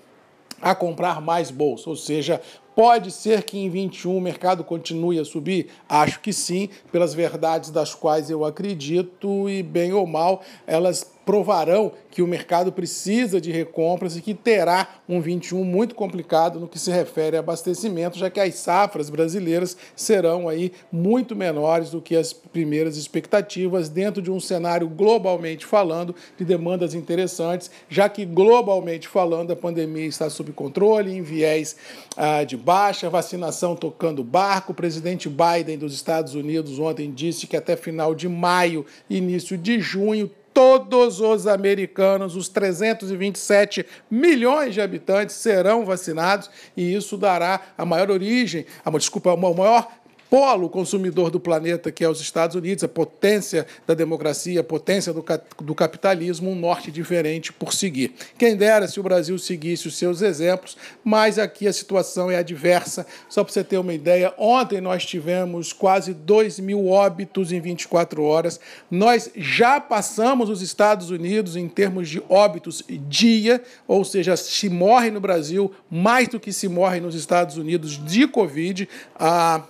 a 0.65 0.73
comprar 0.73 1.21
mais 1.21 1.51
bolsa, 1.51 1.89
ou 1.89 1.95
seja, 1.95 2.41
Pode 2.75 3.09
ser 3.09 3.43
que 3.43 3.57
em 3.57 3.69
21 3.69 4.17
o 4.17 4.19
mercado 4.19 4.61
continue 4.61 5.17
a 5.17 5.23
subir? 5.23 5.69
Acho 5.87 6.19
que 6.19 6.33
sim, 6.33 6.67
pelas 6.91 7.13
verdades 7.13 7.69
das 7.71 7.95
quais 7.95 8.29
eu 8.29 8.43
acredito, 8.43 9.49
e 9.49 9.63
bem 9.63 9.93
ou 9.93 10.05
mal, 10.05 10.43
elas 10.67 11.14
provarão 11.25 11.91
que 12.11 12.21
o 12.21 12.27
mercado 12.27 12.71
precisa 12.71 13.41
de 13.41 13.51
recompras 13.51 14.15
e 14.15 14.21
que 14.21 14.33
terá 14.33 14.87
um 15.09 15.19
21 15.19 15.63
muito 15.63 15.95
complicado 15.95 16.59
no 16.59 16.67
que 16.67 16.79
se 16.79 16.91
refere 16.91 17.35
a 17.35 17.39
abastecimento, 17.39 18.17
já 18.17 18.29
que 18.29 18.39
as 18.39 18.55
safras 18.55 19.09
brasileiras 19.09 19.75
serão 19.95 20.47
aí 20.47 20.71
muito 20.91 21.35
menores 21.35 21.89
do 21.89 22.01
que 22.01 22.15
as 22.15 22.31
primeiras 22.31 22.95
expectativas 22.95 23.89
dentro 23.89 24.21
de 24.21 24.31
um 24.31 24.39
cenário 24.39 24.87
globalmente 24.87 25.65
falando 25.65 26.15
de 26.37 26.45
demandas 26.45 26.93
interessantes, 26.93 27.69
já 27.89 28.07
que 28.07 28.23
globalmente 28.23 29.07
falando 29.07 29.51
a 29.51 29.55
pandemia 29.55 30.05
está 30.05 30.29
sob 30.29 30.51
controle, 30.51 31.15
em 31.15 31.21
viés 31.21 31.75
ah, 32.15 32.43
de 32.43 32.55
baixa, 32.55 33.09
vacinação 33.09 33.75
tocando 33.75 34.23
barco. 34.23 34.71
O 34.71 34.75
presidente 34.75 35.29
Biden 35.29 35.77
dos 35.77 35.93
Estados 35.93 36.35
Unidos 36.35 36.79
ontem 36.79 37.11
disse 37.11 37.47
que 37.47 37.57
até 37.57 37.75
final 37.75 38.15
de 38.15 38.29
maio, 38.29 38.85
início 39.09 39.57
de 39.57 39.79
junho, 39.79 40.29
todos 40.55 41.19
os 41.19 41.47
americanos, 41.47 42.33
os 42.37 42.47
327 42.47 43.85
milhões 44.09 44.73
de 44.73 44.79
habitantes, 44.79 45.35
serão 45.35 45.83
vacinados 45.83 46.49
e 46.77 46.95
isso 46.95 47.17
dará 47.17 47.59
a 47.77 47.85
maior 47.85 48.09
origem, 48.09 48.65
a, 48.85 48.89
desculpa, 48.89 49.33
o 49.33 49.53
maior 49.53 49.89
polo 50.29 50.69
consumidor 50.69 51.29
do 51.29 51.39
planeta, 51.39 51.91
que 51.91 52.03
é 52.03 52.09
os 52.09 52.19
Estados 52.19 52.55
Unidos, 52.55 52.83
a 52.83 52.87
potência 52.87 53.65
da 53.85 53.93
democracia, 53.93 54.61
a 54.61 54.63
potência 54.63 55.13
do, 55.13 55.23
do 55.61 55.75
capitalismo, 55.75 56.49
um 56.49 56.55
norte 56.55 56.91
diferente 56.91 57.53
por 57.53 57.73
seguir. 57.73 58.13
Quem 58.37 58.55
dera 58.55 58.87
se 58.87 58.99
o 58.99 59.03
Brasil 59.03 59.37
seguisse 59.37 59.87
os 59.87 59.97
seus 59.97 60.21
exemplos, 60.21 60.77
mas 61.03 61.37
aqui 61.37 61.67
a 61.67 61.73
situação 61.73 62.29
é 62.31 62.37
adversa. 62.37 63.05
Só 63.29 63.43
para 63.43 63.53
você 63.53 63.63
ter 63.63 63.77
uma 63.77 63.93
ideia, 63.93 64.33
ontem 64.37 64.81
nós 64.81 65.05
tivemos 65.05 65.71
quase 65.71 66.13
2 66.13 66.59
mil 66.59 66.87
óbitos 66.87 67.51
em 67.51 67.59
24 67.59 68.23
horas. 68.23 68.59
Nós 68.89 69.29
já 69.35 69.79
passamos 69.79 70.49
os 70.49 70.61
Estados 70.61 71.09
Unidos 71.09 71.55
em 71.55 71.67
termos 71.67 72.09
de 72.09 72.21
óbitos 72.27 72.83
dia, 73.07 73.61
ou 73.87 74.03
seja, 74.03 74.35
se 74.35 74.69
morre 74.69 75.11
no 75.11 75.19
Brasil 75.19 75.71
mais 75.89 76.27
do 76.27 76.39
que 76.39 76.51
se 76.51 76.67
morre 76.67 76.99
nos 76.99 77.15
Estados 77.15 77.57
Unidos 77.57 78.03
de 78.03 78.27
Covid. 78.27 78.87
Ah, 79.15 79.63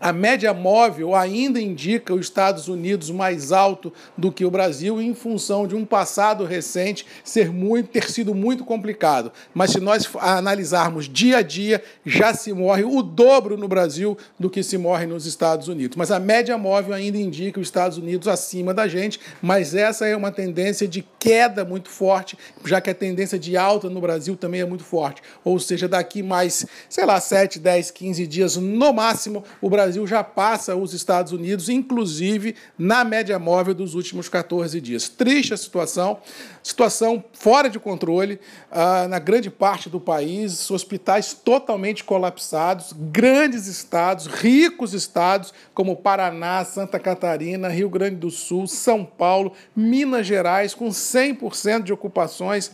a 0.00 0.12
média 0.12 0.54
móvel 0.54 1.14
ainda 1.14 1.60
indica 1.60 2.14
os 2.14 2.26
Estados 2.26 2.68
Unidos 2.68 3.10
mais 3.10 3.52
alto 3.52 3.92
do 4.16 4.32
que 4.32 4.44
o 4.44 4.50
Brasil, 4.50 5.00
em 5.00 5.14
função 5.14 5.66
de 5.66 5.74
um 5.74 5.84
passado 5.84 6.44
recente 6.44 7.06
ser 7.22 7.52
muito, 7.52 7.88
ter 7.88 8.10
sido 8.10 8.34
muito 8.34 8.64
complicado. 8.64 9.30
Mas 9.52 9.72
se 9.72 9.80
nós 9.80 10.08
analisarmos 10.18 11.08
dia 11.08 11.38
a 11.38 11.42
dia, 11.42 11.82
já 12.06 12.32
se 12.32 12.52
morre 12.52 12.82
o 12.84 13.02
dobro 13.02 13.56
no 13.56 13.68
Brasil 13.68 14.16
do 14.38 14.48
que 14.48 14.62
se 14.62 14.78
morre 14.78 15.04
nos 15.04 15.26
Estados 15.26 15.68
Unidos. 15.68 15.96
Mas 15.96 16.10
a 16.10 16.18
média 16.18 16.56
móvel 16.56 16.94
ainda 16.94 17.18
indica 17.18 17.60
os 17.60 17.66
Estados 17.66 17.98
Unidos 17.98 18.26
acima 18.26 18.72
da 18.72 18.88
gente, 18.88 19.20
mas 19.42 19.74
essa 19.74 20.06
é 20.06 20.16
uma 20.16 20.32
tendência 20.32 20.88
de 20.88 21.04
queda 21.18 21.64
muito 21.64 21.90
forte, 21.90 22.38
já 22.64 22.80
que 22.80 22.88
a 22.88 22.94
tendência 22.94 23.38
de 23.38 23.56
alta 23.56 23.90
no 23.90 24.00
Brasil 24.00 24.36
também 24.36 24.62
é 24.62 24.64
muito 24.64 24.84
forte. 24.84 25.22
Ou 25.44 25.58
seja, 25.58 25.86
daqui 25.86 26.22
mais, 26.22 26.64
sei 26.88 27.04
lá, 27.04 27.20
7, 27.20 27.58
10, 27.58 27.90
15 27.90 28.26
dias 28.26 28.56
no 28.56 28.92
máximo, 28.92 29.44
o 29.60 29.68
Brasil 29.68 29.89
Brasil 29.90 30.06
já 30.06 30.22
passa 30.22 30.76
os 30.76 30.94
Estados 30.94 31.32
Unidos, 31.32 31.68
inclusive 31.68 32.54
na 32.78 33.02
média 33.02 33.36
móvel 33.40 33.74
dos 33.74 33.96
últimos 33.96 34.28
14 34.28 34.80
dias. 34.80 35.08
Triste 35.08 35.52
a 35.52 35.56
situação, 35.56 36.18
situação 36.62 37.24
fora 37.32 37.68
de 37.68 37.80
controle 37.80 38.38
ah, 38.70 39.08
na 39.08 39.18
grande 39.18 39.50
parte 39.50 39.90
do 39.90 39.98
país, 39.98 40.70
hospitais 40.70 41.34
totalmente 41.34 42.04
colapsados, 42.04 42.94
grandes 42.96 43.66
estados, 43.66 44.26
ricos 44.26 44.94
estados 44.94 45.52
como 45.74 45.96
Paraná, 45.96 46.64
Santa 46.64 47.00
Catarina, 47.00 47.68
Rio 47.68 47.90
Grande 47.90 48.14
do 48.14 48.30
Sul, 48.30 48.68
São 48.68 49.04
Paulo, 49.04 49.54
Minas 49.74 50.24
Gerais, 50.24 50.72
com 50.72 50.90
100% 50.90 51.82
de 51.82 51.92
ocupações 51.92 52.70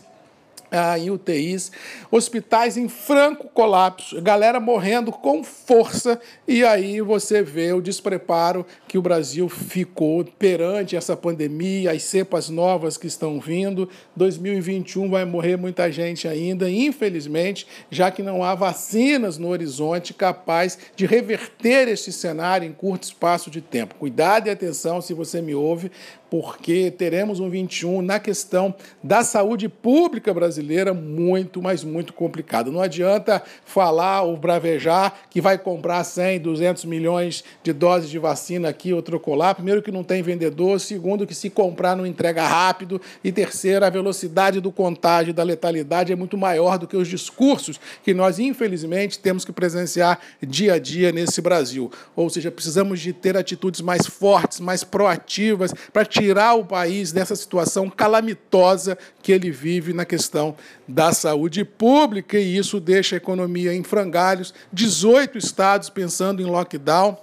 ah, 0.71 0.97
em 0.97 1.09
UTIs, 1.09 1.71
hospitais 2.11 2.77
em 2.77 2.89
franco 2.89 3.47
colapso, 3.47 4.21
galera 4.21 4.59
morrendo 4.59 5.11
com 5.11 5.43
força, 5.43 6.19
e 6.47 6.63
aí 6.63 7.01
você 7.01 7.41
vê 7.41 7.73
o 7.73 7.81
despreparo 7.81 8.65
que 8.87 8.97
o 8.97 9.01
Brasil 9.01 9.47
ficou 9.49 10.23
perante 10.25 10.95
essa 10.95 11.15
pandemia, 11.15 11.91
as 11.91 12.03
cepas 12.03 12.49
novas 12.49 12.97
que 12.97 13.07
estão 13.07 13.39
vindo. 13.39 13.89
2021 14.15 15.09
vai 15.09 15.25
morrer 15.25 15.57
muita 15.57 15.91
gente 15.91 16.27
ainda, 16.27 16.69
infelizmente, 16.69 17.67
já 17.89 18.11
que 18.11 18.21
não 18.21 18.43
há 18.43 18.55
vacinas 18.55 19.37
no 19.37 19.47
horizonte 19.49 20.13
capaz 20.13 20.77
de 20.95 21.05
reverter 21.05 21.87
este 21.87 22.11
cenário 22.11 22.67
em 22.67 22.73
curto 22.73 23.03
espaço 23.03 23.49
de 23.49 23.61
tempo. 23.61 23.95
Cuidado 23.95 24.47
e 24.47 24.49
atenção 24.49 25.01
se 25.01 25.13
você 25.13 25.41
me 25.41 25.55
ouve, 25.55 25.91
porque 26.29 26.91
teremos 26.91 27.39
um 27.39 27.49
21 27.49 28.01
na 28.01 28.19
questão 28.19 28.73
da 29.03 29.23
saúde 29.23 29.69
pública 29.69 30.33
brasileira 30.33 30.93
muito, 30.93 31.61
mas 31.61 31.83
muito 31.83 32.13
complicado. 32.13 32.71
Não 32.71 32.81
adianta 32.81 33.41
falar 33.65 34.23
ou 34.23 34.35
bravejar 34.37 35.13
que 35.29 35.41
vai 35.41 35.57
comprar 35.57 36.03
100, 36.03 36.39
200 36.39 36.85
milhões 36.85 37.43
de 37.63 37.73
doses 37.73 38.09
de 38.09 38.19
vacina 38.19 38.69
aqui 38.69 38.93
ou 38.93 39.01
trocolar. 39.01 39.55
Primeiro 39.55 39.81
que 39.81 39.91
não 39.91 40.03
tem 40.03 40.21
vendedor, 40.21 40.79
segundo 40.79 41.25
que 41.25 41.35
se 41.35 41.49
comprar 41.49 41.95
não 41.95 42.05
entrega 42.05 42.45
rápido 42.45 43.01
e 43.23 43.31
terceiro, 43.31 43.85
a 43.85 43.89
velocidade 43.89 44.59
do 44.59 44.71
contágio 44.71 45.33
da 45.33 45.43
letalidade 45.43 46.11
é 46.11 46.15
muito 46.15 46.37
maior 46.37 46.77
do 46.77 46.87
que 46.87 46.97
os 46.97 47.07
discursos 47.07 47.79
que 48.03 48.13
nós 48.13 48.39
infelizmente 48.39 49.19
temos 49.19 49.45
que 49.45 49.51
presenciar 49.51 50.19
dia 50.45 50.73
a 50.73 50.79
dia 50.79 51.11
nesse 51.11 51.41
Brasil. 51.41 51.91
Ou 52.15 52.29
seja, 52.29 52.51
precisamos 52.51 52.99
de 52.99 53.13
ter 53.13 53.37
atitudes 53.37 53.81
mais 53.81 54.05
fortes, 54.05 54.59
mais 54.59 54.83
proativas 54.83 55.73
para 55.91 56.05
tirar 56.17 56.55
o 56.55 56.65
país 56.65 57.11
dessa 57.11 57.35
situação 57.35 57.89
calamitosa 57.89 58.97
que 59.21 59.31
ele 59.31 59.51
vive 59.51 59.93
na 59.93 60.05
questão 60.05 60.55
da 60.87 61.13
saúde 61.13 61.63
pública, 61.63 62.39
e 62.39 62.57
isso 62.57 62.79
deixa 62.79 63.15
a 63.15 63.17
economia 63.17 63.73
em 63.73 63.83
frangalhos. 63.83 64.53
18 64.73 65.37
estados 65.37 65.89
pensando 65.89 66.41
em 66.41 66.45
lockdown. 66.45 67.17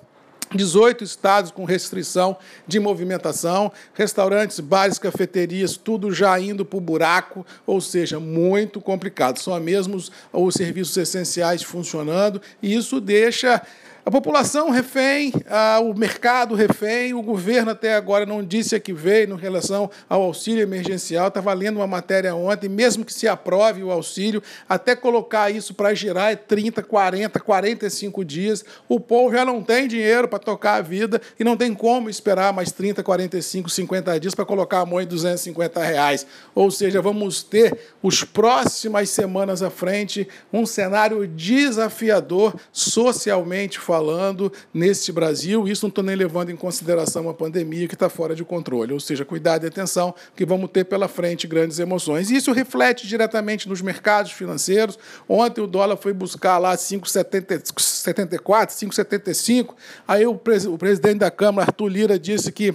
18 0.54 1.02
estados 1.02 1.50
com 1.50 1.64
restrição 1.64 2.36
de 2.64 2.78
movimentação, 2.78 3.72
restaurantes, 3.92 4.60
bares, 4.60 4.98
cafeterias, 5.00 5.76
tudo 5.76 6.12
já 6.12 6.38
indo 6.38 6.64
para 6.64 6.76
o 6.76 6.80
buraco, 6.80 7.44
ou 7.66 7.80
seja, 7.80 8.20
muito 8.20 8.80
complicado. 8.80 9.38
Só 9.38 9.58
mesmo 9.58 10.00
os 10.32 10.54
serviços 10.54 10.96
essenciais 10.96 11.62
funcionando, 11.62 12.40
e 12.62 12.72
isso 12.72 13.00
deixa 13.00 13.60
a 14.06 14.10
população 14.10 14.68
refém, 14.68 15.32
o 15.82 15.94
mercado 15.94 16.54
refém, 16.54 17.14
o 17.14 17.22
governo 17.22 17.70
até 17.70 17.94
agora 17.94 18.26
não 18.26 18.44
disse 18.44 18.76
a 18.76 18.80
que 18.80 18.92
veio 18.92 19.32
em 19.32 19.38
relação 19.38 19.90
ao 20.06 20.20
auxílio 20.20 20.62
emergencial. 20.62 21.28
Estava 21.28 21.52
tá 21.52 21.56
lendo 21.56 21.76
uma 21.76 21.86
matéria 21.86 22.34
ontem, 22.34 22.68
mesmo 22.68 23.02
que 23.02 23.14
se 23.14 23.26
aprove 23.26 23.82
o 23.82 23.90
auxílio, 23.90 24.42
até 24.68 24.94
colocar 24.94 25.50
isso 25.50 25.72
para 25.72 25.94
girar 25.94 26.32
é 26.32 26.36
30, 26.36 26.82
40, 26.82 27.40
45 27.40 28.22
dias. 28.26 28.62
O 28.86 29.00
povo 29.00 29.34
já 29.34 29.42
não 29.42 29.62
tem 29.62 29.88
dinheiro 29.88 30.28
para 30.28 30.38
tocar 30.38 30.74
a 30.74 30.82
vida 30.82 31.18
e 31.40 31.44
não 31.44 31.56
tem 31.56 31.72
como 31.72 32.10
esperar 32.10 32.52
mais 32.52 32.70
30, 32.70 33.02
45, 33.02 33.70
50 33.70 34.20
dias 34.20 34.34
para 34.34 34.44
colocar 34.44 34.80
a 34.80 34.86
mão 34.86 35.00
em 35.00 35.06
250 35.06 35.82
reais. 35.82 36.26
Ou 36.54 36.70
seja, 36.70 37.00
vamos 37.00 37.42
ter 37.42 37.78
os 38.02 38.22
próximas 38.22 39.08
semanas 39.08 39.62
à 39.62 39.70
frente 39.70 40.28
um 40.52 40.66
cenário 40.66 41.26
desafiador 41.26 42.54
socialmente 42.70 43.78
falando 43.78 43.93
falando 43.94 44.52
neste 44.72 45.12
Brasil, 45.12 45.68
isso 45.68 45.84
não 45.84 45.88
estou 45.88 46.02
nem 46.02 46.16
levando 46.16 46.50
em 46.50 46.56
consideração 46.56 47.28
a 47.28 47.34
pandemia 47.34 47.86
que 47.86 47.94
está 47.94 48.08
fora 48.08 48.34
de 48.34 48.44
controle. 48.44 48.92
Ou 48.92 48.98
seja, 48.98 49.24
cuidado 49.24 49.62
e 49.62 49.68
atenção, 49.68 50.12
que 50.34 50.44
vamos 50.44 50.68
ter 50.72 50.82
pela 50.82 51.06
frente 51.06 51.46
grandes 51.46 51.78
emoções. 51.78 52.28
E 52.28 52.34
isso 52.34 52.50
reflete 52.50 53.06
diretamente 53.06 53.68
nos 53.68 53.80
mercados 53.80 54.32
financeiros. 54.32 54.98
Ontem 55.28 55.60
o 55.60 55.66
dólar 55.68 55.96
foi 55.96 56.12
buscar 56.12 56.58
lá 56.58 56.74
5,74, 56.74 57.62
5,75. 58.42 59.76
Aí 60.08 60.26
o, 60.26 60.34
pres 60.34 60.66
o 60.66 60.76
presidente 60.76 61.18
da 61.18 61.30
Câmara, 61.30 61.68
Arthur 61.68 61.86
Lira, 61.86 62.18
disse 62.18 62.50
que 62.50 62.72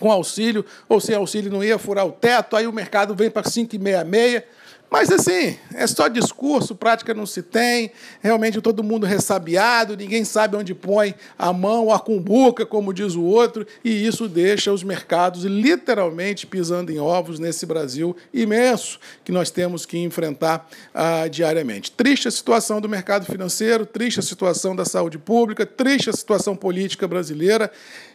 com 0.00 0.10
auxílio 0.10 0.64
ou 0.88 0.98
sem 0.98 1.14
auxílio 1.14 1.52
não 1.52 1.62
ia 1.62 1.78
furar 1.78 2.06
o 2.06 2.12
teto, 2.12 2.56
aí 2.56 2.66
o 2.66 2.72
mercado 2.72 3.14
vem 3.14 3.30
para 3.30 3.42
5,66. 3.42 4.44
Mas 4.90 5.10
assim, 5.10 5.56
é 5.74 5.86
só 5.86 6.08
discurso, 6.08 6.74
prática 6.74 7.12
não 7.12 7.26
se 7.26 7.42
tem, 7.42 7.90
realmente 8.22 8.60
todo 8.60 8.82
mundo 8.82 9.04
ressabiado, 9.04 9.96
ninguém 9.96 10.24
sabe 10.24 10.56
onde 10.56 10.74
põe 10.74 11.14
a 11.38 11.52
mão, 11.52 11.92
a 11.92 12.00
cumbuca, 12.00 12.64
como 12.64 12.94
diz 12.94 13.14
o 13.14 13.22
outro, 13.22 13.66
e 13.84 14.06
isso 14.06 14.26
deixa 14.28 14.72
os 14.72 14.82
mercados 14.82 15.44
literalmente 15.44 16.46
pisando 16.46 16.90
em 16.90 16.98
ovos 16.98 17.38
nesse 17.38 17.66
Brasil 17.66 18.16
imenso 18.32 18.98
que 19.24 19.30
nós 19.30 19.50
temos 19.50 19.84
que 19.84 19.98
enfrentar 19.98 20.66
ah, 20.94 21.28
diariamente. 21.28 21.90
Triste 21.90 22.26
a 22.26 22.30
situação 22.30 22.80
do 22.80 22.88
mercado 22.88 23.26
financeiro, 23.26 23.84
triste 23.84 24.20
a 24.20 24.22
situação 24.22 24.74
da 24.74 24.86
saúde 24.86 25.18
pública, 25.18 25.66
triste 25.66 26.08
a 26.08 26.14
situação 26.14 26.56
política 26.56 27.06
brasileira 27.06 27.70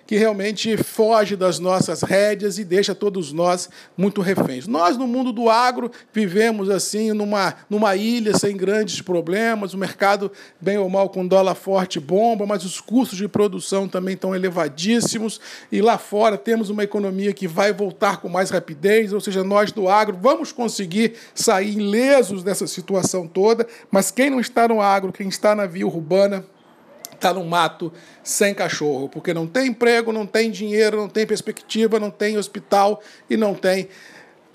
que 0.06 0.18
realmente 0.18 0.76
foge 0.78 1.36
das 1.36 1.60
nossas 1.60 2.01
rédeas 2.01 2.58
e 2.58 2.64
deixa 2.64 2.93
todos 2.93 3.32
nós 3.32 3.70
muito 3.97 4.22
reféns. 4.22 4.68
Nós, 4.68 4.97
no 4.97 5.08
mundo 5.08 5.32
do 5.32 5.49
agro, 5.49 5.91
vivemos 6.14 6.70
assim 6.70 7.14
numa, 7.14 7.56
numa 7.70 7.95
ilha 7.95 8.38
sem 8.38 8.56
grandes 8.56 9.01
problemas, 9.01 9.74
o 9.74 9.78
mercado, 9.78 10.32
bem 10.60 10.78
ou 10.78 10.89
mal, 10.89 11.10
com 11.10 11.26
dólar 11.26 11.56
forte 11.56 11.99
bomba, 11.99 12.45
mas 12.45 12.66
os 12.66 12.82
custos 12.82 13.18
de 13.18 13.28
produção 13.28 13.88
também 13.88 14.16
estão 14.16 14.36
elevadíssimos, 14.36 15.39
e 15.72 15.82
lá 15.82 15.97
fora 15.97 16.38
temos 16.38 16.70
uma 16.70 16.84
economia 16.84 17.34
que 17.34 17.47
vai 17.47 17.72
voltar 17.72 18.18
com 18.18 18.28
mais 18.28 18.49
rapidez, 18.49 19.14
ou 19.14 19.22
seja, 19.22 19.43
nós 19.43 19.72
do 19.72 19.88
agro 19.88 20.18
vamos 20.22 20.51
conseguir 20.51 21.14
sair 21.34 21.78
ilesos 21.78 22.43
dessa 22.43 22.68
situação 22.68 23.28
toda, 23.28 23.66
mas 23.89 24.12
quem 24.12 24.30
não 24.30 24.39
está 24.39 24.68
no 24.68 24.82
agro, 24.82 25.14
quem 25.14 25.28
está 25.28 25.56
na 25.56 25.66
via 25.66 25.88
urbana, 25.88 26.45
está 27.24 27.34
no 27.34 27.45
mato 27.45 27.91
sem 28.21 28.53
cachorro, 28.53 29.07
porque 29.07 29.34
não 29.34 29.47
tem 29.47 29.67
emprego, 29.67 30.11
não 30.11 30.26
tem 30.26 30.51
dinheiro, 30.51 30.97
não 30.97 31.07
tem 31.07 31.26
perspectiva, 31.26 31.99
não 31.99 32.11
tem 32.11 32.38
hospital 32.38 33.01
e 33.30 33.38
não 33.38 33.53
tem 33.53 33.88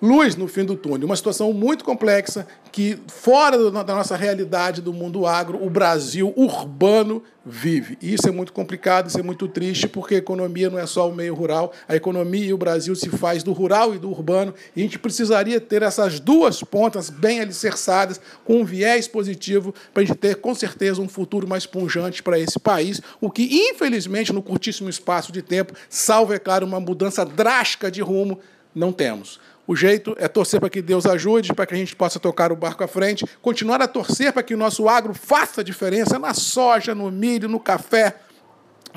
luz 0.00 0.36
no 0.36 0.46
fim 0.46 0.64
do 0.64 0.76
túnel. 0.76 1.06
Uma 1.06 1.16
situação 1.16 1.52
muito 1.52 1.84
complexa 1.84 2.46
que, 2.70 2.98
fora 3.08 3.70
da 3.70 3.94
nossa 3.94 4.16
realidade 4.16 4.80
do 4.80 4.92
mundo 4.92 5.26
agro, 5.26 5.62
o 5.64 5.68
Brasil 5.68 6.32
urbano 6.36 7.22
vive. 7.44 7.96
E 8.00 8.12
isso 8.12 8.28
é 8.28 8.30
muito 8.30 8.52
complicado, 8.52 9.08
isso 9.08 9.18
é 9.18 9.22
muito 9.22 9.48
triste, 9.48 9.88
porque 9.88 10.16
a 10.16 10.18
economia 10.18 10.68
não 10.68 10.78
é 10.78 10.86
só 10.86 11.08
o 11.08 11.14
meio 11.14 11.34
rural, 11.34 11.72
a 11.88 11.96
economia 11.96 12.44
e 12.44 12.52
o 12.52 12.58
Brasil 12.58 12.94
se 12.94 13.08
faz 13.08 13.42
do 13.42 13.52
rural 13.52 13.94
e 13.94 13.98
do 13.98 14.10
urbano, 14.10 14.54
e 14.76 14.80
a 14.80 14.82
gente 14.84 14.98
precisaria 14.98 15.58
ter 15.60 15.82
essas 15.82 16.20
duas 16.20 16.62
pontas 16.62 17.08
bem 17.08 17.40
alicerçadas, 17.40 18.20
com 18.44 18.60
um 18.60 18.64
viés 18.64 19.08
positivo, 19.08 19.74
para 19.94 20.02
a 20.02 20.06
gente 20.06 20.16
ter, 20.16 20.36
com 20.36 20.54
certeza, 20.54 21.00
um 21.00 21.08
futuro 21.08 21.48
mais 21.48 21.64
punjante 21.64 22.22
para 22.22 22.38
esse 22.38 22.58
país, 22.58 23.00
o 23.20 23.30
que, 23.30 23.48
infelizmente, 23.70 24.32
no 24.32 24.42
curtíssimo 24.42 24.90
espaço 24.90 25.32
de 25.32 25.40
tempo, 25.40 25.72
salvo, 25.88 26.34
é 26.34 26.38
claro, 26.38 26.66
uma 26.66 26.80
mudança 26.80 27.24
drástica 27.24 27.90
de 27.90 28.02
rumo, 28.02 28.38
não 28.74 28.92
temos. 28.92 29.40
O 29.68 29.76
jeito 29.76 30.16
é 30.18 30.26
torcer 30.26 30.58
para 30.60 30.70
que 30.70 30.80
Deus 30.80 31.04
ajude, 31.04 31.52
para 31.52 31.66
que 31.66 31.74
a 31.74 31.76
gente 31.76 31.94
possa 31.94 32.18
tocar 32.18 32.50
o 32.50 32.56
barco 32.56 32.82
à 32.82 32.88
frente, 32.88 33.26
continuar 33.42 33.82
a 33.82 33.86
torcer 33.86 34.32
para 34.32 34.42
que 34.42 34.54
o 34.54 34.56
nosso 34.56 34.88
agro 34.88 35.12
faça 35.12 35.62
diferença 35.62 36.18
na 36.18 36.32
soja, 36.32 36.94
no 36.94 37.10
milho, 37.10 37.50
no 37.50 37.60
café, 37.60 38.16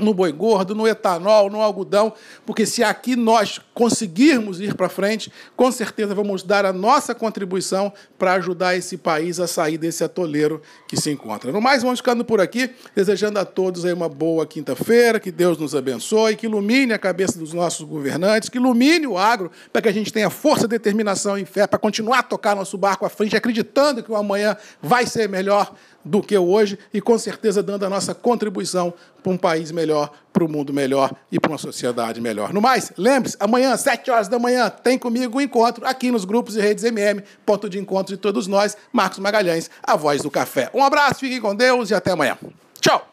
no 0.02 0.14
boi 0.14 0.32
gordo, 0.32 0.74
no 0.74 0.88
etanol, 0.88 1.50
no 1.50 1.62
algodão, 1.62 2.14
porque 2.46 2.66
se 2.66 2.84
aqui 2.84 3.16
nós 3.16 3.60
conseguirmos 3.74 4.60
ir 4.60 4.74
para 4.74 4.90
frente, 4.90 5.32
com 5.56 5.72
certeza 5.72 6.16
vamos 6.16 6.44
dar 6.44 6.66
a 6.66 6.74
nossa 6.74 7.14
contribuição 7.14 7.94
para 8.18 8.34
ajudar 8.34 8.76
esse 8.76 8.98
país 8.98 9.40
a 9.40 9.48
sair 9.48 9.78
desse 9.78 10.04
atoleiro 10.04 10.62
que 10.88 11.00
se 11.00 11.10
encontra. 11.10 11.52
No 11.52 11.62
mais, 11.62 11.84
vamos 11.84 12.00
ficando 12.00 12.26
por 12.26 12.42
aqui, 12.42 12.70
desejando 12.96 13.40
a 13.40 13.46
todos 13.46 13.84
uma 13.84 14.10
boa 14.10 14.46
quinta-feira, 14.46 15.20
que 15.20 15.32
Deus 15.32 15.58
nos 15.58 15.76
abençoe, 15.76 16.36
que 16.36 16.46
ilumine 16.46 16.94
a 16.94 17.00
cabeça 17.00 17.38
dos 17.38 17.54
nossos 17.54 17.86
governantes, 17.88 18.50
que 18.50 18.58
ilumine 18.58 19.08
o 19.08 19.18
agro, 19.18 19.52
para 19.72 19.82
que 19.82 19.90
a 19.90 19.92
gente 19.92 20.12
tenha 20.12 20.30
força, 20.30 20.68
determinação 20.68 21.38
e 21.38 21.46
fé 21.46 21.68
para 21.68 21.80
continuar 21.80 22.20
a 22.20 22.24
tocar 22.24 22.56
nosso 22.56 22.78
barco 22.78 23.06
à 23.06 23.10
frente, 23.10 23.36
acreditando 23.36 24.04
que 24.04 24.12
o 24.12 24.16
amanhã 24.16 24.56
vai 24.82 25.06
ser 25.06 25.28
melhor 25.28 25.74
do 26.04 26.22
que 26.22 26.38
hoje 26.38 26.78
e 26.94 27.00
com 27.00 27.18
certeza 27.18 27.62
dando 27.62 27.86
a 27.86 27.90
nossa 27.90 28.14
contribuição 28.14 28.94
para 29.22 29.32
um 29.32 29.38
país 29.38 29.72
melhor, 29.72 30.12
para 30.34 30.44
um 30.44 30.48
mundo 30.48 30.74
melhor 30.74 31.12
e 31.32 31.40
para 31.40 31.52
uma 31.52 31.58
sociedade 31.58 32.20
melhor. 32.20 32.54
No 32.54 32.62
mais, 32.62 32.92
lembre-se, 32.98 33.38
amanhã, 33.40 33.76
7 33.78 34.10
horas 34.12 34.28
da 34.28 34.40
manhã, 34.40 34.70
tem 34.70 34.98
comigo 34.98 35.38
um 35.38 35.42
encontro 35.42 35.86
aqui 35.86 36.12
nos 36.12 36.26
grupos 36.26 36.56
e 36.56 36.62
redes 36.62 36.84
MM, 36.84 37.24
ponto 37.46 37.70
de 37.70 37.80
encontro 37.80 38.16
de 38.16 38.22
todos 38.22 38.48
nós, 38.48 38.76
Marcos 38.92 39.20
Magalhães, 39.20 39.70
a 39.84 39.96
voz 39.96 40.22
do 40.22 40.32
café. 40.32 40.70
Um 40.74 40.84
abraço, 40.84 41.20
fiquem 41.20 41.40
com 41.40 41.56
Deus 41.56 41.90
e 41.90 41.94
até 41.94 42.12
amanhã. 42.12 42.38
Tchau! 42.80 43.08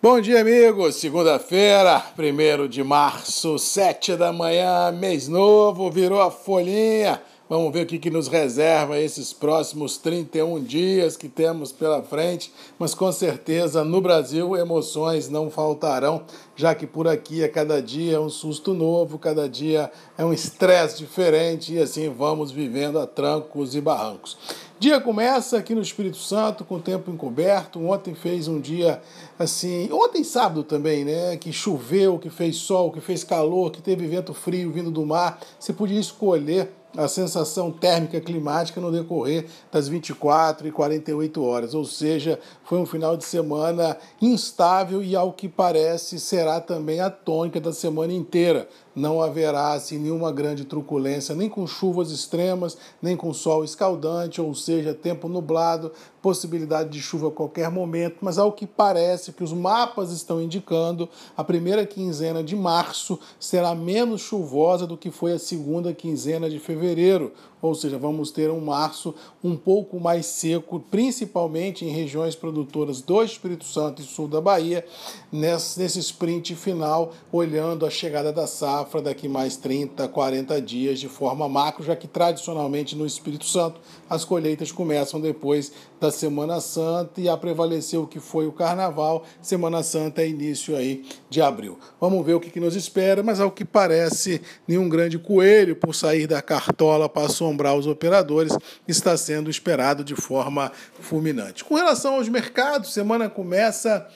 Bom 0.00 0.20
dia, 0.20 0.40
amigos. 0.40 0.94
Segunda-feira, 0.94 2.00
1 2.16 2.68
de 2.68 2.84
março, 2.84 3.58
7 3.58 4.14
da 4.14 4.32
manhã, 4.32 4.92
mês 4.92 5.26
novo, 5.26 5.90
virou 5.90 6.22
a 6.22 6.30
folhinha. 6.30 7.20
Vamos 7.48 7.72
ver 7.72 7.84
o 7.84 7.86
que, 7.86 7.98
que 7.98 8.10
nos 8.10 8.28
reserva 8.28 9.00
esses 9.00 9.32
próximos 9.32 9.96
31 9.96 10.62
dias 10.62 11.16
que 11.16 11.30
temos 11.30 11.72
pela 11.72 12.02
frente, 12.02 12.52
mas 12.78 12.94
com 12.94 13.10
certeza 13.10 13.82
no 13.82 14.02
Brasil 14.02 14.54
emoções 14.54 15.30
não 15.30 15.50
faltarão, 15.50 16.24
já 16.54 16.74
que 16.74 16.86
por 16.86 17.08
aqui 17.08 17.42
a 17.42 17.48
cada 17.48 17.80
dia 17.80 18.16
é 18.16 18.20
um 18.20 18.28
susto 18.28 18.74
novo, 18.74 19.18
cada 19.18 19.48
dia 19.48 19.90
é 20.18 20.22
um 20.22 20.32
estresse 20.32 20.98
diferente 20.98 21.72
e 21.72 21.78
assim 21.78 22.10
vamos 22.10 22.50
vivendo 22.50 22.98
a 22.98 23.06
trancos 23.06 23.74
e 23.74 23.80
barrancos. 23.80 24.36
Dia 24.78 25.00
começa 25.00 25.58
aqui 25.58 25.74
no 25.74 25.80
Espírito 25.80 26.18
Santo 26.18 26.64
com 26.64 26.76
o 26.76 26.80
tempo 26.80 27.10
encoberto. 27.10 27.84
Ontem 27.84 28.14
fez 28.14 28.46
um 28.46 28.60
dia 28.60 29.02
assim, 29.36 29.90
ontem 29.90 30.22
sábado 30.22 30.62
também, 30.62 31.04
né, 31.04 31.36
que 31.36 31.52
choveu, 31.52 32.16
que 32.16 32.30
fez 32.30 32.56
sol, 32.58 32.92
que 32.92 33.00
fez 33.00 33.24
calor, 33.24 33.72
que 33.72 33.82
teve 33.82 34.06
vento 34.06 34.32
frio 34.32 34.70
vindo 34.70 34.90
do 34.92 35.04
mar. 35.04 35.40
Você 35.58 35.72
podia 35.72 35.98
escolher 35.98 36.77
a 36.96 37.06
sensação 37.06 37.70
térmica 37.70 38.20
climática 38.20 38.80
no 38.80 38.90
decorrer 38.90 39.46
das 39.70 39.88
24 39.88 40.66
e 40.66 40.72
48 40.72 41.44
horas, 41.44 41.74
ou 41.74 41.84
seja, 41.84 42.38
foi 42.64 42.78
um 42.78 42.86
final 42.86 43.16
de 43.16 43.24
semana 43.24 43.96
instável 44.20 45.02
e, 45.02 45.14
ao 45.14 45.32
que 45.32 45.48
parece, 45.48 46.18
será 46.18 46.60
também 46.60 47.00
a 47.00 47.10
tônica 47.10 47.60
da 47.60 47.72
semana 47.72 48.12
inteira. 48.12 48.68
Não 48.94 49.22
haverá 49.22 49.74
assim, 49.74 49.98
nenhuma 49.98 50.32
grande 50.32 50.64
truculência, 50.64 51.34
nem 51.34 51.48
com 51.48 51.66
chuvas 51.66 52.10
extremas, 52.10 52.76
nem 53.00 53.16
com 53.16 53.32
sol 53.32 53.62
escaldante, 53.62 54.40
ou 54.40 54.54
seja, 54.54 54.92
tempo 54.92 55.28
nublado, 55.28 55.92
possibilidade 56.22 56.90
de 56.90 57.00
chuva 57.00 57.28
a 57.28 57.30
qualquer 57.30 57.70
momento, 57.70 58.18
mas 58.20 58.38
ao 58.38 58.52
que 58.52 58.66
parece 58.66 59.32
que 59.32 59.44
os 59.44 59.52
mapas 59.52 60.10
estão 60.10 60.42
indicando, 60.42 61.08
a 61.36 61.44
primeira 61.44 61.86
quinzena 61.86 62.42
de 62.42 62.56
março 62.56 63.18
será 63.38 63.74
menos 63.74 64.20
chuvosa 64.20 64.86
do 64.86 64.96
que 64.96 65.10
foi 65.10 65.32
a 65.32 65.38
segunda 65.38 65.92
quinzena 65.92 66.50
de 66.50 66.58
fevereiro, 66.58 67.32
ou 67.60 67.74
seja, 67.74 67.98
vamos 67.98 68.30
ter 68.30 68.50
um 68.50 68.60
março 68.60 69.14
um 69.42 69.56
pouco 69.56 69.98
mais 69.98 70.26
seco, 70.26 70.78
principalmente 70.90 71.84
em 71.84 71.90
regiões 71.90 72.36
produtoras 72.36 73.00
do 73.00 73.22
Espírito 73.22 73.64
Santo 73.64 74.00
e 74.00 74.04
sul 74.04 74.28
da 74.28 74.40
Bahia, 74.40 74.84
nesse 75.32 75.98
sprint 75.98 76.54
final, 76.54 77.12
olhando 77.32 77.84
a 77.84 77.90
chegada 77.90 78.32
da 78.32 78.46
safra 78.46 79.02
daqui 79.02 79.28
mais 79.28 79.56
30, 79.56 80.06
40 80.06 80.60
dias 80.62 81.00
de 81.00 81.08
forma 81.08 81.48
macro, 81.48 81.84
já 81.84 81.96
que 81.96 82.06
tradicionalmente 82.06 82.94
no 82.94 83.04
Espírito 83.04 83.44
Santo 83.44 83.80
as 84.08 84.24
colheitas 84.24 84.70
começam 84.70 85.20
depois 85.20 85.72
da 86.00 86.07
Semana 86.10 86.60
Santa 86.60 87.20
e 87.20 87.28
a 87.28 87.36
prevalecer 87.36 87.98
o 87.98 88.06
que 88.06 88.20
foi 88.20 88.46
o 88.46 88.52
Carnaval, 88.52 89.24
Semana 89.42 89.82
Santa 89.82 90.22
é 90.22 90.28
início 90.28 90.76
aí 90.76 91.04
de 91.30 91.40
abril. 91.40 91.78
Vamos 92.00 92.24
ver 92.24 92.34
o 92.34 92.40
que, 92.40 92.50
que 92.50 92.60
nos 92.60 92.76
espera, 92.76 93.22
mas 93.22 93.40
ao 93.40 93.50
que 93.50 93.64
parece, 93.64 94.40
nenhum 94.66 94.88
grande 94.88 95.18
coelho 95.18 95.74
por 95.74 95.94
sair 95.94 96.26
da 96.26 96.42
cartola 96.42 97.08
passou 97.08 97.48
assombrar 97.48 97.74
os 97.76 97.86
operadores 97.86 98.52
está 98.86 99.16
sendo 99.16 99.48
esperado 99.48 100.02
de 100.04 100.14
forma 100.14 100.72
fulminante. 101.00 101.64
Com 101.64 101.74
relação 101.74 102.14
aos 102.14 102.28
mercados, 102.28 102.92
semana 102.92 103.28
começa 103.28 104.06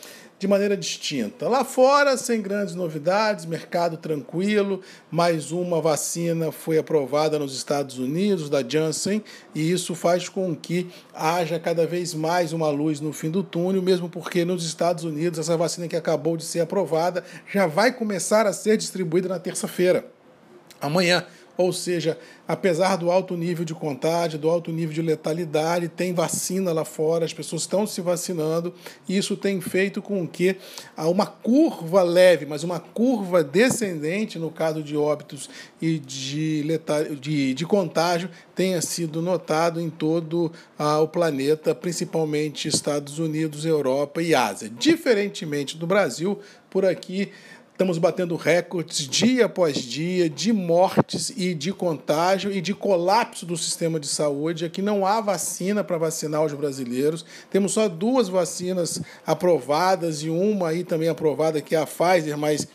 de 0.42 0.48
maneira 0.48 0.76
distinta. 0.76 1.48
Lá 1.48 1.62
fora, 1.64 2.16
sem 2.16 2.42
grandes 2.42 2.74
novidades, 2.74 3.44
mercado 3.44 3.96
tranquilo, 3.96 4.80
mais 5.08 5.52
uma 5.52 5.80
vacina 5.80 6.50
foi 6.50 6.78
aprovada 6.78 7.38
nos 7.38 7.54
Estados 7.56 7.96
Unidos, 7.96 8.50
da 8.50 8.60
Janssen, 8.60 9.22
e 9.54 9.70
isso 9.70 9.94
faz 9.94 10.28
com 10.28 10.52
que 10.56 10.90
haja 11.14 11.60
cada 11.60 11.86
vez 11.86 12.12
mais 12.12 12.52
uma 12.52 12.68
luz 12.70 12.98
no 12.98 13.12
fim 13.12 13.30
do 13.30 13.44
túnel, 13.44 13.80
mesmo 13.80 14.08
porque 14.08 14.44
nos 14.44 14.66
Estados 14.66 15.04
Unidos 15.04 15.38
essa 15.38 15.56
vacina 15.56 15.86
que 15.86 15.94
acabou 15.94 16.36
de 16.36 16.44
ser 16.44 16.58
aprovada 16.58 17.22
já 17.48 17.68
vai 17.68 17.92
começar 17.92 18.44
a 18.44 18.52
ser 18.52 18.76
distribuída 18.76 19.28
na 19.28 19.38
terça-feira. 19.38 20.04
Amanhã, 20.80 21.24
ou 21.56 21.72
seja, 21.72 22.18
apesar 22.46 22.96
do 22.96 23.10
alto 23.10 23.36
nível 23.36 23.64
de 23.64 23.74
contágio, 23.74 24.38
do 24.38 24.48
alto 24.48 24.70
nível 24.70 24.94
de 24.94 25.02
letalidade, 25.02 25.88
tem 25.88 26.12
vacina 26.12 26.72
lá 26.72 26.84
fora, 26.84 27.24
as 27.24 27.32
pessoas 27.32 27.62
estão 27.62 27.86
se 27.86 28.00
vacinando, 28.00 28.74
e 29.08 29.16
isso 29.16 29.36
tem 29.36 29.60
feito 29.60 30.00
com 30.00 30.26
que 30.26 30.56
uma 30.96 31.26
curva 31.26 32.02
leve, 32.02 32.46
mas 32.46 32.64
uma 32.64 32.80
curva 32.80 33.44
descendente, 33.44 34.38
no 34.38 34.50
caso 34.50 34.82
de 34.82 34.96
óbitos 34.96 35.48
e 35.80 35.98
de, 35.98 36.62
letal, 36.64 37.04
de, 37.14 37.54
de 37.54 37.66
contágio, 37.66 38.30
tenha 38.54 38.80
sido 38.80 39.20
notado 39.20 39.80
em 39.80 39.90
todo 39.90 40.52
ah, 40.78 41.00
o 41.00 41.08
planeta, 41.08 41.74
principalmente 41.74 42.68
Estados 42.68 43.18
Unidos, 43.18 43.64
Europa 43.64 44.22
e 44.22 44.34
Ásia. 44.34 44.70
Diferentemente 44.78 45.76
do 45.76 45.86
Brasil, 45.86 46.38
por 46.70 46.84
aqui 46.84 47.30
Estamos 47.82 47.98
batendo 47.98 48.36
recordes 48.36 49.08
dia 49.08 49.46
após 49.46 49.78
dia 49.78 50.30
de 50.30 50.52
mortes 50.52 51.32
e 51.36 51.52
de 51.52 51.72
contágio 51.72 52.52
e 52.52 52.60
de 52.60 52.72
colapso 52.72 53.44
do 53.44 53.56
sistema 53.56 53.98
de 53.98 54.06
saúde. 54.06 54.64
Aqui 54.64 54.80
não 54.80 55.04
há 55.04 55.20
vacina 55.20 55.82
para 55.82 55.98
vacinar 55.98 56.44
os 56.44 56.52
brasileiros. 56.52 57.24
Temos 57.50 57.72
só 57.72 57.88
duas 57.88 58.28
vacinas 58.28 59.02
aprovadas 59.26 60.22
e 60.22 60.30
uma 60.30 60.68
aí 60.68 60.84
também 60.84 61.08
aprovada, 61.08 61.60
que 61.60 61.74
é 61.74 61.80
a 61.80 61.84
Pfizer, 61.84 62.38
mas 62.38 62.68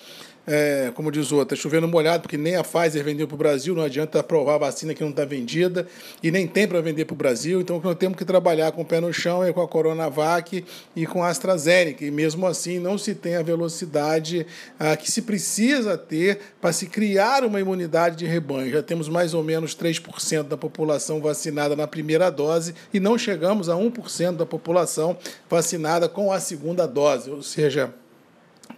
é, 0.47 0.91
como 0.95 1.11
diz 1.11 1.29
o 1.31 1.35
outro, 1.35 1.55
é 1.55 1.59
chovendo 1.59 1.89
molhado, 1.89 2.21
porque 2.21 2.37
nem 2.37 2.55
a 2.55 2.63
Pfizer 2.63 3.03
vendeu 3.03 3.27
para 3.27 3.35
o 3.35 3.37
Brasil, 3.37 3.75
não 3.75 3.83
adianta 3.83 4.21
aprovar 4.21 4.55
a 4.55 4.59
vacina 4.59 4.93
que 4.93 5.03
não 5.03 5.09
está 5.09 5.25
vendida 5.25 5.85
e 6.23 6.31
nem 6.31 6.47
tem 6.47 6.65
para 6.65 6.79
vender 6.79 7.03
para 7.03 7.13
o 7.13 7.17
Brasil. 7.17 7.59
Então, 7.59 7.81
nós 7.83 7.95
temos 7.95 8.17
que 8.17 8.23
trabalhar 8.23 8.71
com 8.71 8.81
o 8.81 8.85
pé 8.85 9.01
no 9.01 9.11
chão 9.11 9.43
é 9.43 9.51
com 9.51 9.61
a 9.61 9.67
Coronavac 9.67 10.63
e 10.95 11.05
com 11.05 11.21
a 11.21 11.27
AstraZeneca. 11.27 12.05
E 12.05 12.09
mesmo 12.09 12.47
assim, 12.47 12.79
não 12.79 12.97
se 12.97 13.13
tem 13.13 13.35
a 13.35 13.41
velocidade 13.41 14.47
ah, 14.79 14.95
que 14.95 15.11
se 15.11 15.21
precisa 15.21 15.97
ter 15.97 16.39
para 16.61 16.71
se 16.71 16.87
criar 16.87 17.43
uma 17.43 17.59
imunidade 17.59 18.15
de 18.15 18.25
rebanho. 18.25 18.71
Já 18.71 18.81
temos 18.81 19.09
mais 19.09 19.33
ou 19.33 19.43
menos 19.43 19.75
3% 19.75 20.43
da 20.43 20.55
população 20.55 21.19
vacinada 21.19 21.75
na 21.75 21.87
primeira 21.87 22.29
dose 22.29 22.73
e 22.93 22.99
não 23.01 23.17
chegamos 23.17 23.67
a 23.67 23.75
1% 23.75 24.37
da 24.37 24.45
população 24.45 25.17
vacinada 25.49 26.07
com 26.07 26.31
a 26.31 26.39
segunda 26.39 26.87
dose, 26.87 27.29
ou 27.29 27.43
seja, 27.43 27.93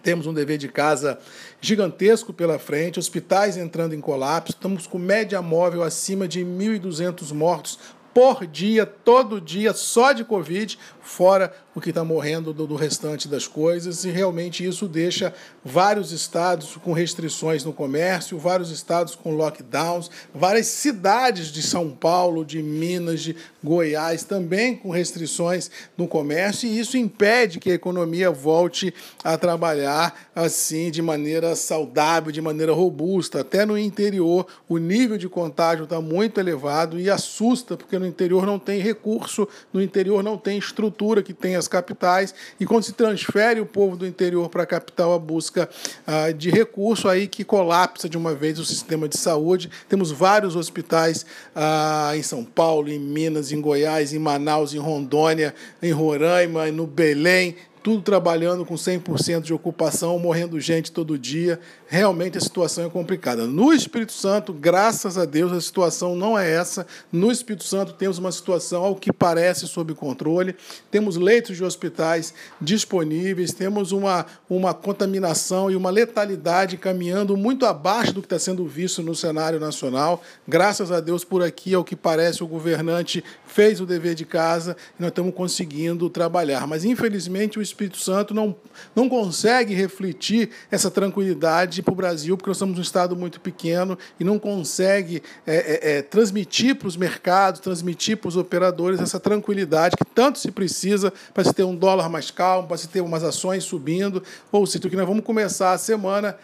temos 0.02 0.26
um 0.26 0.34
dever 0.34 0.58
de 0.58 0.68
casa 0.68 1.20
gigantesco 1.62 2.34
pela 2.34 2.58
frente, 2.58 3.00
hospitais 3.00 3.58
entrando 3.58 3.94
em 3.94 4.02
colapso, 4.02 4.54
estamos 4.54 4.88
com 4.88 4.98
média 4.98 5.42
móvel 5.42 5.84
acima 5.84 6.28
de 6.28 6.42
1.200 6.42 7.34
mortos 7.34 7.80
por 8.20 8.46
dia, 8.46 8.86
todo 8.86 9.40
dia, 9.40 9.74
só 9.74 10.12
de 10.12 10.26
Covid, 10.26 10.78
fora 11.02 11.54
o 11.74 11.80
que 11.80 11.90
está 11.90 12.04
morrendo 12.04 12.54
do, 12.54 12.68
do, 12.68 12.76
restante 12.76 13.30
das 13.30 13.48
coisas, 13.48 14.04
e 14.04 14.10
realmente 14.10 14.66
isso 14.66 14.86
deixa 14.90 15.34
vários 15.64 16.12
estados 16.12 16.76
com 16.76 16.92
restrições 16.92 17.64
no 17.64 17.72
comércio, 17.72 18.38
vários 18.38 18.70
estados 18.72 19.16
com 19.16 19.34
lockdowns, 19.34 20.12
várias 20.36 20.68
cidades 20.68 21.48
de 21.48 21.62
São 21.62 21.90
Paulo, 21.90 22.44
de 22.44 22.62
Minas, 22.62 23.22
de 23.22 23.38
Goiás 23.64 24.24
também 24.24 24.76
com 24.76 24.90
restrições 24.90 25.72
no 25.98 26.06
comércio, 26.06 26.68
e 26.68 26.78
isso 26.78 26.98
impede 26.98 27.60
que 27.60 27.72
a 27.72 27.76
economia 27.76 28.30
volte 28.30 28.94
a 29.24 29.38
trabalhar 29.38 30.30
assim 30.36 30.92
de 30.92 31.02
maneira 31.02 31.56
saudável, 31.56 32.32
de 32.32 32.42
maneira 32.42 32.74
robusta. 32.74 33.40
Até 33.40 33.66
no 33.66 33.78
interior, 33.78 34.46
o 34.68 34.78
nível 34.78 35.18
de 35.18 35.30
contágio 35.30 35.86
está 35.86 36.02
muito 36.02 36.40
elevado 36.42 37.00
e 37.00 37.10
assusta, 37.10 37.78
porque 37.78 37.98
no 37.98 38.09
interior 38.10 38.46
não 38.46 38.60
tem 38.60 38.82
recurso, 38.82 39.48
no 39.72 39.82
interior 39.82 40.24
não 40.24 40.38
tem 40.38 40.58
estrutura 40.58 41.24
que 41.24 41.34
tem 41.34 41.56
as 41.56 41.68
capitais, 41.68 42.34
e 42.60 42.66
quando 42.66 42.84
se 42.84 42.94
transfere 42.94 43.62
o 43.62 43.66
povo 43.66 43.96
do 43.96 44.06
interior 44.06 44.50
para 44.50 44.64
a 44.64 44.66
capital 44.66 45.14
a 45.14 45.20
busca 45.20 45.70
ah, 46.06 46.32
de 46.32 46.50
recurso, 46.50 47.08
aí 47.08 47.28
que 47.28 47.44
colapsa 47.44 48.10
de 48.10 48.18
uma 48.18 48.34
vez 48.34 48.60
o 48.60 48.66
sistema 48.66 49.08
de 49.08 49.18
saúde. 49.18 49.70
Temos 49.88 50.12
vários 50.12 50.56
hospitais 50.56 51.26
ah, 51.56 52.12
em 52.16 52.24
São 52.24 52.44
Paulo, 52.44 52.90
em 52.90 53.00
Minas, 53.00 53.52
em 53.52 53.62
Goiás, 53.62 54.14
em 54.14 54.20
Manaus, 54.20 54.74
em 54.74 54.80
Rondônia, 54.80 55.54
em 55.82 55.92
Roraima, 55.92 56.72
no 56.72 56.86
Belém, 56.86 57.56
tudo 57.82 58.02
trabalhando 58.02 58.66
com 58.66 58.76
100% 58.76 59.42
de 59.42 59.54
ocupação, 59.54 60.20
morrendo 60.20 60.60
gente 60.60 60.92
todo 60.92 61.18
dia. 61.18 61.60
Realmente 61.92 62.38
a 62.38 62.42
situação 62.42 62.86
é 62.86 62.90
complicada. 62.90 63.48
No 63.48 63.74
Espírito 63.74 64.12
Santo, 64.12 64.54
graças 64.54 65.18
a 65.18 65.26
Deus, 65.26 65.52
a 65.52 65.60
situação 65.60 66.16
não 66.16 66.38
é 66.38 66.48
essa. 66.48 66.86
No 67.12 67.32
Espírito 67.32 67.64
Santo 67.64 67.94
temos 67.94 68.20
uma 68.20 68.32
situação 68.32 68.84
ao 68.84 68.96
que 68.96 69.12
parece 69.12 69.68
sob 69.68 69.96
controle. 69.96 70.56
Temos 70.92 71.16
leitos 71.16 71.58
de 71.58 71.64
hospitais 71.64 72.32
disponíveis, 72.62 73.54
temos 73.54 73.92
uma, 73.92 74.28
uma 74.48 74.72
contaminação 74.72 75.72
e 75.72 75.76
uma 75.76 75.90
letalidade 75.90 76.78
caminhando 76.78 77.36
muito 77.36 77.66
abaixo 77.66 78.14
do 78.14 78.22
que 78.22 78.28
está 78.28 78.38
sendo 78.38 78.68
visto 78.68 79.02
no 79.02 79.16
cenário 79.16 79.60
nacional. 79.60 80.22
Graças 80.48 80.92
a 80.92 81.00
Deus, 81.00 81.24
por 81.24 81.42
aqui, 81.42 81.74
ao 81.74 81.84
que 81.84 81.96
parece, 81.96 82.44
o 82.44 82.48
governante 82.48 83.24
fez 83.48 83.82
o 83.82 83.86
dever 83.88 84.14
de 84.14 84.26
casa 84.26 84.78
e 85.00 85.02
nós 85.02 85.10
estamos 85.10 85.34
conseguindo 85.34 86.08
trabalhar. 86.08 86.68
Mas, 86.68 86.86
infelizmente, 86.86 87.58
o 87.58 87.64
Espírito 87.64 87.98
Santo 87.98 88.32
não, 88.32 88.56
não 88.96 89.10
consegue 89.10 89.74
refletir 89.74 90.52
essa 90.70 90.92
tranquilidade 90.92 91.79
para 91.84 91.92
o 91.92 91.96
Brasil, 91.96 92.36
porque 92.38 92.50
nós 92.50 92.58
somos 92.58 92.78
um 92.78 92.82
Estado 92.82 93.16
muito 93.16 93.40
pequeno 93.40 93.98
e 94.20 94.24
não 94.24 94.38
consegue 94.38 95.22
é, 95.46 95.56
é, 95.56 95.98
é, 95.98 96.02
transmitir 96.02 96.76
para 96.76 96.88
os 96.88 96.98
mercados, 96.98 97.60
transmitir 97.60 98.18
para 98.18 98.28
os 98.28 98.38
operadores 98.38 99.00
essa 99.00 99.20
tranquilidade 99.20 99.96
que 99.98 100.06
tanto 100.06 100.40
se 100.40 100.52
precisa 100.52 101.12
para 101.34 101.44
se 101.44 101.54
ter 101.54 101.64
um 101.64 101.76
dólar 101.76 102.10
mais 102.10 102.32
calmo, 102.32 102.68
para 102.68 102.78
se 102.78 102.88
ter 102.88 103.02
umas 103.02 103.24
ações 103.24 103.64
subindo. 103.64 104.24
Ou 104.52 104.66
seja, 104.66 104.90
que 104.90 104.96
nós 104.96 105.08
vamos 105.08 105.24
começar 105.24 105.74
a 105.74 105.78
semana 105.78 106.38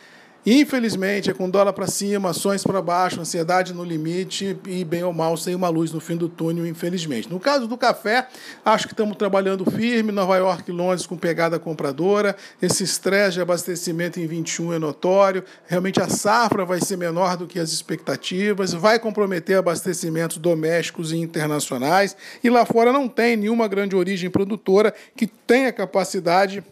Infelizmente, 0.46 1.32
é 1.32 1.34
com 1.34 1.50
dólar 1.50 1.74
para 1.74 1.88
cima, 1.88 2.30
ações 2.30 2.64
para 2.64 2.80
baixo, 2.80 3.20
ansiedade 3.20 3.74
no 3.74 3.84
limite 3.84 4.56
e, 4.68 4.86
bem 4.86 5.04
ou 5.04 5.12
mal, 5.12 5.36
sem 5.36 5.56
uma 5.56 5.70
luz 5.70 5.91
no 5.91 6.00
fim 6.00 6.16
do 6.16 6.30
túnel, 6.30 6.68
infelizmente. 6.68 7.28
No 7.28 7.39
caso 7.39 7.68
do 7.68 7.76
café, 7.76 8.28
acho 8.64 8.86
que 8.86 8.93
estamos 8.93 9.18
trabalhando 9.18 9.66
firme, 9.72 10.12
Nova 10.12 10.38
York 10.38 10.70
e 10.70 10.72
Londres 10.72 11.08
com 11.08 11.18
pegada 11.18 11.58
compradora. 11.58 12.36
Esse 12.62 12.84
estresse 12.84 13.34
de 13.34 13.41
abastecimento 13.41 14.20
em 14.20 14.28
21 14.28 14.74
é 14.74 14.78
notório. 14.78 15.43
Realmente 15.66 16.00
a 16.00 16.08
safra 16.08 16.64
vai 16.64 16.80
ser 16.80 16.96
menor 16.96 17.38
do 17.38 17.48
que 17.48 17.58
as 17.58 17.72
expectativas, 17.72 18.72
vai 18.72 19.00
comprometer 19.00 19.58
abastecimentos 19.58 20.38
domésticos 20.38 21.12
e 21.12 21.18
internacionais. 21.18 22.16
E 22.43 22.52
lá 22.52 22.68
fora 22.68 22.93
não 22.93 23.08
tem 23.08 23.36
nenhuma 23.36 23.68
grande 23.68 23.96
origem 23.96 24.30
produtora 24.30 24.93
que 25.16 25.26
tenha 25.26 25.74
capacidade 25.74 26.64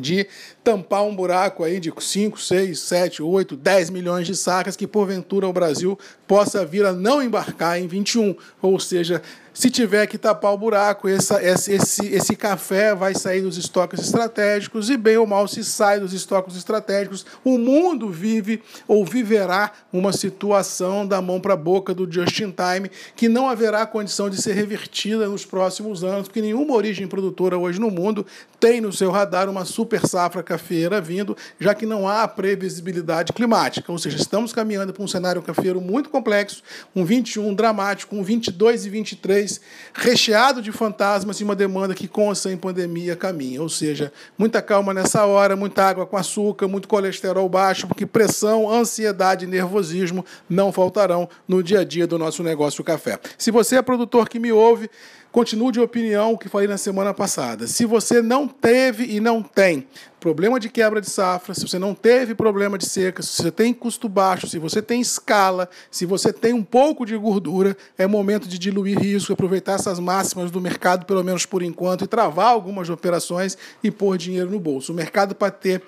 de 0.00 0.26
tampar 0.62 1.04
um 1.04 1.14
buraco 1.14 1.64
aí 1.64 1.80
de 1.80 1.92
5, 1.96 2.40
6, 2.40 2.78
7, 2.78 3.22
8, 3.22 3.56
10 3.56 3.90
milhões 3.90 4.26
de 4.26 4.36
sacas 4.36 4.76
que 4.76 4.86
porventura 4.86 5.48
o 5.48 5.52
Brasil 5.52 5.98
possa 6.26 6.64
vir 6.64 6.84
a 6.84 6.92
não 6.92 7.22
embarcar 7.22 7.78
em 7.78 7.86
21, 7.86 8.34
ou 8.60 8.78
seja, 8.78 9.22
se 9.54 9.70
tiver 9.70 10.08
que 10.08 10.18
tapar 10.18 10.52
o 10.52 10.58
buraco, 10.58 11.08
essa, 11.08 11.40
esse, 11.40 11.72
esse 12.06 12.34
café 12.34 12.92
vai 12.92 13.14
sair 13.14 13.40
dos 13.40 13.56
estoques 13.56 14.00
estratégicos 14.00 14.90
e, 14.90 14.96
bem 14.96 15.16
ou 15.16 15.26
mal, 15.28 15.46
se 15.46 15.62
sai 15.62 16.00
dos 16.00 16.12
estoques 16.12 16.56
estratégicos, 16.56 17.24
o 17.44 17.56
mundo 17.56 18.10
vive 18.10 18.60
ou 18.88 19.06
viverá 19.06 19.70
uma 19.92 20.12
situação 20.12 21.06
da 21.06 21.22
mão 21.22 21.40
para 21.40 21.54
a 21.54 21.56
boca 21.56 21.94
do 21.94 22.10
just-in-time 22.10 22.90
que 23.14 23.28
não 23.28 23.48
haverá 23.48 23.86
condição 23.86 24.28
de 24.28 24.42
ser 24.42 24.54
revertida 24.54 25.28
nos 25.28 25.46
próximos 25.46 26.02
anos, 26.02 26.26
porque 26.26 26.42
nenhuma 26.42 26.74
origem 26.74 27.06
produtora 27.06 27.56
hoje 27.56 27.80
no 27.80 27.92
mundo 27.92 28.26
tem 28.58 28.80
no 28.80 28.92
seu 28.92 29.12
radar 29.12 29.48
uma 29.48 29.64
super 29.64 30.04
safra 30.04 30.42
cafeira 30.42 31.00
vindo, 31.00 31.36
já 31.60 31.74
que 31.74 31.86
não 31.86 32.08
há 32.08 32.26
previsibilidade 32.26 33.32
climática. 33.32 33.92
Ou 33.92 33.98
seja, 33.98 34.16
estamos 34.16 34.52
caminhando 34.52 34.92
para 34.92 35.02
um 35.02 35.08
cenário 35.08 35.42
cafeiro 35.42 35.80
muito 35.80 36.10
complexo, 36.10 36.60
um 36.96 37.04
21 37.04 37.54
dramático, 37.54 38.16
um 38.16 38.22
22 38.24 38.86
e 38.86 38.90
23 38.90 39.43
recheado 39.92 40.60
de 40.60 40.72
fantasmas 40.72 41.40
e 41.40 41.44
uma 41.44 41.54
demanda 41.54 41.94
que 41.94 42.08
com 42.08 42.28
ou 42.28 42.34
sem 42.34 42.56
pandemia 42.56 43.16
caminha. 43.16 43.62
Ou 43.62 43.68
seja, 43.68 44.12
muita 44.36 44.60
calma 44.60 44.92
nessa 44.92 45.24
hora, 45.24 45.56
muita 45.56 45.84
água 45.84 46.06
com 46.06 46.16
açúcar, 46.16 46.68
muito 46.68 46.88
colesterol 46.88 47.48
baixo, 47.48 47.86
porque 47.86 48.06
pressão, 48.06 48.70
ansiedade 48.70 49.44
e 49.44 49.48
nervosismo 49.48 50.24
não 50.48 50.72
faltarão 50.72 51.28
no 51.46 51.62
dia 51.62 51.80
a 51.80 51.84
dia 51.84 52.06
do 52.06 52.18
nosso 52.18 52.42
negócio 52.42 52.84
café. 52.84 53.18
Se 53.38 53.50
você 53.50 53.76
é 53.76 53.82
produtor 53.82 54.28
que 54.28 54.38
me 54.38 54.52
ouve, 54.52 54.90
Continue 55.34 55.72
de 55.72 55.80
opinião 55.80 56.36
que 56.36 56.48
falei 56.48 56.68
na 56.68 56.78
semana 56.78 57.12
passada. 57.12 57.66
Se 57.66 57.84
você 57.84 58.22
não 58.22 58.46
teve 58.46 59.16
e 59.16 59.18
não 59.18 59.42
tem 59.42 59.84
problema 60.20 60.60
de 60.60 60.68
quebra 60.68 61.00
de 61.00 61.10
safra, 61.10 61.52
se 61.52 61.66
você 61.66 61.76
não 61.76 61.92
teve 61.92 62.36
problema 62.36 62.78
de 62.78 62.86
seca, 62.86 63.20
se 63.20 63.42
você 63.42 63.50
tem 63.50 63.74
custo 63.74 64.08
baixo, 64.08 64.46
se 64.46 64.60
você 64.60 64.80
tem 64.80 65.00
escala, 65.00 65.68
se 65.90 66.06
você 66.06 66.32
tem 66.32 66.52
um 66.52 66.62
pouco 66.62 67.04
de 67.04 67.16
gordura, 67.16 67.76
é 67.98 68.06
momento 68.06 68.46
de 68.46 68.60
diluir 68.60 68.96
risco, 68.96 69.32
aproveitar 69.32 69.74
essas 69.74 69.98
máximas 69.98 70.52
do 70.52 70.60
mercado, 70.60 71.04
pelo 71.04 71.24
menos 71.24 71.44
por 71.44 71.64
enquanto, 71.64 72.04
e 72.04 72.06
travar 72.06 72.46
algumas 72.46 72.88
operações 72.88 73.58
e 73.82 73.90
pôr 73.90 74.16
dinheiro 74.16 74.50
no 74.50 74.60
bolso. 74.60 74.92
O 74.92 74.94
mercado 74.94 75.34
para 75.34 75.50
ter 75.50 75.82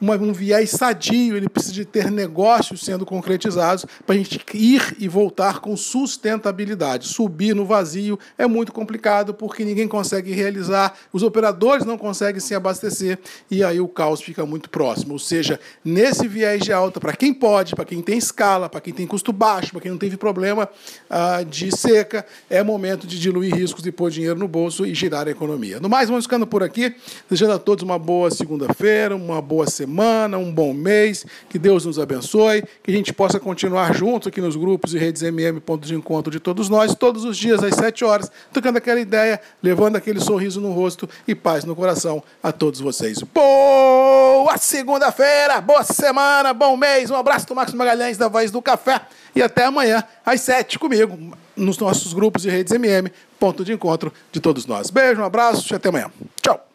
um 0.00 0.32
viés 0.32 0.70
sadio, 0.70 1.36
ele 1.36 1.48
precisa 1.48 1.74
de 1.74 1.84
ter 1.84 2.10
negócios 2.10 2.80
sendo 2.80 3.04
concretizados 3.04 3.84
para 4.06 4.14
a 4.14 4.18
gente 4.18 4.40
ir 4.54 4.96
e 4.98 5.06
voltar 5.06 5.60
com 5.60 5.76
sustentabilidade. 5.76 7.08
Subir 7.08 7.54
no 7.54 7.66
vazio 7.66 8.18
é 8.38 8.46
muito 8.46 8.72
complicado 8.72 9.34
porque 9.34 9.64
ninguém 9.64 9.86
consegue 9.86 10.32
realizar, 10.32 10.94
os 11.12 11.22
operadores 11.22 11.84
não 11.84 11.98
conseguem 11.98 12.40
se 12.40 12.54
abastecer 12.54 13.18
e 13.50 13.62
aí 13.62 13.78
o 13.80 13.88
caos 13.88 14.22
fica 14.22 14.46
muito 14.46 14.70
próximo. 14.70 15.12
Ou 15.12 15.18
seja, 15.18 15.60
nesse 15.84 16.26
viés 16.26 16.62
de 16.62 16.72
alta, 16.72 16.98
para 16.98 17.14
quem 17.14 17.34
pode, 17.34 17.74
para 17.74 17.84
quem 17.84 18.00
tem 18.00 18.16
escala, 18.16 18.68
para 18.68 18.80
quem 18.80 18.94
tem 18.94 19.06
custo 19.06 19.32
baixo, 19.32 19.72
para 19.72 19.82
quem 19.82 19.90
não 19.90 19.98
teve 19.98 20.16
problema 20.16 20.68
ah, 21.10 21.42
de 21.42 21.76
seca, 21.76 22.24
é 22.48 22.62
momento 22.62 23.06
de 23.06 23.18
diluir 23.18 23.54
riscos 23.54 23.84
e 23.86 23.92
pôr 23.92 24.10
dinheiro 24.10 24.38
no 24.38 24.48
bolso 24.48 24.86
e 24.86 24.94
girar 24.94 25.28
a 25.28 25.30
economia. 25.30 25.78
No 25.78 25.88
mais, 25.88 26.08
vamos 26.08 26.24
ficando 26.24 26.46
por 26.46 26.62
aqui, 26.62 26.94
desejando 27.28 27.52
a 27.52 27.58
todos 27.58 27.82
uma 27.82 27.98
boa 27.98 28.30
segunda-feira, 28.30 29.14
uma 29.14 29.42
boa 29.42 29.68
semana 29.68 29.89
semana, 29.90 30.38
um 30.38 30.52
bom 30.52 30.72
mês, 30.72 31.26
que 31.48 31.58
Deus 31.58 31.84
nos 31.84 31.98
abençoe, 31.98 32.62
que 32.82 32.92
a 32.92 32.94
gente 32.94 33.12
possa 33.12 33.40
continuar 33.40 33.92
juntos 33.92 34.28
aqui 34.28 34.40
nos 34.40 34.54
grupos 34.54 34.94
e 34.94 34.98
redes 34.98 35.20
MM, 35.22 35.60
ponto 35.60 35.84
de 35.84 35.94
encontro 35.96 36.30
de 36.30 36.38
todos 36.38 36.68
nós, 36.68 36.94
todos 36.94 37.24
os 37.24 37.36
dias 37.36 37.62
às 37.64 37.74
7 37.74 38.04
horas, 38.04 38.30
tocando 38.52 38.76
aquela 38.76 39.00
ideia, 39.00 39.40
levando 39.60 39.96
aquele 39.96 40.20
sorriso 40.20 40.60
no 40.60 40.72
rosto 40.72 41.08
e 41.26 41.34
paz 41.34 41.64
no 41.64 41.74
coração 41.74 42.22
a 42.40 42.52
todos 42.52 42.78
vocês. 42.78 43.18
Boa 43.34 44.56
segunda-feira, 44.56 45.60
boa 45.60 45.82
semana, 45.82 46.54
bom 46.54 46.76
mês, 46.76 47.10
um 47.10 47.16
abraço 47.16 47.48
do 47.48 47.54
Marcos 47.54 47.74
Magalhães 47.74 48.16
da 48.16 48.28
Voz 48.28 48.52
do 48.52 48.62
Café 48.62 49.00
e 49.34 49.42
até 49.42 49.64
amanhã 49.64 50.04
às 50.24 50.40
7 50.42 50.78
comigo, 50.78 51.18
nos 51.56 51.76
nossos 51.78 52.12
grupos 52.14 52.44
e 52.44 52.48
redes 52.48 52.72
MM, 52.72 53.10
ponto 53.40 53.64
de 53.64 53.72
encontro 53.72 54.12
de 54.30 54.38
todos 54.38 54.66
nós. 54.66 54.88
Beijo, 54.88 55.20
um 55.20 55.24
abraço 55.24 55.72
e 55.72 55.76
até 55.76 55.88
amanhã. 55.88 56.10
Tchau. 56.40 56.69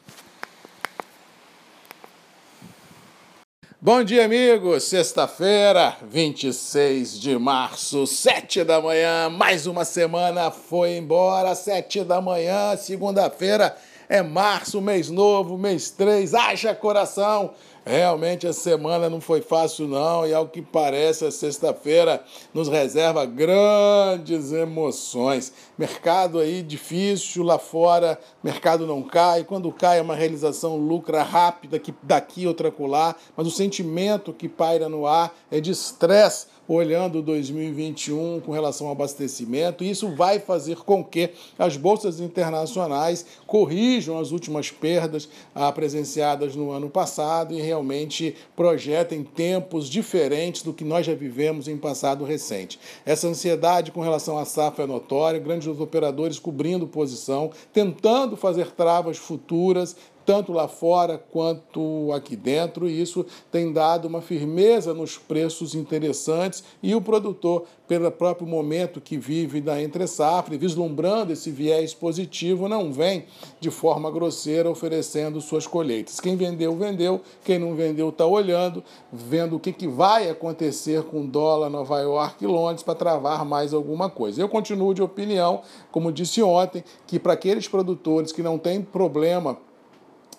Bom 3.85 4.03
dia, 4.03 4.25
amigos. 4.25 4.85
Sexta-feira, 4.85 5.95
26 6.09 7.19
de 7.19 7.37
março, 7.37 8.07
7 8.07 8.63
da 8.63 8.81
manhã. 8.81 9.29
Mais 9.29 9.67
uma 9.67 9.85
semana 9.85 10.49
foi 10.49 10.97
embora, 10.97 11.53
7 11.53 12.03
da 12.03 12.19
manhã. 12.19 12.75
Segunda-feira 12.77 13.77
é 14.09 14.23
março, 14.23 14.81
mês 14.81 15.11
novo, 15.11 15.55
mês 15.55 15.91
3. 15.91 16.33
Haja 16.33 16.73
coração. 16.73 17.53
Realmente 17.85 18.47
a 18.47 18.53
semana 18.53 19.11
não 19.11 19.21
foi 19.21 19.41
fácil, 19.41 19.87
não, 19.87 20.25
e 20.25 20.33
ao 20.33 20.47
que 20.47 20.59
parece, 20.59 21.23
a 21.23 21.29
sexta-feira 21.29 22.23
nos 22.51 22.67
reserva 22.67 23.23
grandes 23.27 24.51
emoções. 24.51 25.53
Mercado 25.77 26.39
aí 26.39 26.63
difícil 26.63 27.43
lá 27.43 27.59
fora, 27.59 28.19
mercado 28.43 28.87
não 28.87 29.03
cai. 29.03 29.43
Quando 29.43 29.71
cai 29.71 29.99
é 29.99 30.01
uma 30.01 30.15
realização 30.15 30.77
lucra 30.77 31.21
rápida, 31.21 31.77
que 31.77 31.93
daqui 32.01 32.47
outra 32.47 32.71
colar, 32.71 33.15
mas 33.37 33.45
o 33.45 33.51
sentimento 33.51 34.33
que 34.33 34.49
paira 34.49 34.89
no 34.89 35.05
ar 35.05 35.31
é 35.51 35.61
de 35.61 35.69
estresse 35.69 36.47
olhando 36.67 37.21
2021 37.21 38.41
com 38.41 38.51
relação 38.51 38.87
ao 38.87 38.93
abastecimento. 38.93 39.83
Isso 39.83 40.15
vai 40.15 40.39
fazer 40.39 40.77
com 40.77 41.03
que 41.03 41.29
as 41.57 41.77
bolsas 41.77 42.19
internacionais 42.19 43.25
corrijam 43.45 44.19
as 44.19 44.31
últimas 44.31 44.71
perdas 44.71 45.29
ah, 45.53 45.71
presenciadas 45.71 46.55
no 46.55 46.71
ano 46.71 46.89
passado 46.89 47.53
e 47.53 47.61
realmente 47.61 48.35
projetem 48.55 49.23
tempos 49.23 49.89
diferentes 49.89 50.61
do 50.61 50.73
que 50.73 50.83
nós 50.83 51.05
já 51.05 51.13
vivemos 51.13 51.67
em 51.67 51.77
passado 51.77 52.23
recente. 52.23 52.79
Essa 53.05 53.27
ansiedade 53.27 53.91
com 53.91 54.01
relação 54.01 54.37
à 54.37 54.45
safra 54.45 54.83
é 54.83 54.87
notória, 54.87 55.39
grandes 55.39 55.67
operadores 55.67 56.39
cobrindo 56.39 56.87
posição, 56.87 57.51
tentando 57.73 58.35
fazer 58.35 58.71
travas 58.71 59.17
futuras, 59.17 59.95
tanto 60.25 60.51
lá 60.51 60.67
fora 60.67 61.17
quanto 61.31 62.11
aqui 62.13 62.35
dentro, 62.35 62.89
e 62.89 62.99
isso 62.99 63.25
tem 63.51 63.71
dado 63.71 64.07
uma 64.07 64.21
firmeza 64.21 64.93
nos 64.93 65.17
preços 65.17 65.75
interessantes 65.75 66.63
e 66.81 66.95
o 66.95 67.01
produtor, 67.01 67.65
pelo 67.87 68.09
próprio 68.11 68.47
momento 68.47 68.99
que 68.99 69.15
vive 69.15 69.61
da 69.61 69.81
entre-safra, 69.81 70.57
vislumbrando 70.57 71.31
esse 71.31 71.51
viés 71.51 71.93
positivo, 71.93 72.67
não 72.67 72.91
vem 72.91 73.25
de 73.59 73.69
forma 73.69 74.09
grosseira 74.09 74.69
oferecendo 74.69 75.39
suas 75.39 75.67
colheitas. 75.67 76.19
Quem 76.19 76.35
vendeu, 76.35 76.75
vendeu, 76.75 77.21
quem 77.43 77.59
não 77.59 77.75
vendeu 77.75 78.09
está 78.09 78.25
olhando, 78.25 78.83
vendo 79.13 79.55
o 79.55 79.59
que, 79.59 79.71
que 79.71 79.87
vai 79.87 80.29
acontecer 80.29 81.03
com 81.03 81.25
dólar 81.27 81.69
Nova 81.69 81.99
York 81.99 82.43
e 82.43 82.47
Londres 82.47 82.81
para 82.81 82.95
travar 82.95 83.45
mais 83.45 83.73
alguma 83.73 84.09
coisa. 84.09 84.41
Eu 84.41 84.49
continuo 84.49 84.93
de 84.93 85.03
opinião, 85.03 85.61
como 85.91 86.11
disse 86.11 86.41
ontem, 86.41 86.83
que 87.05 87.19
para 87.19 87.33
aqueles 87.33 87.67
produtores 87.67 88.31
que 88.31 88.41
não 88.41 88.57
têm 88.57 88.81
problema 88.81 89.57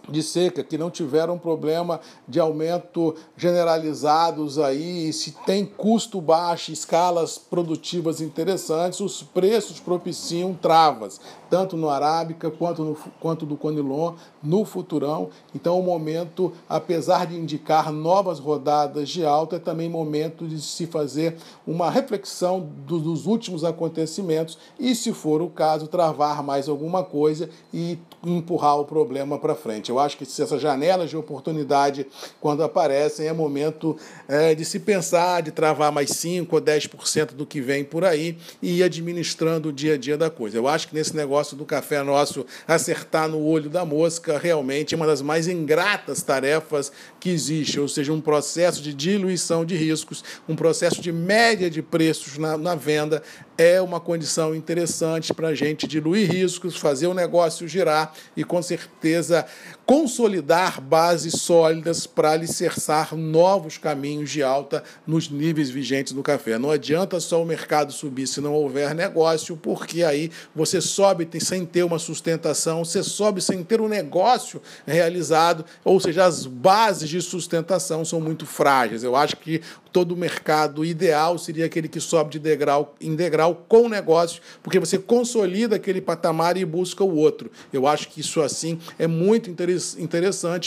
de 0.08 0.22
seca, 0.22 0.62
que 0.62 0.78
não 0.78 0.90
tiveram 0.90 1.38
problema 1.38 2.00
de 2.28 2.38
aumento 2.38 3.14
generalizados 3.36 4.58
aí, 4.58 5.12
se 5.12 5.32
tem 5.44 5.64
custo 5.64 6.20
baixo, 6.20 6.72
escalas 6.72 7.38
produtivas 7.38 8.20
interessantes, 8.20 9.00
os 9.00 9.22
preços 9.22 9.80
propiciam 9.80 10.54
travas, 10.54 11.20
tanto 11.50 11.76
no 11.76 11.88
Arábica 11.88 12.50
quanto, 12.50 12.84
no, 12.84 12.96
quanto 13.20 13.46
do 13.46 13.56
Conilon, 13.56 14.14
no 14.42 14.64
Futurão. 14.64 15.30
Então, 15.54 15.78
o 15.78 15.82
momento, 15.82 16.52
apesar 16.68 17.26
de 17.26 17.36
indicar 17.36 17.92
novas 17.92 18.38
rodadas 18.38 19.08
de 19.08 19.24
alta, 19.24 19.56
é 19.56 19.58
também 19.58 19.88
momento 19.88 20.46
de 20.46 20.60
se 20.60 20.86
fazer 20.86 21.36
uma 21.66 21.90
reflexão 21.90 22.68
do, 22.86 22.98
dos 22.98 23.26
últimos 23.26 23.64
acontecimentos 23.64 24.58
e, 24.78 24.94
se 24.94 25.12
for 25.12 25.42
o 25.42 25.48
caso, 25.48 25.86
travar 25.86 26.42
mais 26.42 26.68
alguma 26.68 27.02
coisa 27.02 27.48
e 27.72 27.98
empurrar 28.26 28.78
o 28.78 28.84
problema 28.84 29.38
para 29.38 29.54
frente. 29.54 29.90
Eu 29.90 29.98
acho 29.98 30.16
que 30.16 30.24
essas 30.24 30.60
janelas 30.60 31.10
de 31.10 31.16
oportunidade, 31.16 32.06
quando 32.40 32.62
aparecem, 32.62 33.28
é 33.28 33.32
momento 33.32 33.96
é, 34.28 34.54
de 34.54 34.64
se 34.64 34.80
pensar, 34.80 35.42
de 35.42 35.52
travar 35.52 35.92
mais 35.92 36.10
5 36.10 36.54
ou 36.54 36.60
10% 36.60 37.34
do 37.34 37.46
que 37.46 37.60
vem 37.60 37.84
por 37.84 38.04
aí 38.04 38.36
e 38.60 38.78
ir 38.78 38.82
administrando 38.82 39.68
o 39.68 39.72
dia 39.72 39.94
a 39.94 39.96
dia 39.96 40.18
da 40.18 40.28
coisa. 40.28 40.56
Eu 40.56 40.66
acho 40.66 40.88
que 40.88 40.94
nesse 40.94 41.14
negócio 41.14 41.56
do 41.56 41.64
café 41.64 42.02
nosso, 42.02 42.44
acertar 42.66 43.28
no 43.28 43.42
olho 43.44 43.70
da 43.70 43.84
mosca, 43.84 44.38
realmente 44.38 44.94
é 44.94 44.96
uma 44.96 45.06
das 45.06 45.22
mais 45.22 45.46
ingratas 45.46 46.22
tarefas 46.22 46.90
que 47.20 47.30
existe, 47.30 47.78
ou 47.78 47.88
seja, 47.88 48.12
um 48.12 48.20
processo 48.20 48.82
de 48.82 48.92
diluição 48.92 49.64
de 49.64 49.76
riscos, 49.76 50.24
um 50.48 50.56
processo 50.56 51.00
de 51.00 51.12
média 51.12 51.70
de 51.70 51.82
preços 51.82 52.38
na, 52.38 52.56
na 52.56 52.74
venda, 52.74 53.22
é 53.58 53.80
uma 53.80 53.98
condição 54.00 54.54
interessante 54.54 55.32
para 55.32 55.48
a 55.48 55.54
gente 55.54 55.86
diluir 55.86 56.30
riscos, 56.30 56.76
fazer 56.76 57.06
o 57.06 57.14
negócio 57.14 57.66
girar 57.66 58.12
e, 58.36 58.44
com 58.44 58.60
certeza, 58.62 59.46
consolidar 59.86 60.80
bases 60.80 61.34
sólidas 61.34 62.08
para 62.08 62.32
alicerçar 62.32 63.14
novos 63.14 63.78
caminhos 63.78 64.28
de 64.28 64.42
alta 64.42 64.82
nos 65.06 65.30
níveis 65.30 65.70
vigentes 65.70 66.12
do 66.12 66.24
café. 66.24 66.58
Não 66.58 66.72
adianta 66.72 67.20
só 67.20 67.40
o 67.40 67.46
mercado 67.46 67.92
subir 67.92 68.26
se 68.26 68.40
não 68.40 68.52
houver 68.52 68.96
negócio, 68.96 69.56
porque 69.56 70.02
aí 70.02 70.32
você 70.54 70.80
sobe 70.80 71.28
sem 71.40 71.64
ter 71.64 71.84
uma 71.84 72.00
sustentação, 72.00 72.84
você 72.84 73.00
sobe 73.02 73.40
sem 73.40 73.62
ter 73.62 73.80
um 73.80 73.86
negócio 73.86 74.60
realizado, 74.84 75.64
ou 75.84 76.00
seja, 76.00 76.24
as 76.24 76.46
bases 76.46 77.08
de 77.08 77.22
sustentação 77.22 78.04
são 78.04 78.20
muito 78.20 78.44
frágeis. 78.44 79.04
Eu 79.04 79.14
acho 79.14 79.36
que 79.36 79.62
todo 79.92 80.12
o 80.12 80.16
mercado 80.16 80.84
ideal 80.84 81.38
seria 81.38 81.64
aquele 81.64 81.88
que 81.88 82.00
sobe 82.00 82.32
de 82.32 82.38
degrau 82.38 82.94
em 83.00 83.14
degrau 83.14 83.64
com 83.66 83.86
o 83.86 83.88
negócio, 83.88 84.42
porque 84.62 84.78
você 84.78 84.98
consolida 84.98 85.76
aquele 85.76 86.02
patamar 86.02 86.58
e 86.58 86.66
busca 86.66 87.02
o 87.02 87.16
outro. 87.16 87.50
Eu 87.72 87.86
acho 87.86 88.08
que 88.08 88.20
isso 88.20 88.42
assim 88.42 88.78
é 88.98 89.06
muito 89.06 89.48
interessante, 89.48 89.75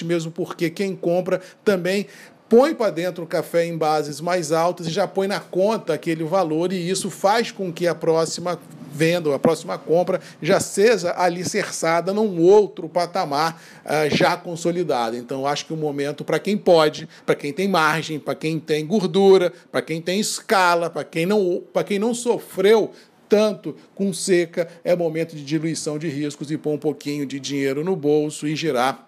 mesmo 0.05 0.31
porque 0.31 0.69
quem 0.69 0.95
compra 0.95 1.41
também 1.63 2.07
põe 2.49 2.73
para 2.73 2.89
dentro 2.89 3.23
o 3.23 3.27
café 3.27 3.65
em 3.65 3.77
bases 3.77 4.19
mais 4.19 4.51
altas 4.51 4.87
e 4.87 4.89
já 4.89 5.07
põe 5.07 5.27
na 5.27 5.39
conta 5.39 5.93
aquele 5.93 6.23
valor, 6.23 6.73
e 6.73 6.89
isso 6.89 7.11
faz 7.11 7.51
com 7.51 7.71
que 7.71 7.87
a 7.87 7.93
próxima 7.93 8.59
venda, 8.91 9.33
a 9.33 9.39
próxima 9.39 9.77
compra 9.77 10.19
já 10.41 10.59
seja 10.59 11.13
alicerçada 11.15 12.11
num 12.11 12.41
outro 12.41 12.89
patamar 12.89 13.61
uh, 13.85 14.13
já 14.13 14.35
consolidado. 14.35 15.15
Então, 15.15 15.45
acho 15.45 15.67
que 15.67 15.73
o 15.73 15.77
momento 15.77 16.23
para 16.25 16.39
quem 16.39 16.57
pode, 16.57 17.07
para 17.25 17.35
quem 17.35 17.53
tem 17.53 17.67
margem, 17.67 18.19
para 18.19 18.33
quem 18.33 18.59
tem 18.59 18.85
gordura, 18.85 19.53
para 19.71 19.81
quem 19.81 20.01
tem 20.01 20.19
escala, 20.19 20.89
para 20.89 21.03
quem 21.03 21.25
não, 21.25 21.61
para 21.71 21.83
quem 21.83 21.99
não 21.99 22.15
sofreu 22.15 22.91
tanto 23.29 23.75
com 23.93 24.11
seca, 24.11 24.67
é 24.83 24.95
momento 24.95 25.35
de 25.35 25.45
diluição 25.45 25.99
de 25.99 26.09
riscos 26.09 26.49
e 26.49 26.57
pôr 26.57 26.73
um 26.73 26.77
pouquinho 26.77 27.25
de 27.25 27.39
dinheiro 27.39 27.83
no 27.83 27.95
bolso 27.95 28.47
e 28.47 28.55
girar 28.55 29.07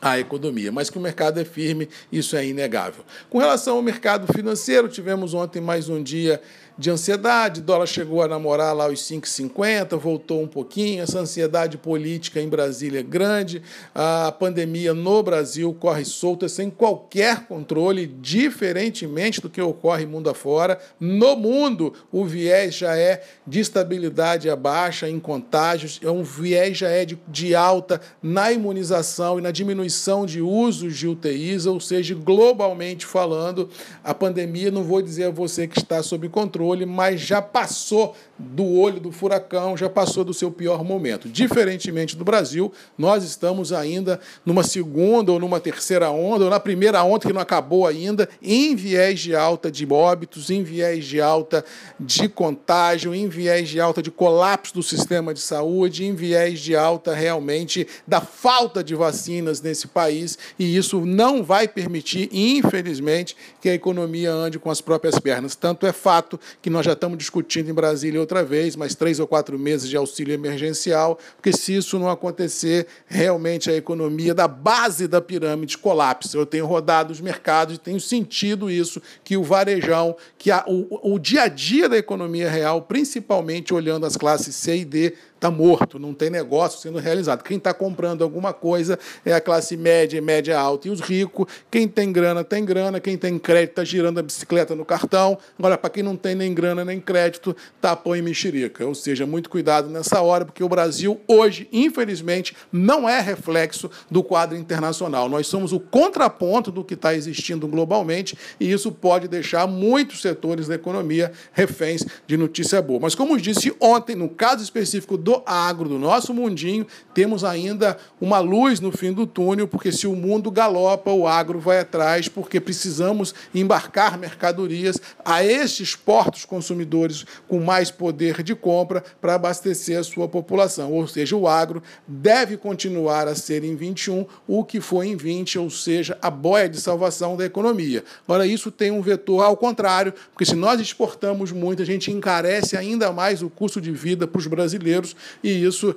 a 0.00 0.18
economia, 0.18 0.70
mas 0.70 0.88
que 0.88 0.96
o 0.96 1.00
mercado 1.00 1.40
é 1.40 1.44
firme, 1.44 1.88
isso 2.12 2.36
é 2.36 2.46
inegável. 2.46 3.04
Com 3.28 3.38
relação 3.38 3.76
ao 3.76 3.82
mercado 3.82 4.32
financeiro, 4.32 4.88
tivemos 4.88 5.34
ontem 5.34 5.60
mais 5.60 5.88
um 5.88 6.00
dia 6.00 6.40
de 6.78 6.90
ansiedade, 6.90 7.60
o 7.60 7.64
dólar 7.64 7.86
chegou 7.86 8.22
a 8.22 8.28
namorar 8.28 8.72
lá 8.72 8.86
os 8.86 9.00
5,50, 9.00 9.98
voltou 9.98 10.40
um 10.40 10.46
pouquinho, 10.46 11.02
essa 11.02 11.18
ansiedade 11.18 11.76
política 11.76 12.40
em 12.40 12.48
Brasília 12.48 13.00
é 13.00 13.02
grande, 13.02 13.60
a 13.92 14.30
pandemia 14.30 14.94
no 14.94 15.20
Brasil 15.20 15.74
corre 15.74 16.04
solta 16.04 16.48
sem 16.48 16.70
qualquer 16.70 17.46
controle, 17.46 18.06
diferentemente 18.06 19.40
do 19.40 19.50
que 19.50 19.60
ocorre 19.60 20.06
mundo 20.06 20.30
afora. 20.30 20.78
No 21.00 21.34
mundo, 21.34 21.92
o 22.12 22.24
viés 22.24 22.76
já 22.76 22.96
é 22.96 23.24
de 23.44 23.58
estabilidade 23.58 24.48
baixa 24.54 25.08
em 25.08 25.18
contágios, 25.18 25.98
é 26.02 26.10
um 26.10 26.22
viés 26.22 26.78
já 26.78 26.88
é 26.88 27.04
de, 27.04 27.18
de 27.26 27.56
alta 27.56 28.00
na 28.22 28.52
imunização 28.52 29.38
e 29.38 29.42
na 29.42 29.50
diminuição 29.50 30.24
de 30.24 30.40
usos 30.40 30.96
de 30.96 31.08
UTIs, 31.08 31.66
ou 31.66 31.80
seja, 31.80 32.14
globalmente 32.14 33.04
falando, 33.04 33.68
a 34.04 34.14
pandemia, 34.14 34.70
não 34.70 34.84
vou 34.84 35.02
dizer 35.02 35.24
a 35.24 35.30
você 35.30 35.66
que 35.66 35.78
está 35.78 36.02
sob 36.04 36.28
controle, 36.28 36.67
controle, 36.68 36.84
mas 36.86 37.20
já 37.20 37.40
passou 37.40 38.14
do 38.38 38.64
olho 38.64 39.00
do 39.00 39.10
furacão, 39.10 39.76
já 39.76 39.88
passou 39.88 40.22
do 40.22 40.32
seu 40.32 40.50
pior 40.50 40.84
momento. 40.84 41.28
Diferentemente 41.28 42.16
do 42.16 42.24
Brasil, 42.24 42.72
nós 42.96 43.24
estamos 43.24 43.72
ainda 43.72 44.20
numa 44.46 44.62
segunda 44.62 45.32
ou 45.32 45.40
numa 45.40 45.58
terceira 45.58 46.10
onda, 46.10 46.44
ou 46.44 46.50
na 46.50 46.60
primeira 46.60 47.02
onda 47.02 47.26
que 47.26 47.32
não 47.32 47.40
acabou 47.40 47.86
ainda, 47.86 48.28
em 48.40 48.76
viés 48.76 49.18
de 49.18 49.34
alta 49.34 49.70
de 49.70 49.86
óbitos, 49.90 50.50
em 50.50 50.62
viés 50.62 51.04
de 51.04 51.20
alta 51.20 51.64
de 51.98 52.28
contágio, 52.28 53.12
em 53.12 53.28
viés 53.28 53.68
de 53.68 53.80
alta 53.80 54.00
de 54.00 54.10
colapso 54.10 54.74
do 54.74 54.82
sistema 54.82 55.34
de 55.34 55.40
saúde, 55.40 56.04
em 56.04 56.14
viés 56.14 56.60
de 56.60 56.76
alta 56.76 57.14
realmente 57.14 57.88
da 58.06 58.20
falta 58.20 58.84
de 58.84 58.94
vacinas 58.94 59.60
nesse 59.60 59.88
país, 59.88 60.38
e 60.58 60.76
isso 60.76 61.04
não 61.04 61.42
vai 61.42 61.66
permitir, 61.66 62.28
infelizmente, 62.32 63.36
que 63.60 63.68
a 63.68 63.74
economia 63.74 64.30
ande 64.30 64.60
com 64.60 64.70
as 64.70 64.80
próprias 64.80 65.18
pernas. 65.18 65.56
Tanto 65.56 65.86
é 65.86 65.92
fato 65.92 66.38
que 66.60 66.70
nós 66.70 66.84
já 66.84 66.92
estamos 66.92 67.18
discutindo 67.18 67.70
em 67.70 67.74
Brasília 67.74 68.20
outra 68.20 68.42
vez, 68.44 68.76
mais 68.76 68.94
três 68.94 69.20
ou 69.20 69.26
quatro 69.26 69.58
meses 69.58 69.88
de 69.88 69.96
auxílio 69.96 70.34
emergencial, 70.34 71.18
porque 71.36 71.52
se 71.52 71.76
isso 71.76 71.98
não 71.98 72.08
acontecer, 72.08 72.86
realmente 73.06 73.70
a 73.70 73.74
economia 73.74 74.34
da 74.34 74.48
base 74.48 75.06
da 75.06 75.20
pirâmide 75.20 75.78
colapsa. 75.78 76.36
Eu 76.36 76.46
tenho 76.46 76.66
rodado 76.66 77.12
os 77.12 77.20
mercados 77.20 77.76
e 77.76 77.78
tenho 77.78 78.00
sentido 78.00 78.70
isso, 78.70 79.00
que 79.22 79.36
o 79.36 79.42
varejão, 79.42 80.16
que 80.36 80.50
a, 80.50 80.64
o, 80.66 81.14
o 81.14 81.18
dia 81.18 81.42
a 81.42 81.48
dia 81.48 81.88
da 81.88 81.96
economia 81.96 82.50
real, 82.50 82.82
principalmente 82.82 83.72
olhando 83.72 84.06
as 84.06 84.16
classes 84.16 84.54
C 84.54 84.78
e 84.78 84.84
D, 84.84 85.14
está 85.38 85.50
morto, 85.50 85.98
não 85.98 86.12
tem 86.12 86.28
negócio 86.28 86.80
sendo 86.80 86.98
realizado. 86.98 87.42
Quem 87.42 87.56
está 87.56 87.72
comprando 87.72 88.22
alguma 88.22 88.52
coisa 88.52 88.98
é 89.24 89.32
a 89.32 89.40
classe 89.40 89.76
média, 89.76 90.20
média 90.20 90.58
alta 90.58 90.88
e 90.88 90.90
os 90.90 91.00
ricos. 91.00 91.46
Quem 91.70 91.88
tem 91.88 92.12
grana, 92.12 92.44
tem 92.44 92.64
grana. 92.64 93.00
Quem 93.00 93.16
tem 93.16 93.38
crédito, 93.38 93.70
está 93.70 93.84
girando 93.84 94.18
a 94.18 94.22
bicicleta 94.22 94.74
no 94.74 94.84
cartão. 94.84 95.38
Agora, 95.58 95.78
para 95.78 95.90
quem 95.90 96.02
não 96.02 96.16
tem 96.16 96.34
nem 96.34 96.52
grana 96.52 96.84
nem 96.84 97.00
crédito, 97.00 97.56
tapão 97.80 98.14
e 98.16 98.22
mexerica. 98.22 98.84
Ou 98.84 98.94
seja, 98.94 99.26
muito 99.26 99.48
cuidado 99.48 99.88
nessa 99.88 100.20
hora, 100.20 100.44
porque 100.44 100.62
o 100.62 100.68
Brasil 100.68 101.20
hoje, 101.26 101.68
infelizmente, 101.72 102.56
não 102.72 103.08
é 103.08 103.20
reflexo 103.20 103.90
do 104.10 104.22
quadro 104.22 104.56
internacional. 104.56 105.28
Nós 105.28 105.46
somos 105.46 105.72
o 105.72 105.80
contraponto 105.80 106.72
do 106.72 106.84
que 106.84 106.94
está 106.94 107.14
existindo 107.14 107.68
globalmente 107.68 108.36
e 108.58 108.70
isso 108.70 108.90
pode 108.90 109.28
deixar 109.28 109.66
muitos 109.66 110.20
setores 110.20 110.66
da 110.66 110.74
economia 110.74 111.32
reféns 111.52 112.04
de 112.26 112.36
notícia 112.36 112.82
boa. 112.82 113.00
Mas, 113.00 113.14
como 113.14 113.38
disse 113.40 113.74
ontem, 113.80 114.16
no 114.16 114.28
caso 114.28 114.62
específico 114.62 115.16
do 115.16 115.27
do 115.28 115.42
agro, 115.44 115.90
do 115.90 115.98
nosso 115.98 116.32
mundinho, 116.32 116.86
temos 117.12 117.44
ainda 117.44 117.98
uma 118.18 118.38
luz 118.38 118.80
no 118.80 118.90
fim 118.90 119.12
do 119.12 119.26
túnel, 119.26 119.68
porque 119.68 119.92
se 119.92 120.06
o 120.06 120.16
mundo 120.16 120.50
galopa, 120.50 121.10
o 121.10 121.26
agro 121.26 121.60
vai 121.60 121.80
atrás, 121.80 122.28
porque 122.28 122.58
precisamos 122.58 123.34
embarcar 123.54 124.16
mercadorias 124.16 124.96
a 125.22 125.44
estes 125.44 125.94
portos 125.94 126.46
consumidores 126.46 127.26
com 127.46 127.60
mais 127.60 127.90
poder 127.90 128.42
de 128.42 128.54
compra 128.54 129.04
para 129.20 129.34
abastecer 129.34 129.98
a 129.98 130.02
sua 130.02 130.26
população. 130.26 130.94
Ou 130.94 131.06
seja, 131.06 131.36
o 131.36 131.46
agro 131.46 131.82
deve 132.06 132.56
continuar 132.56 133.28
a 133.28 133.34
ser 133.34 133.64
em 133.64 133.76
21 133.76 134.24
o 134.46 134.64
que 134.64 134.80
foi 134.80 135.08
em 135.08 135.16
20, 135.16 135.58
ou 135.58 135.68
seja, 135.68 136.16
a 136.22 136.30
boia 136.30 136.70
de 136.70 136.80
salvação 136.80 137.36
da 137.36 137.44
economia. 137.44 138.02
Agora, 138.26 138.46
isso 138.46 138.70
tem 138.70 138.90
um 138.90 139.02
vetor 139.02 139.44
ao 139.44 139.58
contrário, 139.58 140.14
porque 140.32 140.46
se 140.46 140.56
nós 140.56 140.80
exportamos 140.80 141.52
muito, 141.52 141.82
a 141.82 141.86
gente 141.86 142.10
encarece 142.10 142.78
ainda 142.78 143.12
mais 143.12 143.42
o 143.42 143.50
custo 143.50 143.78
de 143.78 143.92
vida 143.92 144.26
para 144.26 144.38
os 144.38 144.46
brasileiros 144.46 145.17
e 145.42 145.64
isso 145.64 145.94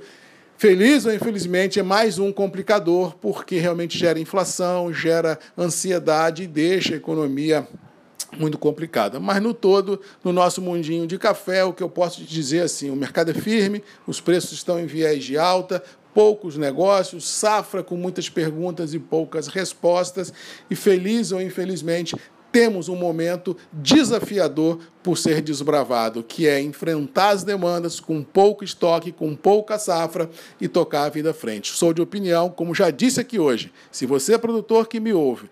Feliz 0.61 1.07
ou 1.07 1.11
infelizmente 1.11 1.79
é 1.79 1.81
mais 1.81 2.19
um 2.19 2.31
complicador, 2.31 3.15
porque 3.15 3.57
realmente 3.57 3.97
gera 3.97 4.19
inflação, 4.19 4.93
gera 4.93 5.39
ansiedade 5.57 6.43
e 6.43 6.47
deixa 6.47 6.93
a 6.93 6.97
economia 6.97 7.67
muito 8.37 8.59
complicada. 8.59 9.19
Mas 9.19 9.41
no 9.41 9.55
todo, 9.55 9.99
no 10.23 10.31
nosso 10.31 10.61
mundinho 10.61 11.07
de 11.07 11.17
café, 11.17 11.63
o 11.63 11.73
que 11.73 11.81
eu 11.81 11.89
posso 11.89 12.21
dizer 12.23 12.61
assim, 12.61 12.91
o 12.91 12.95
mercado 12.95 13.31
é 13.31 13.33
firme, 13.33 13.83
os 14.05 14.21
preços 14.21 14.51
estão 14.51 14.79
em 14.79 14.85
viés 14.85 15.23
de 15.23 15.35
alta, 15.35 15.81
poucos 16.13 16.57
negócios, 16.57 17.27
safra 17.27 17.81
com 17.81 17.95
muitas 17.95 18.29
perguntas 18.29 18.93
e 18.93 18.99
poucas 18.99 19.47
respostas, 19.47 20.31
e 20.69 20.75
feliz 20.75 21.31
ou 21.31 21.41
infelizmente 21.41 22.15
temos 22.51 22.89
um 22.89 22.95
momento 22.95 23.55
desafiador 23.71 24.79
por 25.01 25.17
ser 25.17 25.41
desbravado, 25.41 26.21
que 26.23 26.47
é 26.47 26.61
enfrentar 26.61 27.29
as 27.29 27.43
demandas 27.43 27.99
com 27.99 28.21
pouco 28.21 28.63
estoque, 28.63 29.11
com 29.11 29.35
pouca 29.35 29.79
safra 29.79 30.29
e 30.59 30.67
tocar 30.67 31.05
a 31.05 31.09
vida 31.09 31.31
à 31.31 31.33
frente. 31.33 31.71
Sou 31.71 31.93
de 31.93 32.01
opinião, 32.01 32.49
como 32.49 32.75
já 32.75 32.91
disse 32.91 33.19
aqui 33.19 33.39
hoje, 33.39 33.71
se 33.91 34.05
você 34.05 34.33
é 34.33 34.37
produtor 34.37 34.87
que 34.87 34.99
me 34.99 35.13
ouve, 35.13 35.49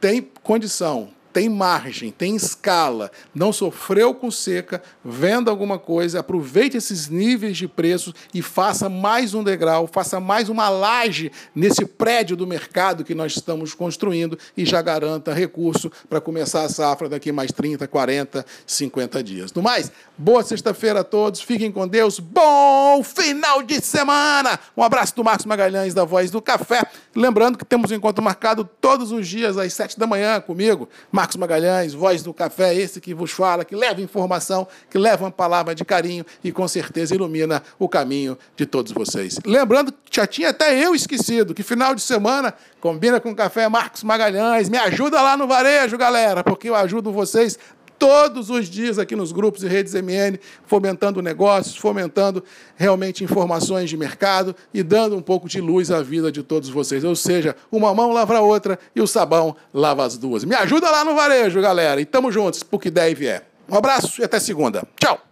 tem 0.00 0.30
condição, 0.42 1.08
tem 1.36 1.50
margem, 1.50 2.10
tem 2.10 2.34
escala, 2.34 3.10
não 3.34 3.52
sofreu 3.52 4.14
com 4.14 4.30
seca, 4.30 4.82
venda 5.04 5.50
alguma 5.50 5.78
coisa, 5.78 6.20
aproveite 6.20 6.78
esses 6.78 7.10
níveis 7.10 7.58
de 7.58 7.68
preço 7.68 8.14
e 8.32 8.40
faça 8.40 8.88
mais 8.88 9.34
um 9.34 9.44
degrau, 9.44 9.86
faça 9.86 10.18
mais 10.18 10.48
uma 10.48 10.70
laje 10.70 11.30
nesse 11.54 11.84
prédio 11.84 12.38
do 12.38 12.46
mercado 12.46 13.04
que 13.04 13.14
nós 13.14 13.36
estamos 13.36 13.74
construindo 13.74 14.38
e 14.56 14.64
já 14.64 14.80
garanta 14.80 15.34
recurso 15.34 15.92
para 16.08 16.22
começar 16.22 16.62
a 16.62 16.70
safra 16.70 17.06
daqui 17.06 17.30
mais 17.30 17.52
30, 17.52 17.86
40, 17.86 18.46
50 18.66 19.22
dias. 19.22 19.52
No 19.52 19.60
mais, 19.60 19.92
boa 20.16 20.42
sexta-feira 20.42 21.00
a 21.00 21.04
todos, 21.04 21.42
fiquem 21.42 21.70
com 21.70 21.86
Deus, 21.86 22.18
bom 22.18 23.04
final 23.04 23.62
de 23.62 23.78
semana! 23.82 24.58
Um 24.74 24.82
abraço 24.82 25.14
do 25.14 25.22
Marcos 25.22 25.44
Magalhães, 25.44 25.92
da 25.92 26.02
Voz 26.02 26.30
do 26.30 26.40
Café. 26.40 26.82
Lembrando 27.14 27.58
que 27.58 27.64
temos 27.64 27.90
um 27.90 27.94
encontro 27.94 28.24
marcado 28.24 28.66
todos 28.80 29.12
os 29.12 29.28
dias 29.28 29.58
às 29.58 29.74
7 29.74 29.98
da 29.98 30.06
manhã 30.06 30.40
comigo, 30.40 30.88
Marcos 31.26 31.36
Magalhães, 31.36 31.92
voz 31.92 32.22
do 32.22 32.32
café, 32.32 32.72
esse 32.72 33.00
que 33.00 33.12
vos 33.12 33.32
fala, 33.32 33.64
que 33.64 33.74
leva 33.74 34.00
informação, 34.00 34.66
que 34.88 34.96
leva 34.96 35.24
uma 35.24 35.30
palavra 35.30 35.74
de 35.74 35.84
carinho 35.84 36.24
e 36.44 36.52
com 36.52 36.68
certeza 36.68 37.16
ilumina 37.16 37.64
o 37.80 37.88
caminho 37.88 38.38
de 38.54 38.64
todos 38.64 38.92
vocês. 38.92 39.40
Lembrando 39.44 39.92
já 40.08 40.24
tinha 40.24 40.50
até 40.50 40.78
eu 40.78 40.94
esquecido 40.94 41.52
que 41.52 41.64
final 41.64 41.96
de 41.96 42.00
semana 42.00 42.54
combina 42.80 43.18
com 43.18 43.34
café 43.34 43.68
Marcos 43.68 44.04
Magalhães. 44.04 44.68
Me 44.68 44.78
ajuda 44.78 45.20
lá 45.20 45.36
no 45.36 45.48
varejo, 45.48 45.98
galera, 45.98 46.44
porque 46.44 46.68
eu 46.68 46.76
ajudo 46.76 47.10
vocês 47.10 47.58
todos 47.98 48.50
os 48.50 48.68
dias 48.68 48.98
aqui 48.98 49.16
nos 49.16 49.32
grupos 49.32 49.62
e 49.62 49.68
redes 49.68 49.94
MN, 49.94 50.38
fomentando 50.64 51.22
negócios, 51.22 51.76
fomentando 51.76 52.42
realmente 52.76 53.24
informações 53.24 53.90
de 53.90 53.96
mercado 53.96 54.54
e 54.72 54.82
dando 54.82 55.16
um 55.16 55.22
pouco 55.22 55.48
de 55.48 55.60
luz 55.60 55.90
à 55.90 56.02
vida 56.02 56.30
de 56.30 56.42
todos 56.42 56.68
vocês. 56.68 57.04
Ou 57.04 57.16
seja, 57.16 57.56
uma 57.70 57.94
mão 57.94 58.12
lava 58.12 58.36
a 58.36 58.40
outra 58.40 58.78
e 58.94 59.00
o 59.00 59.06
sabão 59.06 59.56
lava 59.72 60.04
as 60.04 60.16
duas. 60.16 60.44
Me 60.44 60.54
ajuda 60.54 60.90
lá 60.90 61.04
no 61.04 61.14
varejo, 61.14 61.60
galera. 61.60 62.00
E 62.00 62.04
tamo 62.04 62.30
juntos, 62.30 62.62
porque 62.62 62.90
der 62.90 63.10
e 63.10 63.14
vier. 63.14 63.48
Um 63.68 63.76
abraço 63.76 64.20
e 64.20 64.24
até 64.24 64.38
segunda. 64.38 64.86
Tchau! 65.00 65.25